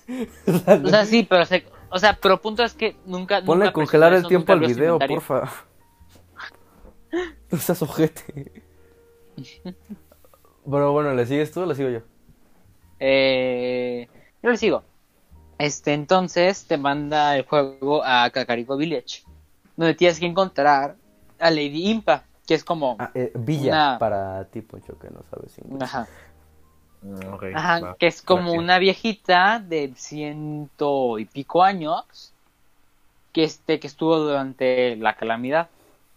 O 0.85 0.89
sea, 0.89 1.05
sí, 1.05 1.23
pero 1.29 1.45
se, 1.45 1.65
o 1.91 1.99
sea, 1.99 2.19
pero 2.21 2.41
punto 2.41 2.65
es 2.65 2.75
que 2.75 2.97
nunca 3.05 3.43
Ponle 3.43 3.67
nunca 3.67 3.73
congelar 3.73 4.13
el 4.15 4.21
eso, 4.21 4.29
tiempo 4.29 4.53
al 4.53 4.61
video, 4.61 4.95
inventario. 4.95 5.17
porfa. 5.17 5.53
No 7.51 7.59
seas 7.59 7.81
ojete. 7.83 8.63
Pero 10.71 10.93
bueno, 10.93 11.15
¿le 11.15 11.25
sigues 11.25 11.51
tú 11.51 11.63
o 11.63 11.67
le 11.67 11.75
sigo 11.75 11.89
yo? 11.89 12.01
Eh, 13.01 14.09
yo 14.43 14.51
le 14.51 14.57
sigo. 14.59 14.83
Este, 15.59 15.95
entonces 15.95 16.67
te 16.67 16.77
manda 16.77 17.37
el 17.37 17.45
juego 17.47 18.05
a 18.05 18.29
Kakariko 18.31 18.77
Village, 18.77 19.23
donde 19.77 19.95
tienes 19.95 20.21
que 20.21 20.27
encontrar 20.27 20.97
a 21.39 21.51
Lady 21.51 21.89
Impa, 21.91 22.25
que 22.49 22.55
es 22.55 22.65
como, 22.65 22.97
Ah, 22.99 23.11
eh, 23.15 23.31
Villa, 23.35 23.73
Una- 23.73 23.99
para 23.99 24.45
ti, 24.47 24.63
Poncho, 24.63 24.99
que 24.99 25.11
no 25.11 25.21
sabes 25.31 25.57
inglés. 25.59 25.83
ajá, 25.83 26.09
Mm, 27.03 27.55
ajá, 27.55 27.81
va. 27.81 27.97
que 27.97 28.07
es 28.09 28.23
como 28.23 28.45
Gracias. 28.47 28.59
una 28.65 28.79
viejita 28.79 29.61
de 29.61 29.93
ciento 29.95 31.19
y 31.19 31.27
pico 31.27 31.63
años, 31.63 32.33
que 33.33 33.45
este, 33.45 33.79
que 33.79 33.87
estuvo 33.87 34.19
durante 34.19 34.97
la 34.97 35.15
calamidad, 35.15 35.69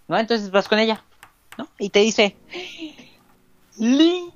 ¿no? 0.08 0.18
Entonces 0.18 0.50
vas 0.52 0.68
con 0.70 0.80
ella, 0.80 1.04
¿no? 1.58 1.68
Y 1.78 1.90
te 1.90 2.00
dice, 2.00 2.36
Link, 3.78 4.34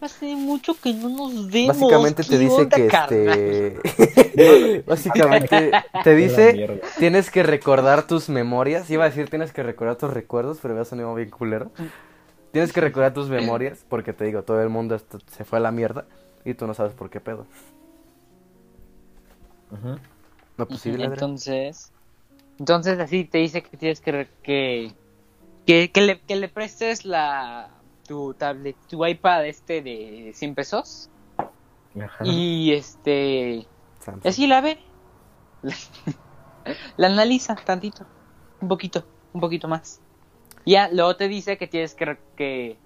hace 0.00 0.34
mucho 0.36 0.74
que 0.80 0.92
no 0.94 1.08
nos 1.08 1.50
vemos. 1.50 1.76
Básicamente 1.78 2.22
te 2.22 2.28
¿qué 2.30 2.38
dice 2.38 2.54
onda, 2.62 2.76
que 2.76 2.86
carnal?" 2.88 3.38
este. 3.38 4.82
Básicamente 4.86 5.72
te 6.04 6.14
dice: 6.14 6.80
tienes 6.98 7.30
que 7.30 7.42
recordar 7.42 8.06
tus 8.06 8.28
memorias. 8.28 8.88
Iba 8.90 9.04
a 9.04 9.08
decir 9.08 9.28
tienes 9.28 9.52
que 9.52 9.62
recordar 9.62 9.96
tus 9.96 10.12
recuerdos, 10.12 10.58
pero 10.62 10.74
me 10.74 10.80
ha 10.80 10.84
sonado 10.84 11.14
bien 11.14 11.30
culero. 11.30 11.70
Tienes 12.52 12.72
que 12.72 12.80
recordar 12.80 13.12
tus 13.12 13.28
memorias, 13.28 13.84
porque 13.88 14.12
te 14.12 14.24
digo, 14.24 14.42
todo 14.42 14.62
el 14.62 14.68
mundo 14.70 14.98
se 15.26 15.44
fue 15.44 15.58
a 15.58 15.62
la 15.62 15.70
mierda. 15.72 16.06
y 16.44 16.54
tú 16.54 16.66
no 16.66 16.72
sabes 16.74 16.94
por 16.94 17.10
qué 17.10 17.20
pedo. 17.20 17.46
Ujú. 19.70 19.98
No, 20.56 20.66
pues. 20.66 20.86
Entonces, 20.86 21.92
entonces 22.58 22.98
así 22.98 23.24
te 23.24 23.38
dice 23.38 23.62
que 23.62 23.76
tienes 23.76 24.00
que 24.00 24.12
re- 24.12 24.28
que, 24.42 24.92
que, 25.66 25.90
que 25.92 26.00
le, 26.00 26.20
que 26.20 26.36
le 26.36 26.48
prestes 26.48 27.04
la 27.04 27.68
tu 28.08 28.34
tablet, 28.34 28.74
tu 28.88 29.06
iPad 29.06 29.46
este 29.46 29.82
de 29.82 30.32
100 30.34 30.54
pesos 30.56 31.10
Ajá. 32.02 32.24
y 32.26 32.72
este 32.72 33.66
Samsung. 34.00 34.26
así 34.26 34.46
la 34.48 34.60
ve, 34.60 34.78
la 36.96 37.06
analiza 37.06 37.54
tantito, 37.54 38.06
un 38.60 38.68
poquito, 38.68 39.04
un 39.32 39.40
poquito 39.40 39.68
más. 39.68 40.00
Ya 40.66 40.88
luego 40.92 41.16
te 41.16 41.28
dice 41.28 41.56
que 41.56 41.66
tienes 41.66 41.94
que 41.94 42.18
que 42.36 42.76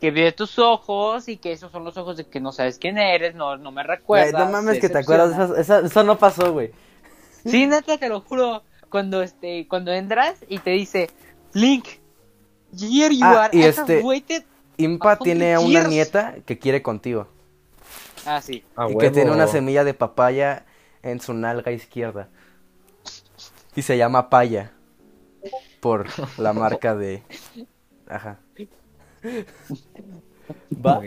que 0.00 0.10
ve 0.10 0.32
tus 0.32 0.58
ojos 0.58 1.28
y 1.28 1.36
que 1.36 1.52
esos 1.52 1.70
son 1.70 1.84
los 1.84 1.96
ojos 1.98 2.16
de 2.16 2.24
que 2.26 2.40
no 2.40 2.52
sabes 2.52 2.78
quién 2.78 2.96
eres, 2.96 3.34
no, 3.34 3.58
no 3.58 3.70
me 3.70 3.82
Güey, 3.84 3.96
recuerdas. 3.98 4.46
no 4.46 4.50
mames 4.50 4.80
que 4.80 4.88
te 4.88 4.96
acuerdas, 4.98 5.32
eso, 5.38 5.56
eso, 5.56 5.78
eso 5.86 6.02
no 6.04 6.16
pasó, 6.16 6.52
güey. 6.54 6.70
Sí, 7.44 7.66
neta, 7.66 7.98
te 7.98 8.08
lo 8.08 8.22
juro. 8.22 8.62
Cuando 8.88 9.22
este, 9.22 9.68
cuando 9.68 9.92
entras 9.92 10.42
y 10.48 10.58
te 10.58 10.70
dice 10.70 11.10
Link, 11.52 11.86
here 12.72 13.14
you 13.14 13.24
Ah, 13.24 13.44
are. 13.44 13.56
I 13.58 13.60
have 13.62 13.68
este- 13.68 14.00
waited 14.00 14.42
Impa 14.84 15.16
tiene 15.16 15.58
una 15.58 15.86
nieta 15.86 16.36
que 16.46 16.58
quiere 16.58 16.82
contigo. 16.82 17.28
Ah, 18.26 18.40
sí. 18.40 18.64
A 18.76 18.90
y 18.90 18.96
que 18.96 19.10
tiene 19.10 19.30
una 19.30 19.46
semilla 19.46 19.84
de 19.84 19.94
papaya 19.94 20.64
en 21.02 21.20
su 21.20 21.34
nalga 21.34 21.72
izquierda. 21.72 22.28
Y 23.74 23.82
se 23.82 23.96
llama 23.96 24.30
Paya. 24.30 24.72
Por 25.80 26.06
la 26.38 26.52
marca 26.52 26.94
de. 26.94 27.22
Ajá. 28.08 28.38
Va. 30.84 31.00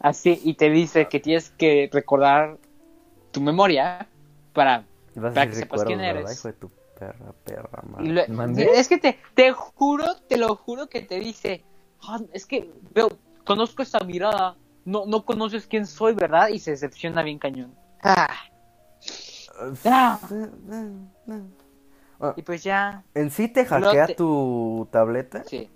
Así, 0.00 0.40
y 0.42 0.54
te 0.54 0.70
dice 0.70 1.08
que 1.08 1.20
tienes 1.20 1.50
que 1.50 1.88
recordar 1.92 2.58
tu 3.30 3.40
memoria 3.40 4.08
para. 4.52 4.84
Vas 5.14 5.34
Para 5.34 5.46
que 5.48 5.56
sepas 5.56 5.84
quién 5.84 5.98
¿verdad? 5.98 6.22
eres. 6.22 6.38
Hijo 6.38 6.48
de 6.48 6.54
tu 6.54 6.70
perra, 6.98 7.32
perra, 7.44 7.82
madre. 8.26 8.68
es 8.74 8.88
que 8.88 8.98
te, 8.98 9.18
te 9.34 9.52
juro, 9.52 10.16
te 10.28 10.36
lo 10.36 10.56
juro 10.56 10.88
que 10.88 11.02
te 11.02 11.20
dice. 11.20 11.64
"Ah, 12.08 12.20
es 12.32 12.46
que 12.46 12.70
veo, 12.94 13.08
conozco 13.44 13.82
esa 13.82 14.00
mirada. 14.00 14.56
No, 14.84 15.04
no 15.06 15.24
conoces 15.24 15.66
quién 15.66 15.86
soy, 15.86 16.14
¿verdad? 16.14 16.48
Y 16.48 16.58
se 16.60 16.70
decepciona 16.72 17.22
bien 17.22 17.38
cañón. 17.38 17.74
Ah, 18.02 18.28
ah. 19.84 20.18
Ah, 22.20 22.32
Y 22.36 22.42
pues 22.42 22.62
ya. 22.64 23.02
En 23.14 23.30
sí 23.30 23.48
te 23.48 23.64
hackea 23.66 24.06
te- 24.06 24.14
tu 24.14 24.88
tableta 24.90 25.44
Sí. 25.44 25.68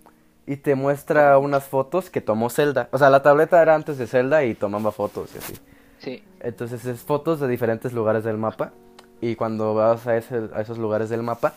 y 0.47 0.57
te 0.57 0.75
muestra 0.75 1.37
unas 1.39 1.65
fotos 1.65 2.09
que 2.09 2.21
tomó 2.21 2.49
Zelda. 2.51 2.89
O 2.93 2.99
sea, 2.99 3.11
la 3.11 3.23
tableta 3.23 3.61
era 3.61 3.75
antes 3.75 3.99
de 3.99 4.07
Zelda 4.07 4.45
y 4.45 4.55
tomaba 4.55 4.91
fotos 4.93 5.31
y 5.35 5.39
así. 5.39 5.55
Sí. 5.99 6.25
Entonces 6.41 6.85
es 6.87 7.01
fotos 7.03 7.41
de 7.41 7.49
diferentes 7.49 7.93
lugares 7.93 8.25
del 8.25 8.39
mapa. 8.39 8.73
Y 9.21 9.37
cuando 9.37 9.75
vas 9.75 10.07
a, 10.07 10.17
ese- 10.17 10.49
a 10.55 10.63
esos 10.63 10.79
lugares 10.79 11.11
del 11.11 11.23
mapa, 11.23 11.53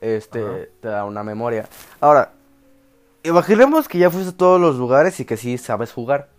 este 0.00 0.40
Ajá. 0.44 0.56
te 0.80 0.88
da 0.88 1.04
una 1.06 1.22
memoria. 1.22 1.66
Ahora, 2.00 2.32
imaginemos 3.24 3.88
que 3.88 3.98
ya 3.98 4.10
fuiste 4.10 4.30
a 4.30 4.36
todos 4.36 4.60
los 4.60 4.76
lugares 4.76 5.18
y 5.20 5.24
que 5.24 5.36
sí 5.36 5.58
sabes 5.58 5.92
jugar, 5.92 6.30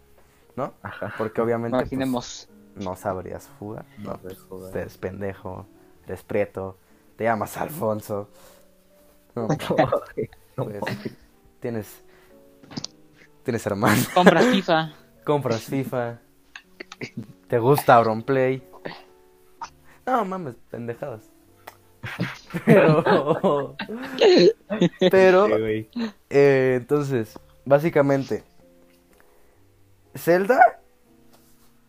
¿no? 0.55 0.73
Ajá. 0.81 1.13
Porque 1.17 1.41
obviamente 1.41 1.85
pues, 1.85 1.91
Imaginemos. 1.91 2.49
no 2.75 2.95
sabrías 2.95 3.49
jugar. 3.59 3.85
No 3.97 4.11
No, 4.13 4.19
sabes 4.19 4.39
jugar. 4.41 4.71
pues, 4.71 4.75
eres 4.75 4.97
pendejo, 4.97 5.67
eres 6.05 6.23
prieto, 6.23 6.77
te 7.15 7.25
llamas 7.25 7.57
Alfonso. 7.57 8.29
No, 9.35 9.47
No, 10.57 10.65
pues, 10.65 10.83
tienes, 11.59 12.03
tienes 13.43 13.65
hermano. 13.65 14.01
Compra 14.13 14.41
FIFA. 14.51 14.91
Compras 15.25 15.61
FIFA. 15.63 16.19
¿Te 17.47 17.59
gusta 17.59 17.95
Auronplay? 17.95 18.63
No 20.05 20.25
mames, 20.25 20.55
pendejadas. 20.69 21.29
Pero. 22.65 23.75
Pero. 25.11 25.47
Sí, 25.47 25.89
eh, 26.29 26.75
entonces, 26.77 27.39
básicamente. 27.65 28.43
Zelda 30.15 30.79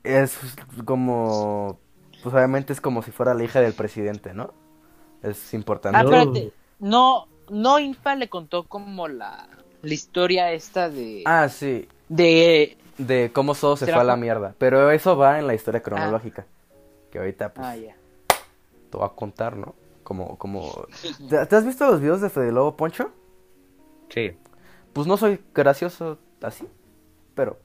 es 0.03 0.39
como. 0.85 1.79
Pues 2.23 2.35
obviamente 2.35 2.73
es 2.73 2.81
como 2.81 3.03
si 3.03 3.11
fuera 3.11 3.35
la 3.35 3.45
hija 3.45 3.61
del 3.61 3.75
presidente, 3.75 4.33
¿no? 4.33 4.55
Es 5.23 5.53
importante. 5.55 5.99
Ah, 5.99 6.03
No. 6.03 6.17
espérate. 6.17 6.53
No, 6.79 7.27
no 7.51 7.79
Infa 7.79 8.15
le 8.15 8.29
contó 8.29 8.65
como 8.65 9.09
la, 9.09 9.49
la 9.83 9.95
historia 9.95 10.53
esta 10.53 10.89
de... 10.89 11.23
Ah, 11.27 11.49
sí. 11.49 11.87
De... 12.09 12.77
De 12.99 13.31
cómo 13.33 13.55
todo 13.55 13.77
se 13.77 13.87
¿Será 13.87 13.97
fue 13.99 14.03
a 14.03 14.05
la 14.07 14.17
mierda. 14.17 14.55
Pero 14.59 14.91
eso 14.91 15.17
va 15.17 15.39
en 15.39 15.47
la 15.47 15.55
historia 15.55 15.83
cronológica. 15.83 16.47
Que 17.11 17.19
ahorita, 17.19 17.53
pues. 17.53 17.67
Ah, 17.67 17.77
ya. 17.77 17.95
te 18.91 18.97
voy 18.97 19.07
a 19.07 19.11
contar, 19.11 19.57
¿no? 19.57 19.75
Como, 20.05 20.39
como... 20.39 20.87
¿Te, 21.29 21.45
te 21.47 21.57
has 21.57 21.67
visto 21.67 21.87
los 21.91 22.01
videos 22.01 22.21
de 22.21 22.31
Fede 22.31 22.53
Lobo 22.53 22.77
Poncho? 22.77 23.11
Sí. 24.09 24.37
Pues 24.93 25.07
no 25.07 25.17
soy 25.17 25.41
gracioso 25.53 26.19
así, 26.41 26.69
pero... 27.35 27.59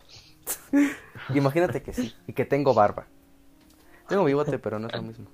Imagínate 1.36 1.84
que 1.84 1.94
sí, 1.94 2.16
y 2.26 2.34
que 2.34 2.46
tengo 2.46 2.74
barba. 2.74 3.06
Tengo 4.08 4.26
bigote, 4.26 4.58
pero 4.58 4.80
no 4.80 4.88
es 4.88 4.96
lo 4.96 5.04
mismo. 5.04 5.28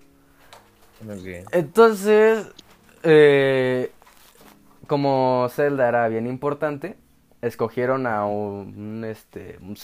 Muy 1.01 1.21
bien. 1.21 1.45
Entonces, 1.51 2.51
eh, 3.03 3.91
como 4.87 5.47
Zelda 5.49 5.87
era 5.87 6.07
bien 6.09 6.27
importante, 6.27 6.97
escogieron 7.41 8.07
a 8.07 8.25
un, 8.25 9.05
este, 9.05 9.57
un 9.61 9.77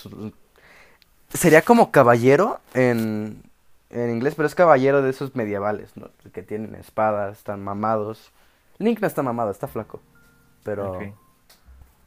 sería 1.34 1.62
como 1.62 1.92
caballero 1.92 2.60
en, 2.74 3.44
en 3.92 4.12
inglés, 4.12 4.36
pero 4.36 4.48
es 4.48 4.56
caballero 4.56 5.02
de 5.02 5.10
esos 5.10 5.36
medievales, 5.36 5.96
¿no? 5.98 6.10
Que 6.34 6.44
tienen 6.44 6.76
espadas, 6.76 7.38
están 7.38 7.64
mamados. 7.64 8.32
Link 8.78 9.00
no 9.02 9.08
está 9.08 9.22
mamado, 9.22 9.52
está 9.52 9.68
flaco, 9.68 10.02
pero... 10.64 10.94
Ok. 10.94 11.04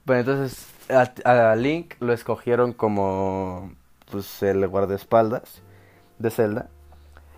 Bueno, 0.05 0.21
entonces 0.21 0.69
a, 0.91 1.51
a 1.53 1.57
Link 1.57 1.95
lo 2.01 2.13
escogieron 2.13 2.73
como 2.75 3.73
pues 4.11 4.43
el 4.43 4.67
guardaespaldas 4.69 5.63
de 6.19 6.31
Zelda. 6.31 6.69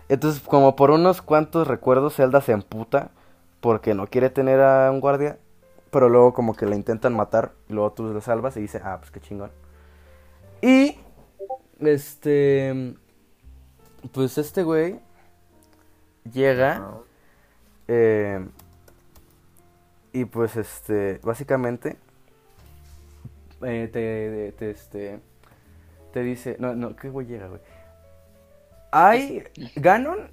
Entonces, 0.09 0.41
como 0.41 0.75
por 0.75 0.91
unos 0.91 1.21
cuantos 1.21 1.67
recuerdos, 1.67 2.15
Zelda 2.15 2.41
se 2.41 2.53
emputa 2.53 3.11
porque 3.61 3.93
no 3.93 4.07
quiere 4.07 4.29
tener 4.29 4.61
a 4.61 4.91
un 4.91 4.99
guardia, 4.99 5.37
pero 5.91 6.09
luego 6.09 6.33
como 6.33 6.55
que 6.55 6.65
le 6.65 6.75
intentan 6.75 7.13
matar 7.13 7.53
y 7.69 7.73
luego 7.73 7.91
tú 7.91 8.03
lo 8.03 8.21
salvas 8.21 8.55
y 8.57 8.61
dice, 8.61 8.81
ah, 8.83 8.97
pues 8.99 9.11
qué 9.11 9.19
chingón. 9.19 9.51
Y 10.61 10.97
este 11.79 12.95
pues 14.11 14.37
este 14.37 14.63
güey 14.63 14.99
llega 16.31 16.91
eh, 17.87 18.45
y 20.13 20.25
pues 20.25 20.55
este, 20.55 21.19
básicamente 21.23 21.97
eh, 23.63 23.89
te, 23.91 24.51
te, 24.57 24.71
este, 24.71 25.19
te 26.13 26.23
dice, 26.23 26.57
no, 26.59 26.75
no, 26.75 26.95
¿qué 26.95 27.09
güey 27.09 27.27
llega, 27.27 27.47
güey? 27.47 27.61
Hay, 28.91 29.43
Ganon 29.75 30.31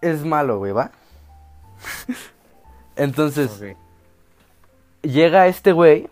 es 0.00 0.24
malo, 0.24 0.58
güey, 0.58 0.72
¿va? 0.72 0.92
Entonces, 2.96 3.60
llega 5.02 5.46
este 5.46 5.72
güey 5.72 6.08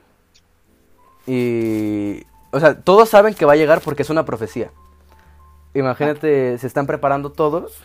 y... 1.27 2.25
O 2.51 2.61
sea, 2.61 2.81
todos 2.81 3.11
saben 3.11 3.35
que 3.35 3.45
va 3.45 3.53
a 3.53 3.57
llegar 3.57 3.83
porque 3.83 4.03
es 4.03 4.11
una 4.11 4.25
profecía. 4.25 4.71
Imagínate, 5.79 6.59
se 6.59 6.67
están 6.67 6.87
preparando 6.87 7.31
todos. 7.33 7.83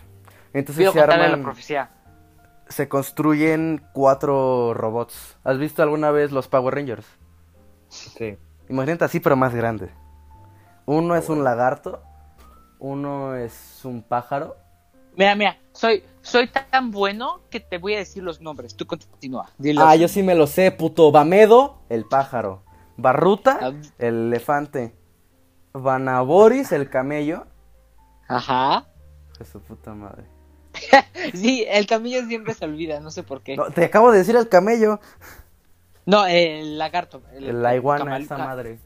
Entonces 0.54 0.82
Pido 0.82 0.92
se 0.94 1.00
contarle 1.00 1.24
la 1.28 1.30
arman 1.34 1.44
profecía. 1.44 1.90
se 2.70 2.88
construyen 2.88 3.84
cuatro 3.94 4.74
robots. 4.74 5.38
¿Has 5.44 5.58
visto 5.58 5.82
alguna 5.84 6.12
vez 6.12 6.32
los 6.32 6.48
Power 6.48 6.76
Rangers? 6.76 7.06
Sí. 7.90 8.38
Imagínate 8.70 9.06
así, 9.06 9.20
pero 9.20 9.36
más 9.36 9.54
grande. 9.54 9.90
Uno 10.86 11.16
es 11.16 11.30
un 11.30 11.44
lagarto, 11.44 12.02
uno 12.80 13.36
es 13.36 13.82
un 13.84 14.02
pájaro. 14.04 14.56
Mira, 15.16 15.36
mira, 15.36 15.58
soy, 15.74 16.04
soy 16.22 16.50
tan 16.50 16.90
bueno 16.92 17.42
que 17.50 17.60
te 17.60 17.78
voy 17.78 17.94
a 17.96 18.00
decir 18.00 18.24
los 18.24 18.42
nombres. 18.42 18.76
Tú 18.76 18.86
continúa. 18.88 19.50
Dilos. 19.58 19.84
Ah, 19.88 19.96
yo 19.96 20.08
sí 20.08 20.24
me 20.24 20.34
lo 20.36 20.48
sé, 20.48 20.72
puto. 20.72 21.12
Bamedo, 21.12 21.78
el 21.90 22.06
pájaro. 22.06 22.64
Barruta, 22.98 23.60
Ah. 23.62 23.72
el 24.00 24.16
elefante. 24.28 24.96
Vanaboris, 25.74 26.72
el 26.72 26.90
camello. 26.90 27.46
Ajá. 28.28 28.86
De 29.40 29.46
su 29.46 29.60
puta 29.62 29.94
madre. 29.94 30.24
Sí, 31.34 31.66
el 31.70 31.86
camello 31.88 32.26
siempre 32.26 32.54
se 32.54 32.66
olvida, 32.66 33.00
no 33.00 33.10
sé 33.10 33.24
por 33.24 33.42
qué. 33.42 33.56
No, 33.56 33.66
te 33.72 33.86
acabo 33.86 34.12
de 34.12 34.18
decir 34.18 34.36
el 34.36 34.50
camello. 34.50 35.00
No, 36.06 36.26
el 36.26 36.78
lagarto. 36.78 37.22
La 37.40 37.76
iguana, 37.76 38.04
camal- 38.06 38.24
esa 38.24 38.38
madre. 38.38 38.80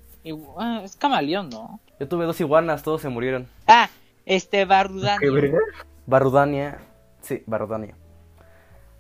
ah, 0.59 0.81
es 0.83 0.95
camaleón, 0.95 1.49
¿no? 1.49 1.79
Yo 1.99 2.07
tuve 2.07 2.25
dos 2.25 2.39
iguanas, 2.39 2.83
todos 2.83 3.01
se 3.01 3.09
murieron. 3.09 3.47
Ah, 3.65 3.89
este 4.25 4.65
Barudani. 4.65 5.19
¿Qué 5.19 5.31
verga? 5.31 5.57
Barudania. 6.05 6.77
Sí, 7.21 7.41
Barudania. 7.47 7.95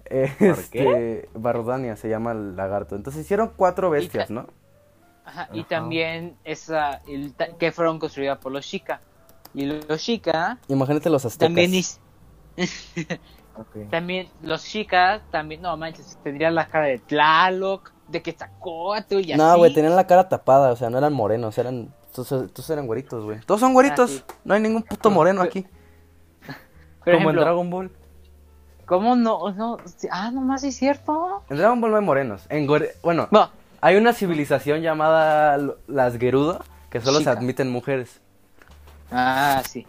Eh, 0.05 0.33
¿Por 0.39 0.47
este, 0.47 1.29
Barudania 1.35 1.95
se 1.95 2.09
llama 2.09 2.31
el 2.31 2.55
lagarto. 2.55 2.95
Entonces 2.95 3.21
hicieron 3.23 3.51
cuatro 3.55 3.89
bestias, 3.91 4.31
¿no? 4.31 4.47
Ajá, 5.25 5.49
y 5.53 5.59
Ajá. 5.59 5.67
también 5.69 6.37
esa 6.43 7.01
el 7.07 7.33
ta- 7.33 7.55
que 7.57 7.71
fueron 7.71 7.99
construidas 7.99 8.39
por 8.39 8.51
los 8.51 8.65
Chica. 8.65 9.01
Y 9.53 9.65
los 9.65 10.01
Chica 10.01 10.57
Imagínate 10.67 11.09
los 11.09 11.25
aztecas. 11.25 11.47
también 11.47 11.73
is- 11.73 11.99
también 13.89 14.27
los 14.41 14.63
chicas 14.63 15.21
también 15.31 15.61
no 15.61 15.75
manches 15.77 16.17
tendrían 16.23 16.53
la 16.55 16.67
cara 16.67 16.85
de 16.85 16.99
Tlaloc 16.99 17.91
de 18.07 18.21
Quetzalcóatl 18.21 19.15
y 19.19 19.31
así 19.33 19.37
No, 19.41 19.57
güey, 19.57 19.73
tenían 19.73 19.95
la 19.95 20.07
cara 20.07 20.29
tapada, 20.29 20.71
o 20.71 20.75
sea, 20.75 20.89
no 20.89 20.97
eran 20.97 21.13
morenos, 21.13 21.57
eran... 21.57 21.93
Todos, 22.15 22.29
todos 22.53 22.69
eran 22.71 22.87
güeritos, 22.87 23.23
güey. 23.25 23.39
Todos 23.41 23.59
son 23.59 23.73
güeritos, 23.73 24.23
Ah, 24.23 24.23
sí. 24.27 24.35
no 24.45 24.53
hay 24.55 24.61
ningún 24.61 24.81
puto 24.83 25.09
moreno 25.11 25.41
aquí. 25.41 25.65
Por 27.03 27.13
como 27.15 27.29
en 27.29 27.35
Dragon 27.35 27.69
Ball. 27.69 27.91
cómo 28.85 29.15
no 29.15 29.51
no 29.51 29.77
ah 30.11 30.31
no 30.31 30.41
más 30.41 30.63
es 30.63 30.75
cierto 30.77 31.43
En 31.49 31.57
Dragon 31.57 31.79
Ball 31.81 31.91
no 31.91 31.97
hay 31.97 32.03
morenos. 32.03 32.45
En 32.49 32.67
Gore- 32.67 32.93
Bueno, 33.03 33.27
no 33.31 33.49
hay 33.81 33.95
una 33.97 34.13
civilización 34.13 34.81
llamada 34.81 35.57
las 35.87 36.17
Gerudo, 36.17 36.63
que 36.89 36.99
solo 37.01 37.19
Chica. 37.19 37.33
se 37.33 37.39
admiten 37.39 37.69
mujeres. 37.69 38.21
Ah 39.11 39.61
sí 39.67 39.85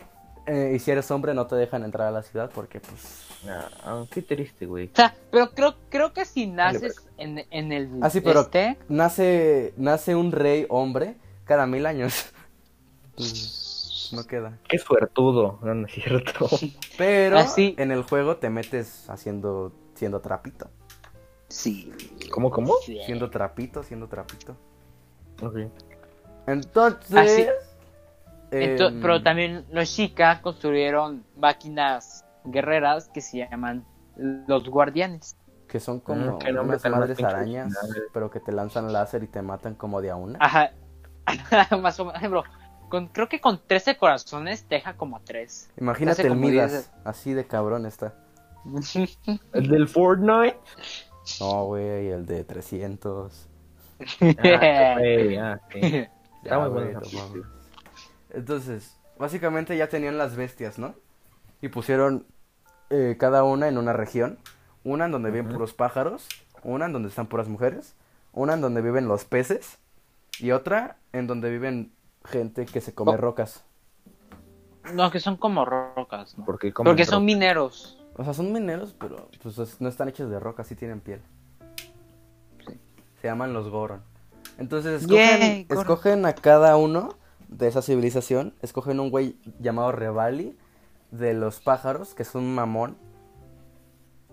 Eh, 0.46 0.72
y 0.76 0.78
si 0.78 0.90
eres 0.90 1.10
hombre 1.10 1.34
no 1.34 1.46
te 1.46 1.56
dejan 1.56 1.84
entrar 1.84 2.08
a 2.08 2.10
la 2.10 2.22
ciudad 2.22 2.50
porque, 2.54 2.80
pues... 2.80 3.26
Ah, 3.46 3.68
ah, 3.84 4.04
qué 4.10 4.22
triste, 4.22 4.64
güey. 4.66 4.86
o 4.92 4.96
sea 4.96 5.14
pero 5.30 5.50
creo 5.50 5.76
creo 5.90 6.12
que 6.14 6.24
si 6.24 6.46
naces 6.46 7.06
en, 7.18 7.44
en 7.50 7.70
el 7.72 7.90
Ah, 8.00 8.08
sí, 8.08 8.20
pero 8.22 8.40
este 8.40 8.78
nace, 8.88 9.74
nace 9.76 10.14
un 10.16 10.32
rey 10.32 10.64
hombre 10.70 11.16
cada 11.44 11.66
mil 11.66 11.84
años. 11.86 12.32
Pues, 13.14 14.08
no 14.12 14.24
queda. 14.26 14.56
Qué 14.68 14.78
suertudo, 14.78 15.58
no, 15.62 15.74
no 15.74 15.86
es 15.86 15.92
cierto. 15.92 16.48
Pero 16.96 17.38
Ah, 17.40 17.46
sí. 17.46 17.74
en 17.78 17.92
el 17.92 18.02
juego 18.02 18.36
te 18.38 18.48
metes 18.48 19.08
haciendo, 19.10 19.72
siendo 19.94 20.20
trapito. 20.20 20.70
sí 21.48 21.92
¿Cómo, 22.30 22.50
cómo? 22.50 22.74
Siendo 22.86 23.28
trapito, 23.28 23.82
siendo 23.82 24.08
trapito. 24.08 24.56
Ok. 25.42 25.56
Entonces... 26.46 27.48
Ah, 27.48 27.52
em, 28.50 29.00
pero 29.00 29.22
también 29.22 29.64
los 29.70 29.92
chicas 29.94 30.40
construyeron 30.40 31.24
máquinas 31.36 32.24
guerreras 32.44 33.08
que 33.12 33.20
se 33.20 33.38
llaman 33.38 33.84
los 34.16 34.68
guardianes 34.68 35.36
Que 35.68 35.78
son 35.80 36.00
como 36.00 36.36
Mm, 36.36 36.38
qué 36.38 36.52
nombre 36.52 36.78
unas 36.78 36.90
madres 36.90 37.22
arañas, 37.22 37.72
pero 38.12 38.30
que 38.30 38.40
te 38.40 38.52
lanzan 38.52 38.92
láser 38.92 39.22
y 39.22 39.26
te 39.26 39.42
matan 39.42 39.74
como 39.74 40.00
de 40.00 40.10
a 40.10 40.16
una. 40.16 40.38
Ajá. 40.40 40.70
Más 41.82 42.00
o 42.00 42.06
menos, 42.06 42.22
bro. 42.30 42.42
Con, 42.88 43.08
creo 43.08 43.28
que 43.28 43.38
con 43.38 43.60
13 43.66 43.98
corazones 43.98 44.64
te 44.64 44.76
deja 44.76 44.94
como 44.96 45.20
3. 45.20 45.70
Imagínate 45.76 46.26
el 46.26 46.36
Midas, 46.36 46.72
diez- 46.72 46.90
así 47.04 47.34
de 47.34 47.46
cabrón 47.46 47.84
está. 47.84 48.14
¿El 49.52 49.68
del 49.68 49.88
Fortnite? 49.88 50.58
No, 51.40 51.66
güey, 51.66 52.08
el 52.08 52.24
de 52.24 52.44
300. 52.44 53.46
Ah, 54.20 54.94
güey, 54.96 55.36
ah, 55.36 55.60
sí. 55.70 55.80
Ya, 56.44 56.50
Está 56.54 56.58
muy 56.60 56.68
bueno. 56.70 57.00
Entonces, 58.30 58.96
básicamente 59.18 59.76
ya 59.76 59.88
tenían 59.88 60.18
las 60.18 60.36
bestias, 60.36 60.78
¿no? 60.78 60.94
Y 61.60 61.68
pusieron 61.68 62.26
eh, 62.90 63.16
cada 63.18 63.44
una 63.44 63.68
en 63.68 63.78
una 63.78 63.92
región. 63.92 64.38
Una 64.84 65.06
en 65.06 65.10
donde 65.12 65.30
viven 65.30 65.48
puros 65.52 65.74
pájaros, 65.74 66.26
una 66.62 66.86
en 66.86 66.92
donde 66.92 67.08
están 67.08 67.26
puras 67.26 67.48
mujeres, 67.48 67.94
una 68.32 68.54
en 68.54 68.60
donde 68.60 68.80
viven 68.80 69.08
los 69.08 69.24
peces 69.24 69.78
y 70.38 70.52
otra 70.52 70.96
en 71.12 71.26
donde 71.26 71.50
viven 71.50 71.92
gente 72.24 72.64
que 72.64 72.80
se 72.80 72.94
come 72.94 73.12
Oh. 73.12 73.16
rocas. 73.16 73.64
No, 74.94 75.10
que 75.10 75.20
son 75.20 75.36
como 75.36 75.64
rocas, 75.66 76.38
¿no? 76.38 76.44
Porque, 76.46 76.72
comen 76.72 76.90
Porque 76.92 77.04
son 77.04 77.24
mineros. 77.24 77.98
O 78.14 78.24
sea, 78.24 78.32
son 78.32 78.52
mineros, 78.52 78.94
pero 78.98 79.28
pues 79.42 79.58
es- 79.58 79.80
no 79.80 79.88
están 79.88 80.08
hechos 80.08 80.30
de 80.30 80.40
roca, 80.40 80.64
sí 80.64 80.74
tienen 80.74 81.00
piel. 81.00 81.20
Se 83.20 83.26
llaman 83.28 83.52
los 83.52 83.68
Goron. 83.68 84.02
Entonces 84.58 85.02
escogen, 85.02 85.66
escogen 85.68 86.24
a 86.26 86.32
cada 86.34 86.76
uno 86.76 87.10
de 87.48 87.68
esa 87.68 87.82
civilización. 87.82 88.54
Escogen 88.62 89.00
un 89.00 89.10
güey 89.10 89.36
llamado 89.58 89.92
Revali 89.92 90.56
de 91.10 91.34
los 91.34 91.60
pájaros, 91.60 92.14
que 92.14 92.22
es 92.22 92.34
un 92.34 92.54
mamón. 92.54 92.96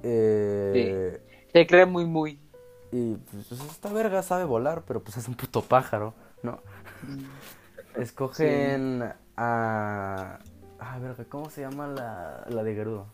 Eh, 0.03 1.22
Se 1.51 1.68
cree 1.68 1.86
muy, 1.86 2.05
muy. 2.05 2.39
Y 2.91 3.16
pues 3.16 3.51
esta 3.51 3.91
verga 3.91 4.22
sabe 4.22 4.43
volar, 4.43 4.84
pero 4.86 5.03
pues 5.03 5.18
es 5.18 5.28
un 5.28 5.36
puto 5.36 5.61
pájaro, 5.61 6.13
¿no? 6.43 6.59
Escogen 7.95 9.11
a... 9.36 10.39
Ah, 10.80 10.99
verga, 10.99 11.26
¿cómo 11.30 11.49
se 11.49 11.61
llama 11.61 11.88
la, 11.88 12.45
la 12.49 12.63
de 12.63 12.76
Gerudo? 12.76 13.07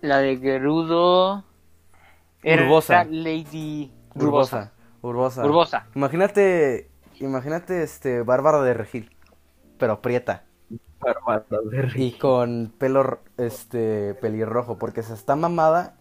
La 0.00 0.18
de 0.18 0.38
Gerudo. 0.38 1.44
Era 2.42 2.64
Urbosa. 2.64 3.04
Lady 3.04 3.92
Urbosa. 4.14 4.72
Urbosa. 5.02 5.42
Urbosa. 5.42 5.44
Urbosa. 5.44 5.86
Imagínate, 5.94 6.90
imagínate 7.20 7.82
este 7.82 8.22
Bárbara 8.22 8.62
de 8.62 8.74
Regil, 8.74 9.10
pero 9.78 10.00
prieta 10.02 10.44
Bárbaro 11.00 11.62
de 11.70 11.78
y 11.78 11.80
Rick. 11.82 12.18
con 12.18 12.72
pelo 12.78 13.20
este 13.36 14.14
pelirrojo, 14.14 14.78
porque 14.78 15.02
se 15.02 15.14
está 15.14 15.36
mamada, 15.36 15.96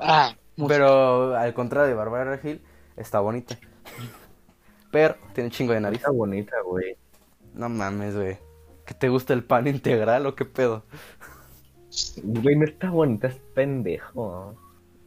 Ah, 0.00 0.36
pero 0.68 1.34
al 1.36 1.54
contrario 1.54 1.88
de 1.88 1.94
Bárbara 1.94 2.24
de 2.24 2.36
Regil 2.36 2.62
está 2.96 3.20
bonita. 3.20 3.56
Pero 4.90 5.16
tiene 5.34 5.48
un 5.48 5.50
chingo 5.50 5.74
de 5.74 5.80
nariz. 5.80 5.98
Está 5.98 6.10
bonita, 6.12 6.56
güey. 6.64 6.96
No 7.52 7.68
mames, 7.68 8.16
güey. 8.16 8.38
¿Que 8.86 8.94
te 8.94 9.10
gusta 9.10 9.34
el 9.34 9.44
pan 9.44 9.66
integral 9.66 10.24
o 10.24 10.34
qué 10.34 10.46
pedo? 10.46 10.84
Güey, 12.22 12.56
no 12.56 12.64
está 12.64 12.88
bonita, 12.88 13.26
es 13.28 13.34
pendejo. 13.54 14.54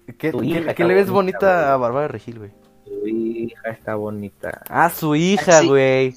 ¿Qué, 0.06 0.16
qué- 0.32 0.38
hija 0.44 0.76
qué 0.76 0.84
le 0.84 0.94
ves 0.94 1.10
bonita, 1.10 1.74
a 1.74 1.78
Bárbara 1.78 2.04
de 2.04 2.08
Regil, 2.10 2.38
güey? 2.38 2.52
Hija 3.44 3.70
está 3.70 3.96
bonita. 3.96 4.62
Ah, 4.70 4.89
su 4.89 5.16
hija, 5.16 5.62
Sí. 5.62 5.68
güey. 5.68 6.16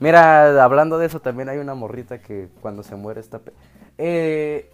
Mira, 0.00 0.62
hablando 0.62 0.98
de 0.98 1.06
eso, 1.06 1.20
también 1.20 1.48
hay 1.48 1.58
una 1.58 1.74
morrita 1.74 2.20
que 2.20 2.48
cuando 2.60 2.82
se 2.82 2.94
muere 2.96 3.20
está... 3.20 3.38
pe- 3.40 3.52
Eh, 3.98 4.70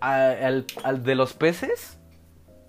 al, 0.00 0.64
al 0.84 1.02
de 1.02 1.14
los 1.14 1.34
peces, 1.34 1.98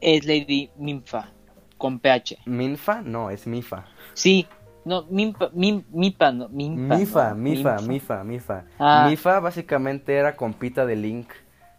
Es 0.02 0.26
Lady 0.26 0.72
Minfa. 0.78 1.30
Con 1.78 2.00
PH. 2.00 2.40
Minfa, 2.46 3.02
no, 3.02 3.30
es 3.30 3.46
Mifa. 3.48 3.86
Sí. 4.14 4.48
No, 4.86 5.04
Minfa, 5.10 5.50
Min- 5.54 5.86
Mipa, 5.92 6.32
no. 6.32 6.50
Minfa. 6.50 6.96
Mifa, 6.98 7.30
no, 7.30 7.36
Mifa, 7.36 7.72
Minfa. 7.78 7.82
Mifa, 7.88 8.24
Mifa. 8.24 8.64
Ah. 8.80 9.06
Mifa 9.10 9.40
básicamente 9.40 10.16
era 10.16 10.36
compita 10.36 10.86
de 10.86 10.96
Link 10.96 11.30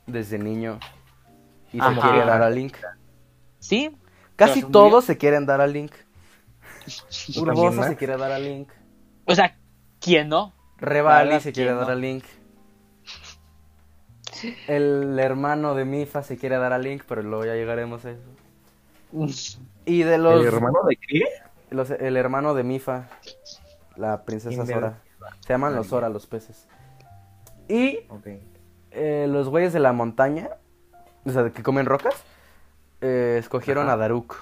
desde 0.06 0.38
niño. 0.38 0.78
Y 1.72 1.80
se 1.80 2.00
quiere 2.00 2.24
dar 2.24 2.42
a 2.42 2.50
Link. 2.50 2.76
Sí. 3.58 3.90
Casi 4.48 4.62
todos 4.62 4.84
murió. 4.90 5.00
se 5.02 5.16
quieren 5.18 5.46
dar 5.46 5.60
a 5.60 5.66
Link. 5.66 5.92
Urbosa 7.38 7.88
se 7.88 7.96
quiere 7.96 8.16
dar 8.16 8.32
a 8.32 8.38
Link. 8.38 8.68
O 9.26 9.34
sea, 9.34 9.56
¿quién 10.00 10.28
no? 10.28 10.52
Revali 10.78 11.38
se 11.40 11.52
quiere 11.52 11.70
¿quién 11.70 11.80
dar 11.80 11.90
a 11.90 11.94
Link. 11.94 12.24
El 14.68 15.18
hermano 15.18 15.74
de 15.74 15.84
Mifa 15.84 16.22
se 16.22 16.38
quiere 16.38 16.56
dar 16.56 16.72
a 16.72 16.78
Link, 16.78 17.02
pero 17.06 17.22
luego 17.22 17.44
ya 17.44 17.54
llegaremos 17.54 18.04
a 18.04 18.10
eso. 18.12 18.22
Y 19.84 20.02
de 20.02 20.18
los, 20.18 20.40
¿El 20.40 20.46
hermano 20.54 20.78
de 20.88 20.96
qué? 20.96 21.22
los- 21.70 21.90
el 21.90 22.16
hermano 22.16 22.54
de 22.54 22.62
Mifa, 22.62 23.08
la 23.96 24.24
princesa 24.24 24.54
¿Quién 24.54 24.66
de- 24.66 24.72
Sora. 24.74 24.98
Se 25.40 25.52
llaman 25.52 25.74
los 25.74 25.88
Sora, 25.88 26.08
los 26.08 26.26
peces. 26.26 26.66
Y 27.68 27.98
Ok. 28.08 28.26
eh, 28.92 29.26
los 29.28 29.48
güeyes 29.48 29.72
de 29.72 29.80
la 29.80 29.92
montaña, 29.92 30.48
o 31.26 31.30
sea, 31.30 31.50
que 31.50 31.62
comen 31.62 31.86
rocas, 31.86 32.14
eh, 33.00 33.36
escogieron 33.38 33.84
Ajá. 33.86 33.94
a 33.94 33.96
Daruk. 33.96 34.36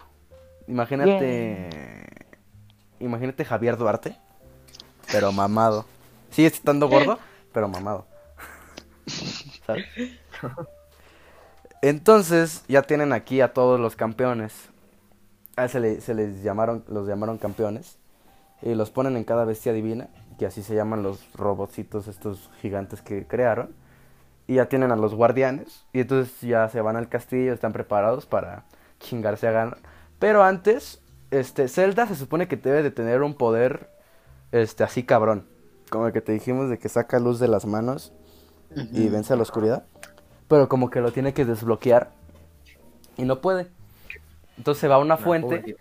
Imagínate. 0.67 2.07
Imagínate 3.01 3.45
Javier 3.45 3.77
Duarte, 3.77 4.17
pero 5.13 5.33
mamado. 5.33 5.85
Sigue 6.31 6.49
estando 6.49 6.89
gordo, 6.89 7.19
pero 7.53 7.69
mamado. 7.69 8.07
¿Sabes? 9.67 9.87
Entonces, 11.81 12.65
ya 12.69 12.83
tienen 12.83 13.13
aquí 13.13 13.41
a 13.41 13.53
todos 13.53 13.79
los 13.79 13.95
campeones. 13.97 14.53
A 15.57 15.69
se, 15.69 15.81
le- 15.81 16.01
se 16.01 16.15
les 16.15 16.43
llamaron, 16.43 16.85
los 16.89 17.07
llamaron 17.07 17.39
campeones. 17.39 17.99
Y 18.63 18.75
los 18.75 18.91
ponen 18.91 19.17
en 19.17 19.23
cada 19.25 19.45
bestia 19.45 19.73
divina, 19.73 20.09
que 20.39 20.47
así 20.47 20.63
se 20.65 20.75
llaman 20.75 21.05
los 21.05 21.33
robotcitos 21.35 22.09
estos 22.09 22.51
gigantes 22.61 23.01
que 23.03 23.27
crearon. 23.27 23.71
Y 24.49 24.55
ya 24.55 24.69
tienen 24.69 24.91
a 24.91 24.97
los 24.97 25.15
guardianes. 25.15 25.85
Y 25.93 26.01
entonces 26.01 26.41
ya 26.41 26.69
se 26.69 26.81
van 26.81 26.97
al 26.97 27.09
castillo, 27.09 27.53
están 27.53 27.73
preparados 27.73 28.27
para 28.27 28.65
chingarse 28.99 29.47
a 29.47 29.53
ganar. 29.53 29.79
Pero 30.19 30.43
antes, 30.43 31.01
este, 31.31 31.69
Zelda 31.69 32.09
se 32.09 32.17
supone 32.17 32.49
que 32.49 32.57
debe 32.57 32.83
de 32.83 32.91
tener 32.91 33.23
un 33.23 33.35
poder, 33.35 33.91
este, 34.51 34.83
así 34.83 35.05
cabrón. 35.05 35.47
Como 35.91 36.09
el 36.09 36.13
que 36.13 36.21
te 36.21 36.33
dijimos 36.33 36.69
de 36.69 36.79
que 36.79 36.89
saca 36.89 37.21
luz 37.21 37.39
de 37.39 37.49
las 37.49 37.65
manos 37.65 38.13
y 38.75 39.09
vence 39.09 39.33
a 39.33 39.37
la 39.37 39.43
oscuridad. 39.43 39.85
Pero 40.49 40.69
como 40.69 40.91
que 40.91 41.01
lo 41.01 41.13
tiene 41.13 41.33
que 41.33 41.45
desbloquear 41.45 42.11
y 43.17 43.25
no 43.25 43.41
puede. 43.41 43.69
Entonces 44.57 44.81
se 44.81 44.89
va 44.89 44.97
a 44.97 44.99
una 44.99 45.17
fuente. 45.17 45.77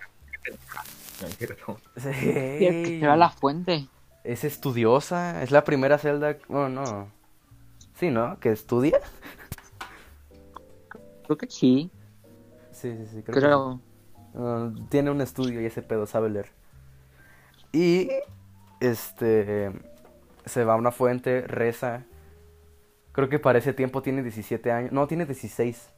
No. 1.68 1.78
Sí. 1.96 3.00
Se 3.00 3.08
va 3.08 3.14
a 3.14 3.18
la 3.18 3.30
fuente. 3.30 3.88
Es 4.24 4.44
estudiosa, 4.44 5.42
es 5.42 5.52
la 5.52 5.64
primera 5.64 5.98
Zelda, 5.98 6.38
oh 6.50 6.68
no. 6.68 7.10
Sí, 7.98 8.12
¿no? 8.12 8.40
Que 8.40 8.52
estudia. 8.52 9.00
Creo 11.26 11.38
que 11.38 11.48
sí. 11.50 11.92
Sí, 12.72 12.96
sí, 12.96 13.06
sí, 13.08 13.24
creo. 13.24 13.82
que. 13.82 14.40
Uh, 14.40 14.72
tiene 14.90 15.10
un 15.10 15.20
estudio 15.22 15.62
y 15.62 15.66
ese 15.66 15.82
pedo 15.82 16.06
sabe 16.06 16.30
leer. 16.30 16.52
Y 17.74 18.10
este 18.80 19.72
se 20.46 20.64
va 20.64 20.74
a 20.74 20.78
una 20.78 20.92
fuente, 20.92 21.42
reza. 21.42 22.06
Creo 23.12 23.30
que 23.30 23.40
para 23.40 23.58
ese 23.58 23.74
tiempo 23.74 24.02
tiene 24.04 24.22
17 24.22 24.72
años. 24.72 24.92
No, 24.92 25.08
tiene 25.08 25.26
16. 25.26 25.90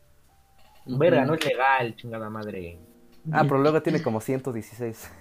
Verga, 0.85 1.25
no 1.25 1.33
es 1.33 1.45
legal, 1.45 1.95
chingada 1.95 2.29
madre. 2.29 2.79
Ah, 3.31 3.43
pero 3.43 3.59
luego 3.59 3.81
tiene 3.81 4.01
como 4.01 4.21
116. 4.21 5.11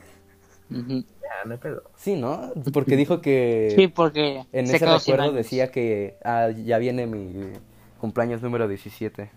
Ya, 0.71 1.45
no 1.47 1.53
hay 1.53 1.59
pedo. 1.59 1.83
Sí, 1.97 2.16
¿no? 2.16 2.53
Porque 2.73 2.97
dijo 2.97 3.21
que 3.21 3.73
Sí, 3.77 3.89
porque 3.89 4.45
en 4.53 4.66
se 4.66 4.77
ese 4.77 4.85
recuerdo 4.87 5.33
decía 5.33 5.71
que 5.71 6.16
ah, 6.25 6.49
ya 6.51 6.79
viene 6.79 7.07
mi 7.07 7.53
cumpleaños 8.01 8.43
número 8.43 8.69
17. 8.69 9.31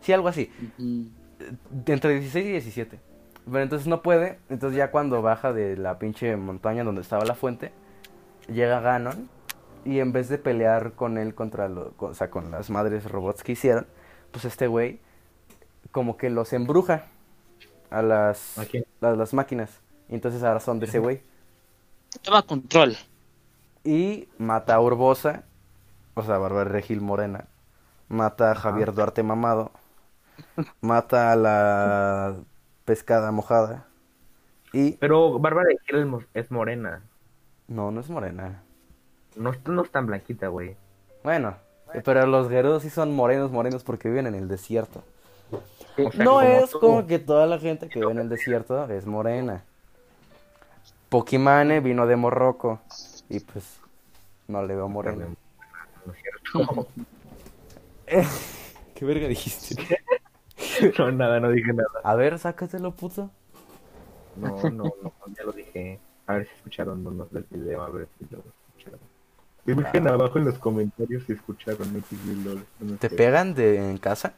Sí, 0.00 0.12
algo 0.12 0.28
así. 0.28 0.50
Entre 1.86 2.10
16 2.18 2.46
y 2.46 2.50
17. 2.50 2.98
Pero 3.44 3.60
entonces 3.62 3.86
no 3.86 4.02
puede. 4.02 4.38
Entonces 4.48 4.76
ya 4.76 4.90
cuando 4.90 5.22
baja 5.22 5.52
de 5.52 5.76
la 5.76 5.98
pinche 5.98 6.36
montaña 6.36 6.84
donde 6.84 7.00
estaba 7.02 7.24
la 7.24 7.34
fuente, 7.34 7.72
llega 8.52 8.80
Ganon. 8.80 9.28
Y 9.84 10.00
en 10.00 10.12
vez 10.12 10.28
de 10.28 10.38
pelear 10.38 10.92
con 10.94 11.16
él 11.16 11.34
contra 11.34 11.68
lo, 11.68 11.92
con- 11.92 12.10
o 12.10 12.14
sea, 12.14 12.28
con 12.30 12.50
las 12.50 12.70
madres 12.70 13.04
robots 13.08 13.44
que 13.44 13.52
hicieron, 13.52 13.86
pues 14.32 14.44
este 14.44 14.66
güey 14.66 14.98
como 15.92 16.16
que 16.16 16.28
los 16.28 16.52
embruja 16.52 17.04
a 17.90 18.02
las, 18.02 18.58
a 19.00 19.10
las 19.12 19.32
máquinas. 19.32 19.80
Y 20.08 20.14
entonces 20.14 20.42
ahora 20.42 20.60
son 20.60 20.78
de 20.78 20.86
ese 20.86 20.98
güey. 20.98 21.20
Toma 22.22 22.42
control. 22.42 22.96
Y 23.84 24.28
mata 24.38 24.74
a 24.74 24.80
Urbosa, 24.80 25.44
o 26.14 26.22
sea, 26.22 26.38
Bárbara 26.38 26.70
Regil 26.70 27.00
Morena. 27.00 27.46
Mata 28.08 28.52
a 28.52 28.54
Javier 28.54 28.92
Duarte 28.94 29.22
Mamado. 29.22 29.70
Mata 30.80 31.32
a 31.32 31.36
la 31.36 32.36
pescada 32.84 33.30
mojada. 33.32 33.86
Y. 34.72 34.92
Pero 34.92 35.38
Bárbara 35.38 35.68
de 35.68 35.78
Gil 35.86 35.98
es 36.00 36.06
mo- 36.06 36.22
es 36.34 36.50
morena. 36.50 37.02
No, 37.68 37.90
no 37.90 38.00
es 38.00 38.08
morena. 38.10 38.62
No, 39.34 39.50
es- 39.50 39.66
no 39.66 39.82
es 39.82 39.90
tan 39.90 40.06
blanquita, 40.06 40.48
güey. 40.48 40.76
Bueno, 41.24 41.56
pero 42.04 42.26
los 42.26 42.48
Gerudos 42.48 42.82
sí 42.82 42.90
son 42.90 43.14
morenos, 43.14 43.50
morenos 43.50 43.82
porque 43.84 44.08
viven 44.08 44.26
en 44.26 44.34
el 44.34 44.48
desierto. 44.48 45.02
O 45.50 46.10
sea, 46.12 46.24
no 46.24 46.34
como 46.34 46.40
es 46.42 46.70
tú. 46.70 46.80
como 46.80 47.06
que 47.06 47.18
toda 47.18 47.46
la 47.46 47.58
gente 47.58 47.88
que 47.88 48.00
vive 48.00 48.12
en 48.12 48.18
el 48.18 48.28
desierto 48.28 48.88
es 48.90 49.06
morena. 49.06 49.64
Pokimane 51.16 51.80
vino 51.80 52.06
de 52.06 52.14
Morroco. 52.14 52.82
Y 53.30 53.40
pues. 53.40 53.80
No 54.48 54.62
le 54.62 54.74
veo 54.76 54.86
morena. 54.86 55.26
No 56.04 56.12
es 56.12 56.18
cierto. 56.20 56.88
¿Qué 58.94 59.04
verga 59.06 59.26
dijiste? 59.26 59.76
No, 60.98 61.10
nada, 61.10 61.40
no 61.40 61.50
dije 61.50 61.72
nada. 61.72 61.88
A 62.04 62.14
ver, 62.16 62.38
sácatelo, 62.38 62.90
puto. 62.90 63.30
No, 64.36 64.60
no, 64.70 64.92
no, 65.02 65.12
ya 65.34 65.44
lo 65.44 65.52
dije. 65.52 65.98
A 66.26 66.34
ver 66.34 66.48
si 66.48 66.54
escucharon 66.54 67.02
los 67.02 67.32
del 67.32 67.46
video, 67.48 67.82
a 67.82 67.88
ver 67.88 68.08
si 68.18 68.26
lo 68.30 68.42
escucharon. 68.68 69.00
Dibujen 69.64 70.08
abajo 70.08 70.38
en 70.38 70.44
los 70.44 70.58
comentarios 70.58 71.24
si 71.24 71.32
escucharon 71.32 71.96
X 71.96 72.18
lol. 72.44 72.66
No 72.80 72.96
¿Te 72.96 73.08
sé. 73.08 73.16
pegan 73.16 73.54
de 73.54 73.90
en 73.90 73.96
casa? 73.96 74.34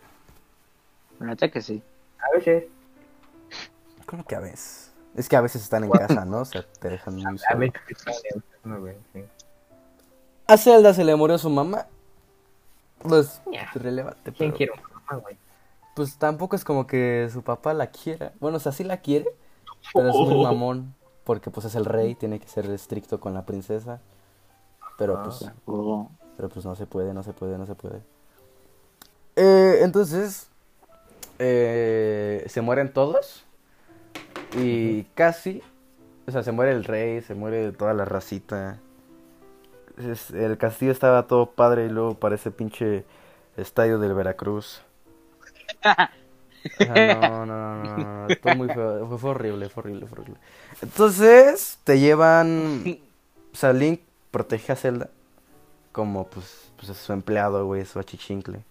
La 1.19 1.35
que 1.35 1.61
sí. 1.61 1.83
A 2.21 2.37
veces, 2.37 2.65
Creo 4.07 4.25
que 4.25 4.35
a 4.37 4.41
veces. 4.41 4.88
Es 5.19 5.29
que 5.29 5.37
a 5.37 5.41
veces 5.41 5.63
están 5.63 5.85
en 5.85 5.91
casa, 5.91 6.25
¿no? 6.25 6.39
O 6.41 6.45
sea, 6.45 6.65
te 6.81 6.89
dejan 6.91 7.15
muy 7.17 7.25
a 7.25 7.39
solo. 7.39 7.59
veces 7.61 7.81
están 7.89 8.15
en- 8.33 8.45
no, 8.65 8.81
güey, 8.81 8.97
sí. 9.13 9.25
A 10.47 10.57
Zelda 10.57 10.95
se 10.95 11.05
le 11.05 11.15
murió 11.17 11.37
su 11.39 11.51
mamá. 11.51 11.87
Pues, 13.01 13.41
Ya. 13.53 13.69
relevante. 13.75 14.33
¿Quién 14.33 14.51
pero, 14.51 14.57
quiere 14.57 14.73
un 14.73 14.81
mamá, 15.07 15.23
güey? 15.23 15.37
Pues 15.95 16.17
tampoco 16.19 16.55
es 16.57 16.65
como 16.65 16.87
que 16.87 17.29
su 17.33 17.43
papá 17.43 17.75
la 17.75 17.89
quiera. 17.89 18.33
Bueno, 18.41 18.59
o 18.59 18.61
sea, 18.61 18.73
sí 18.73 18.85
la 18.85 18.99
quiere, 18.99 19.27
pero 19.93 20.09
es 20.09 20.15
muy 20.15 20.43
mamón. 20.43 20.95
Porque 21.25 21.51
pues 21.51 21.67
es 21.67 21.75
el 21.75 21.85
rey, 21.85 22.15
tiene 22.15 22.39
que 22.41 22.49
ser 22.49 22.65
estricto 22.71 23.21
con 23.21 23.35
la 23.35 23.45
princesa. 23.45 24.01
Pero 24.97 25.19
Ah. 25.19 25.25
pues, 25.25 25.45
Oh. 25.67 26.11
pero 26.37 26.49
pues 26.49 26.65
no 26.65 26.75
se 26.77 26.87
puede, 26.87 27.13
no 27.13 27.23
se 27.23 27.33
puede, 27.33 27.59
no 27.59 27.67
se 27.67 27.75
puede. 27.75 28.01
Eh, 29.37 29.81
entonces, 29.83 30.49
eh, 31.39 32.45
se 32.49 32.61
mueren 32.61 32.93
todos. 32.93 33.45
Y 34.57 35.05
casi, 35.15 35.63
o 36.27 36.31
sea, 36.31 36.43
se 36.43 36.53
muere 36.53 36.73
el 36.73 36.85
rey, 36.85 37.21
se 37.23 37.35
muere 37.35 37.73
toda 37.73 37.95
la 37.95 38.05
racita. 38.05 38.79
El 40.33 40.57
castillo 40.59 40.93
estaba 40.93 41.27
todo 41.27 41.51
padre 41.51 41.87
y 41.87 41.89
luego 41.89 42.15
parece 42.15 42.51
pinche 42.51 43.05
estadio 43.57 43.99
del 43.99 44.15
Veracruz. 44.15 44.83
No, 46.81 46.95
no, 46.95 47.47
no, 47.47 47.85
no, 47.85 48.27
no, 48.27 48.37
todo 48.43 48.57
muy 48.57 48.69
feo, 48.69 49.07
fue, 49.07 49.19
fue 49.19 49.31
horrible, 49.31 49.69
fue 49.69 49.83
horrible, 49.83 50.07
fue 50.07 50.19
horrible. 50.19 50.41
Entonces, 50.83 51.79
te 51.85 52.01
llevan, 52.01 52.99
o 53.53 53.57
sea, 53.57 53.73
Link 53.73 54.01
protege 54.31 54.73
a 54.73 54.77
Zelda 54.77 55.11
como, 55.93 56.29
pues, 56.29 56.71
pues 56.77 56.91
es 56.91 56.97
su 56.99 57.13
empleado, 57.13 57.67
güey, 57.67 57.85
su 57.85 57.99
achichincle. 57.99 58.65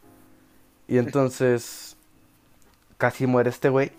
Y 0.87 0.97
entonces, 0.97 1.96
casi 2.97 3.27
muere 3.27 3.49
este 3.49 3.69
güey, 3.69 3.91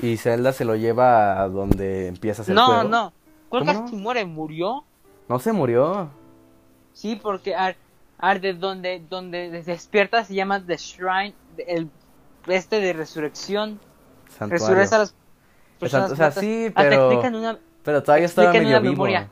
y 0.00 0.16
Zelda 0.16 0.52
se 0.52 0.64
lo 0.64 0.76
lleva 0.76 1.40
a 1.42 1.48
donde 1.48 2.06
empieza 2.08 2.40
a 2.40 2.44
hacer 2.44 2.54
No, 2.54 2.66
juego. 2.66 2.84
no. 2.84 3.12
¿Cuál 3.48 3.64
¿Cómo 3.66 3.80
casi 3.84 3.96
no? 3.96 4.02
muere? 4.02 4.24
¿Murió? 4.24 4.84
No 5.28 5.38
se 5.38 5.52
murió. 5.52 6.08
Sí, 6.92 7.16
porque 7.16 7.54
ar, 7.54 7.76
ar, 8.18 8.40
de 8.40 8.54
donde, 8.54 9.02
donde 9.08 9.50
despierta 9.62 10.24
se 10.24 10.34
llama 10.34 10.64
The 10.64 10.76
Shrine, 10.76 11.34
el 11.66 11.90
este 12.46 12.80
de 12.80 12.92
resurrección. 12.92 13.78
Resurrece 14.40 14.94
a 14.94 14.98
las 14.98 15.14
personas 15.78 16.10
o 16.12 16.16
sea, 16.16 16.30
sí, 16.30 16.72
pero- 16.74 17.08
una... 17.38 17.58
Pero 17.82 18.02
todavía 18.02 18.26
estaba 18.26 18.52
medio 18.52 18.80
vivo. 18.80 18.92
memoria. 18.92 19.30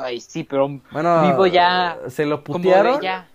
Ay, 0.00 0.20
sí, 0.20 0.44
pero 0.44 0.68
Bueno, 0.90 1.22
vivo 1.22 1.46
ya... 1.46 1.98
se 2.08 2.26
lo 2.26 2.42
putearon. 2.42 3.00
ya. 3.00 3.28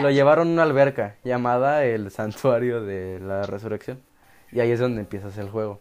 Lo 0.00 0.10
llevaron 0.10 0.48
a 0.48 0.52
una 0.52 0.62
alberca 0.62 1.16
llamada 1.24 1.84
el 1.84 2.10
Santuario 2.10 2.82
de 2.82 3.20
la 3.20 3.42
Resurrección. 3.42 4.00
Y 4.50 4.60
ahí 4.60 4.70
es 4.70 4.80
donde 4.80 5.00
empiezas 5.00 5.36
el 5.38 5.50
juego. 5.50 5.80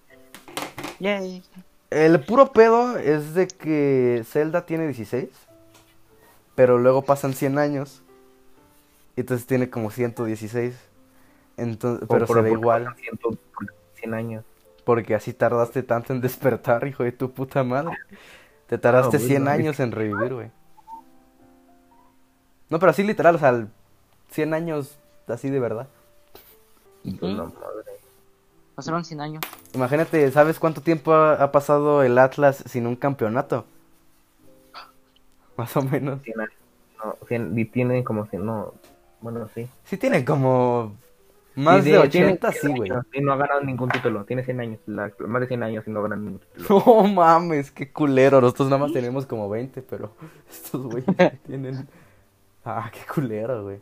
Yay. 1.00 1.44
El 1.90 2.20
puro 2.22 2.52
pedo 2.52 2.98
es 2.98 3.34
de 3.34 3.48
que 3.48 4.24
Zelda 4.26 4.66
tiene 4.66 4.86
16, 4.86 5.28
pero 6.56 6.78
luego 6.78 7.02
pasan 7.04 7.34
100 7.34 7.58
años. 7.58 8.02
Y 9.16 9.22
entonces 9.22 9.46
tiene 9.48 9.70
como 9.70 9.92
116. 9.92 10.74
Entonces, 11.58 12.08
pero 12.10 12.26
se 12.28 12.42
ve 12.42 12.52
igual, 12.52 12.86
pasan 12.86 12.98
ciento- 13.00 13.38
100 13.96 14.14
años. 14.14 14.46
porque 14.86 15.16
así 15.16 15.34
tardaste 15.34 15.84
tanto 15.84 16.14
en 16.14 16.22
despertar, 16.22 16.88
hijo 16.88 17.04
de 17.04 17.12
tu 17.12 17.32
puta 17.32 17.64
madre. 17.64 17.98
Te 18.68 18.78
tardaste 18.78 19.18
Ah, 19.18 19.20
100 19.20 19.44
bueno, 19.44 19.52
años 19.52 19.80
en 19.82 19.92
revivir, 19.92 20.34
güey. 20.34 20.52
No, 22.70 22.80
pero 22.80 22.92
así 22.92 23.04
literal, 23.04 23.36
o 23.36 23.38
sea, 23.38 23.68
100 24.32 24.54
años 24.54 24.98
así 25.28 25.50
de 25.50 25.60
verdad. 25.60 25.88
Pues 27.04 27.34
no, 27.34 27.46
madre. 27.46 27.92
Pasaron 28.76 29.04
100 29.06 29.22
años. 29.22 29.44
Imagínate, 29.74 30.32
¿sabes 30.32 30.60
cuánto 30.60 30.82
tiempo 30.82 31.14
ha, 31.14 31.34
ha 31.36 31.52
pasado 31.52 32.04
el 32.04 32.18
Atlas 32.18 32.64
sin 32.68 32.88
un 32.88 32.96
campeonato? 32.96 33.66
Más 35.58 35.76
o 35.78 35.82
menos. 35.82 36.22
100 36.24 36.40
años. 36.40 36.54
No, 37.04 37.18
100, 37.28 37.58
y 37.58 37.66
tienen 37.66 38.04
como 38.04 38.26
100, 38.28 38.46
no. 38.46 38.74
Bueno, 39.22 39.50
sí. 39.54 39.68
Sí 39.84 39.98
tiene 39.98 40.24
como 40.26 40.94
más 41.56 41.84
Sí, 41.84 41.92
de 41.92 42.08
tiene 42.10 42.28
80, 42.28 42.52
100 42.54 42.72
sí, 42.74 42.78
güey. 42.78 42.92
Y 43.14 43.22
no 43.22 43.34
ha 43.34 43.38
ganado 43.38 43.62
ningún 43.62 43.90
título. 43.90 44.24
Tiene 44.26 44.44
100 44.44 44.60
años. 44.60 44.80
la- 44.86 45.12
más 45.28 45.42
de 45.42 45.48
100 45.48 45.64
años 45.64 45.84
y 45.88 45.92
no 45.92 46.00
ha 46.00 46.04
ganado 46.04 46.22
ningún 46.22 46.40
título. 46.40 46.84
No 46.86 47.04
mames, 47.08 47.72
qué 47.72 47.92
culero. 47.92 48.40
Nosotros 48.42 48.70
nada 48.70 48.84
más 48.84 48.94
tenemos 48.94 49.26
como 49.26 49.50
20, 49.50 49.82
pero 49.82 50.12
estos 50.50 50.82
güeyes 50.84 51.06
tienen... 51.46 51.88
Ah, 52.64 52.90
qué 52.94 53.00
culero, 53.14 53.64
güey. 53.64 53.80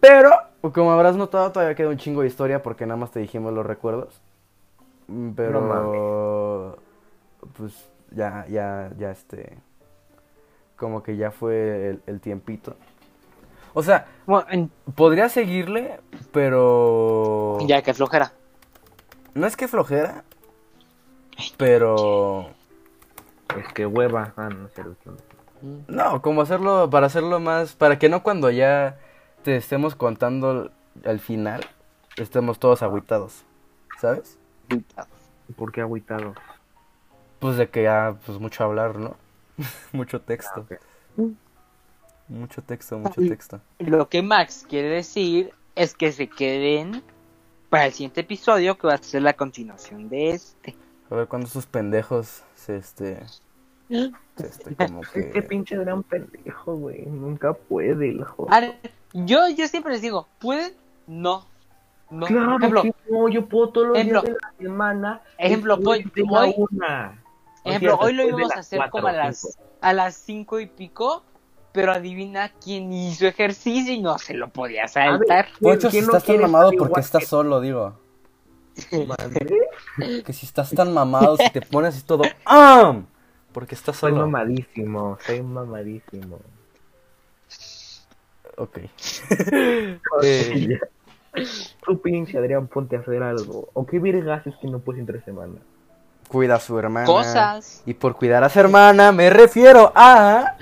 Pero, 0.00 0.30
como 0.72 0.92
habrás 0.92 1.16
notado, 1.16 1.50
todavía 1.52 1.74
queda 1.74 1.88
un 1.88 1.96
chingo 1.98 2.20
de 2.22 2.26
historia 2.28 2.62
porque 2.62 2.86
nada 2.86 2.98
más 2.98 3.10
te 3.10 3.20
dijimos 3.20 3.52
los 3.52 3.64
recuerdos. 3.64 4.20
Mm, 5.08 5.30
Pero... 5.32 6.78
pues 7.56 7.88
ya, 8.10 8.46
ya, 8.48 8.90
ya 8.98 9.10
este... 9.10 9.56
Como 10.76 11.02
que 11.02 11.16
ya 11.16 11.30
fue 11.30 11.88
el, 11.90 12.02
el 12.06 12.20
tiempito. 12.20 12.76
O 13.72 13.82
sea, 13.82 14.06
Bueno, 14.26 14.46
en- 14.50 14.70
podría 14.94 15.28
seguirle, 15.28 16.00
pero... 16.32 17.58
ya 17.66 17.82
que 17.82 17.94
flojera. 17.94 18.32
No 19.34 19.46
es 19.46 19.56
que 19.56 19.68
flojera, 19.68 20.22
pero... 21.56 22.50
Es 23.56 23.72
que 23.72 23.86
hueva. 23.86 24.32
Ah, 24.36 24.48
no 24.48 24.68
cierto. 24.68 25.16
No, 25.88 26.20
como 26.20 26.42
hacerlo, 26.42 26.90
para 26.90 27.06
hacerlo 27.06 27.40
más, 27.40 27.74
para 27.74 27.98
que 27.98 28.08
no 28.08 28.22
cuando 28.22 28.50
ya 28.50 28.98
te 29.42 29.56
estemos 29.56 29.94
contando 29.94 30.70
el 31.04 31.20
final, 31.20 31.64
estemos 32.16 32.58
todos 32.58 32.82
agüitados, 32.82 33.44
¿sabes? 34.00 34.38
¿Por 35.56 35.72
qué 35.72 35.80
agüitado? 35.80 36.34
Pues 37.38 37.56
de 37.56 37.68
que 37.68 37.84
ya, 37.84 38.16
pues 38.26 38.38
mucho 38.38 38.64
hablar, 38.64 38.96
¿no? 38.98 39.16
mucho 39.92 40.18
Ah, 40.18 40.24
texto, 40.26 40.60
ok. 40.60 40.72
mucho 42.28 42.62
texto, 42.62 42.98
mucho 42.98 43.20
texto. 43.20 43.60
Lo 43.78 44.08
que 44.08 44.22
Max 44.22 44.66
quiere 44.68 44.88
decir 44.88 45.52
es 45.74 45.94
que 45.94 46.12
se 46.12 46.28
queden 46.28 47.02
para 47.70 47.86
el 47.86 47.92
siguiente 47.92 48.20
episodio 48.20 48.76
que 48.76 48.86
va 48.86 48.94
a 48.94 48.98
ser 48.98 49.22
la 49.22 49.34
continuación 49.34 50.08
de 50.08 50.30
este. 50.30 50.76
A 51.10 51.14
ver 51.14 51.28
cuándo 51.28 51.46
esos 51.46 51.66
pendejos 51.66 52.42
se, 52.54 52.76
este, 52.76 53.20
Este, 53.88 54.74
como 54.74 55.02
Este 55.14 55.30
que... 55.30 55.42
pinche 55.42 55.76
gran 55.76 56.02
pendejo, 56.02 56.76
güey. 56.76 57.06
Nunca 57.06 57.52
puede, 57.52 58.10
el 58.10 58.24
joder. 58.24 58.52
Ahora, 58.54 58.74
yo, 59.12 59.48
yo 59.48 59.68
siempre 59.68 59.92
les 59.92 60.02
digo, 60.02 60.26
¿pueden? 60.38 60.72
No. 61.06 61.46
No. 62.10 62.26
Claro 62.26 62.56
ejemplo, 62.58 62.82
que 62.82 62.94
no, 63.10 63.28
yo 63.28 63.46
puedo 63.46 63.68
todos 63.70 63.88
los 63.88 63.96
ejemplo. 63.98 64.22
días 64.22 64.34
de 64.34 64.40
la 64.40 64.52
semana. 64.58 65.20
Ejemplo, 65.38 65.76
la 65.76 65.82
voy- 65.84 66.54
una. 66.70 67.22
Ejemplo 67.64 67.96
hoy 67.98 68.12
lo 68.12 68.24
íbamos 68.28 68.54
a 68.54 68.58
hacer 68.60 68.80
como 68.90 69.08
a 69.08 69.12
las, 69.12 69.40
cinco. 69.40 69.64
a 69.80 69.92
las 69.94 70.14
cinco 70.16 70.60
y 70.60 70.66
pico, 70.66 71.24
pero 71.72 71.92
adivina 71.92 72.50
quién 72.62 72.92
hizo 72.92 73.26
ejercicio 73.26 73.92
y 73.92 74.02
no 74.02 74.18
se 74.18 74.34
lo 74.34 74.48
podía 74.48 74.86
saltar. 74.86 75.48
Poncho, 75.60 75.88
si 75.90 75.92
¿quién 75.98 76.06
no 76.06 76.12
estás 76.16 76.24
tan 76.24 76.40
mamado, 76.42 76.64
estar 76.72 76.78
¿por 76.78 76.88
qué 76.88 76.90
igual 76.90 77.00
estás 77.04 77.20
que 77.22 77.26
solo, 77.26 77.60
digo? 77.62 77.98
Madre, 79.08 80.22
Que 80.24 80.32
si 80.32 80.44
estás 80.46 80.70
tan 80.72 80.92
mamado, 80.92 81.36
si 81.38 81.48
te 81.50 81.62
pones 81.62 81.98
y 81.98 82.02
todo... 82.02 82.24
¡Ah! 82.44 83.00
Porque 83.54 83.74
estás 83.74 83.96
Soy 83.96 84.10
solo. 84.10 84.26
mamadísimo, 84.26 85.16
soy 85.24 85.42
mamadísimo. 85.42 86.40
Ok. 88.58 88.78
Eh, 90.22 90.78
Tú 91.84 92.00
pinche 92.00 92.38
Adrián, 92.38 92.68
ponte 92.68 92.96
a 92.96 93.00
hacer 93.00 93.22
algo. 93.22 93.68
¿O 93.72 93.84
qué 93.86 93.98
vergas 93.98 94.46
es 94.46 94.54
que 94.60 94.68
no 94.68 94.78
puedes 94.80 95.00
entre 95.00 95.20
semana? 95.22 95.54
cuida 96.28 96.56
a 96.56 96.60
su 96.60 96.78
hermana. 96.78 97.06
Cosas. 97.06 97.82
Y 97.86 97.94
por 97.94 98.14
cuidar 98.16 98.42
a 98.44 98.48
su 98.48 98.58
hermana 98.60 99.10
me 99.12 99.30
refiero 99.30 99.92
a... 99.94 100.56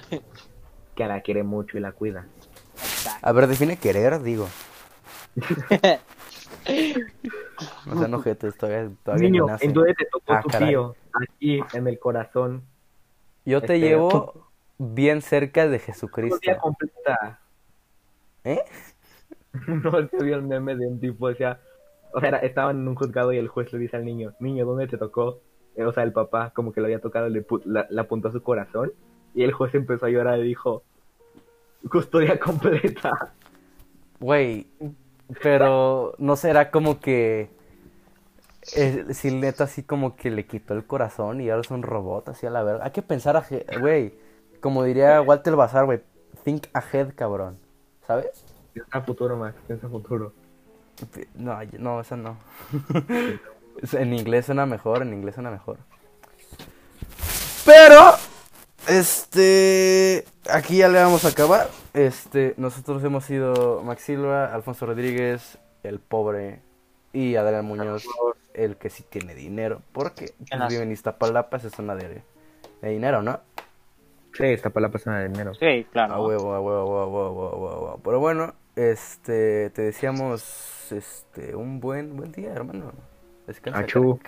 Que 0.95 1.07
la 1.07 1.21
quiere 1.23 1.43
mucho 1.43 1.77
y 1.79 1.81
la 1.81 1.93
cuida. 1.93 2.27
A 3.23 3.33
ver, 3.33 3.47
define 3.47 3.77
querer, 3.79 4.23
digo. 4.23 4.49
O 7.91 7.97
sea, 7.99 8.09
no 8.09 8.17
ojetes, 8.19 8.57
todavía, 8.57 8.91
todavía 9.05 9.25
ni 9.29 9.31
Niño. 9.33 9.47
¿en 9.61 9.73
dónde 9.73 9.95
te 9.95 10.05
tocó 10.07 10.33
Ah, 10.35 10.41
tu 10.43 10.49
caray. 10.49 10.69
tío? 10.71 10.95
Aquí, 11.21 11.61
en 11.75 11.87
el 11.87 11.99
corazón. 11.99 12.63
Yo 13.45 13.61
te 13.61 13.75
Este, 13.75 13.81
llevo 13.81 14.35
bien 14.79 15.23
cerca 15.23 15.69
de 15.69 15.79
Jesucristo. 15.79 16.39
Completa. 16.61 17.41
¿Eh? 18.45 18.63
No, 19.67 19.99
es 19.99 20.11
que 20.11 20.25
vi 20.25 20.33
el 20.33 20.43
meme 20.43 20.75
de 20.77 20.87
un 20.87 20.99
tipo, 20.99 21.27
o 21.27 21.35
sea, 21.35 21.61
o 22.15 22.21
sea, 22.21 22.31
estaban 22.39 22.81
en 22.81 22.89
un 22.89 22.95
juzgado 22.95 23.33
y 23.35 23.37
el 23.39 23.49
juez 23.49 23.71
le 23.73 23.79
dice 23.81 23.97
al 23.97 24.05
niño, 24.05 24.33
niño, 24.41 24.65
¿dónde 24.65 24.87
te 24.89 24.97
tocó? 24.97 25.41
Eh, 25.77 25.85
O 25.85 25.93
sea, 25.93 26.05
el 26.05 26.13
papá, 26.13 26.53
como 26.55 26.73
que 26.73 26.81
lo 26.81 26.87
había 26.87 27.01
tocado, 27.01 27.29
le, 27.29 27.47
pu- 27.47 27.63
la- 27.67 27.87
le 27.91 28.01
apuntó 28.01 28.29
a 28.29 28.33
su 28.33 28.43
corazón 28.43 28.93
y 29.35 29.43
el 29.43 29.53
juez 29.53 29.75
empezó 29.75 30.07
a 30.07 30.11
llorar 30.11 30.39
y 30.39 30.43
dijo, 30.45 30.85
custodia 31.91 32.39
completa. 32.41 33.35
Güey, 34.21 34.67
pero 35.43 36.15
no 36.19 36.37
será 36.37 36.71
como 36.71 37.01
que... 37.01 37.51
eh, 38.77 39.07
si 39.13 39.33
neta 39.33 39.65
así 39.65 39.83
como 39.83 40.15
que 40.15 40.31
le 40.31 40.47
quitó 40.47 40.75
el 40.75 40.87
corazón 40.87 41.41
y 41.41 41.51
ahora 41.51 41.63
es 41.63 41.71
un 41.71 41.83
robot, 41.83 42.29
así 42.29 42.47
a 42.47 42.51
la 42.51 42.63
verga. 42.63 42.85
Hay 42.85 42.93
que 42.93 43.03
pensar, 43.03 43.45
güey, 43.81 44.15
como 44.61 44.85
diría 44.85 45.21
Walter 45.21 45.57
Bazar, 45.57 45.85
güey, 45.85 46.01
think 46.45 46.67
ahead, 46.73 47.15
cabrón. 47.15 47.59
¿Sabes? 48.07 48.45
Piensa 48.73 49.01
futuro, 49.03 49.37
Max, 49.37 49.57
piensa 49.67 49.89
futuro. 49.89 50.33
No, 51.35 51.59
no, 51.79 52.01
esa 52.01 52.17
no. 52.17 52.37
en 53.93 54.15
inglés 54.15 54.47
suena 54.47 54.67
mejor, 54.67 55.03
en 55.03 55.13
inglés 55.13 55.35
suena 55.35 55.51
mejor. 55.51 55.79
Pero, 57.65 58.15
este, 58.89 60.25
aquí 60.51 60.79
ya 60.79 60.89
le 60.89 61.03
vamos 61.03 61.25
a 61.25 61.29
acabar. 61.29 61.69
Este, 61.95 62.55
nosotros 62.57 63.03
hemos 63.05 63.25
sido 63.25 63.83
Max 63.85 64.03
Silva, 64.03 64.53
Alfonso 64.55 64.87
Rodríguez, 64.87 65.59
el 65.83 65.99
pobre, 65.99 66.61
y 67.13 67.37
Adrián 67.37 67.65
Muñoz, 67.65 68.07
el 68.55 68.77
que 68.77 68.91
sí 68.91 69.05
tiene 69.09 69.35
dinero, 69.35 69.83
porque 69.93 70.35
pues, 70.49 70.69
vive 70.69 70.83
en 70.83 70.93
Iztapalapa, 70.93 71.57
esa 71.57 71.71
zona 71.71 71.95
de, 71.95 72.23
de 72.81 72.89
dinero, 72.89 73.23
¿no? 73.23 73.41
Sí, 74.35 74.45
está 74.45 74.71
para 74.71 74.87
la 74.87 74.93
persona 74.93 75.19
de 75.21 75.29
dinero. 75.29 75.55
Sí, 75.55 75.87
claro. 75.93 76.15
A 76.15 76.21
huevo, 76.21 76.55
a 76.55 76.61
huevo, 76.61 76.81
a 76.81 76.87
huevo, 76.87 77.01
a 77.01 77.07
huevo, 77.07 77.49
a 77.49 77.57
huevo, 77.57 77.69
a 77.69 77.81
huevo. 77.81 78.01
Pero 78.03 78.21
bueno, 78.21 78.55
este, 78.77 79.71
te 79.71 79.83
deseamos, 79.83 80.91
este, 80.91 81.55
un 81.55 81.81
buen, 81.81 82.17
buen 82.17 82.33
día, 82.33 82.53
hermano. 82.53 82.93
Descansa, 83.47 83.81
Achú. 83.81 84.19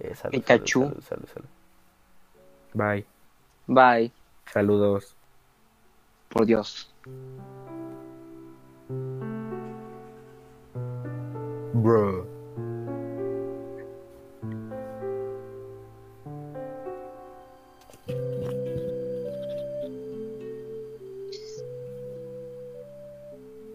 Eh, 0.00 0.14
salud, 0.14 0.32
Pikachu. 0.32 0.80
salud, 0.80 1.02
salud, 1.02 1.28
salud, 1.28 1.28
salud. 1.34 1.48
Bye. 2.74 3.06
Bye. 3.66 4.12
Saludos. 4.46 5.14
Por 6.30 6.46
Dios. 6.46 6.92
Bro. 11.74 12.31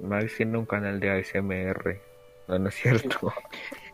Max 0.02 0.36
tiene 0.38 0.58
un 0.58 0.66
canal 0.66 1.00
de 1.00 1.12
ASMR. 1.12 2.00
No, 2.48 2.60
no 2.60 2.70
es 2.70 2.76
cierto. 2.76 3.34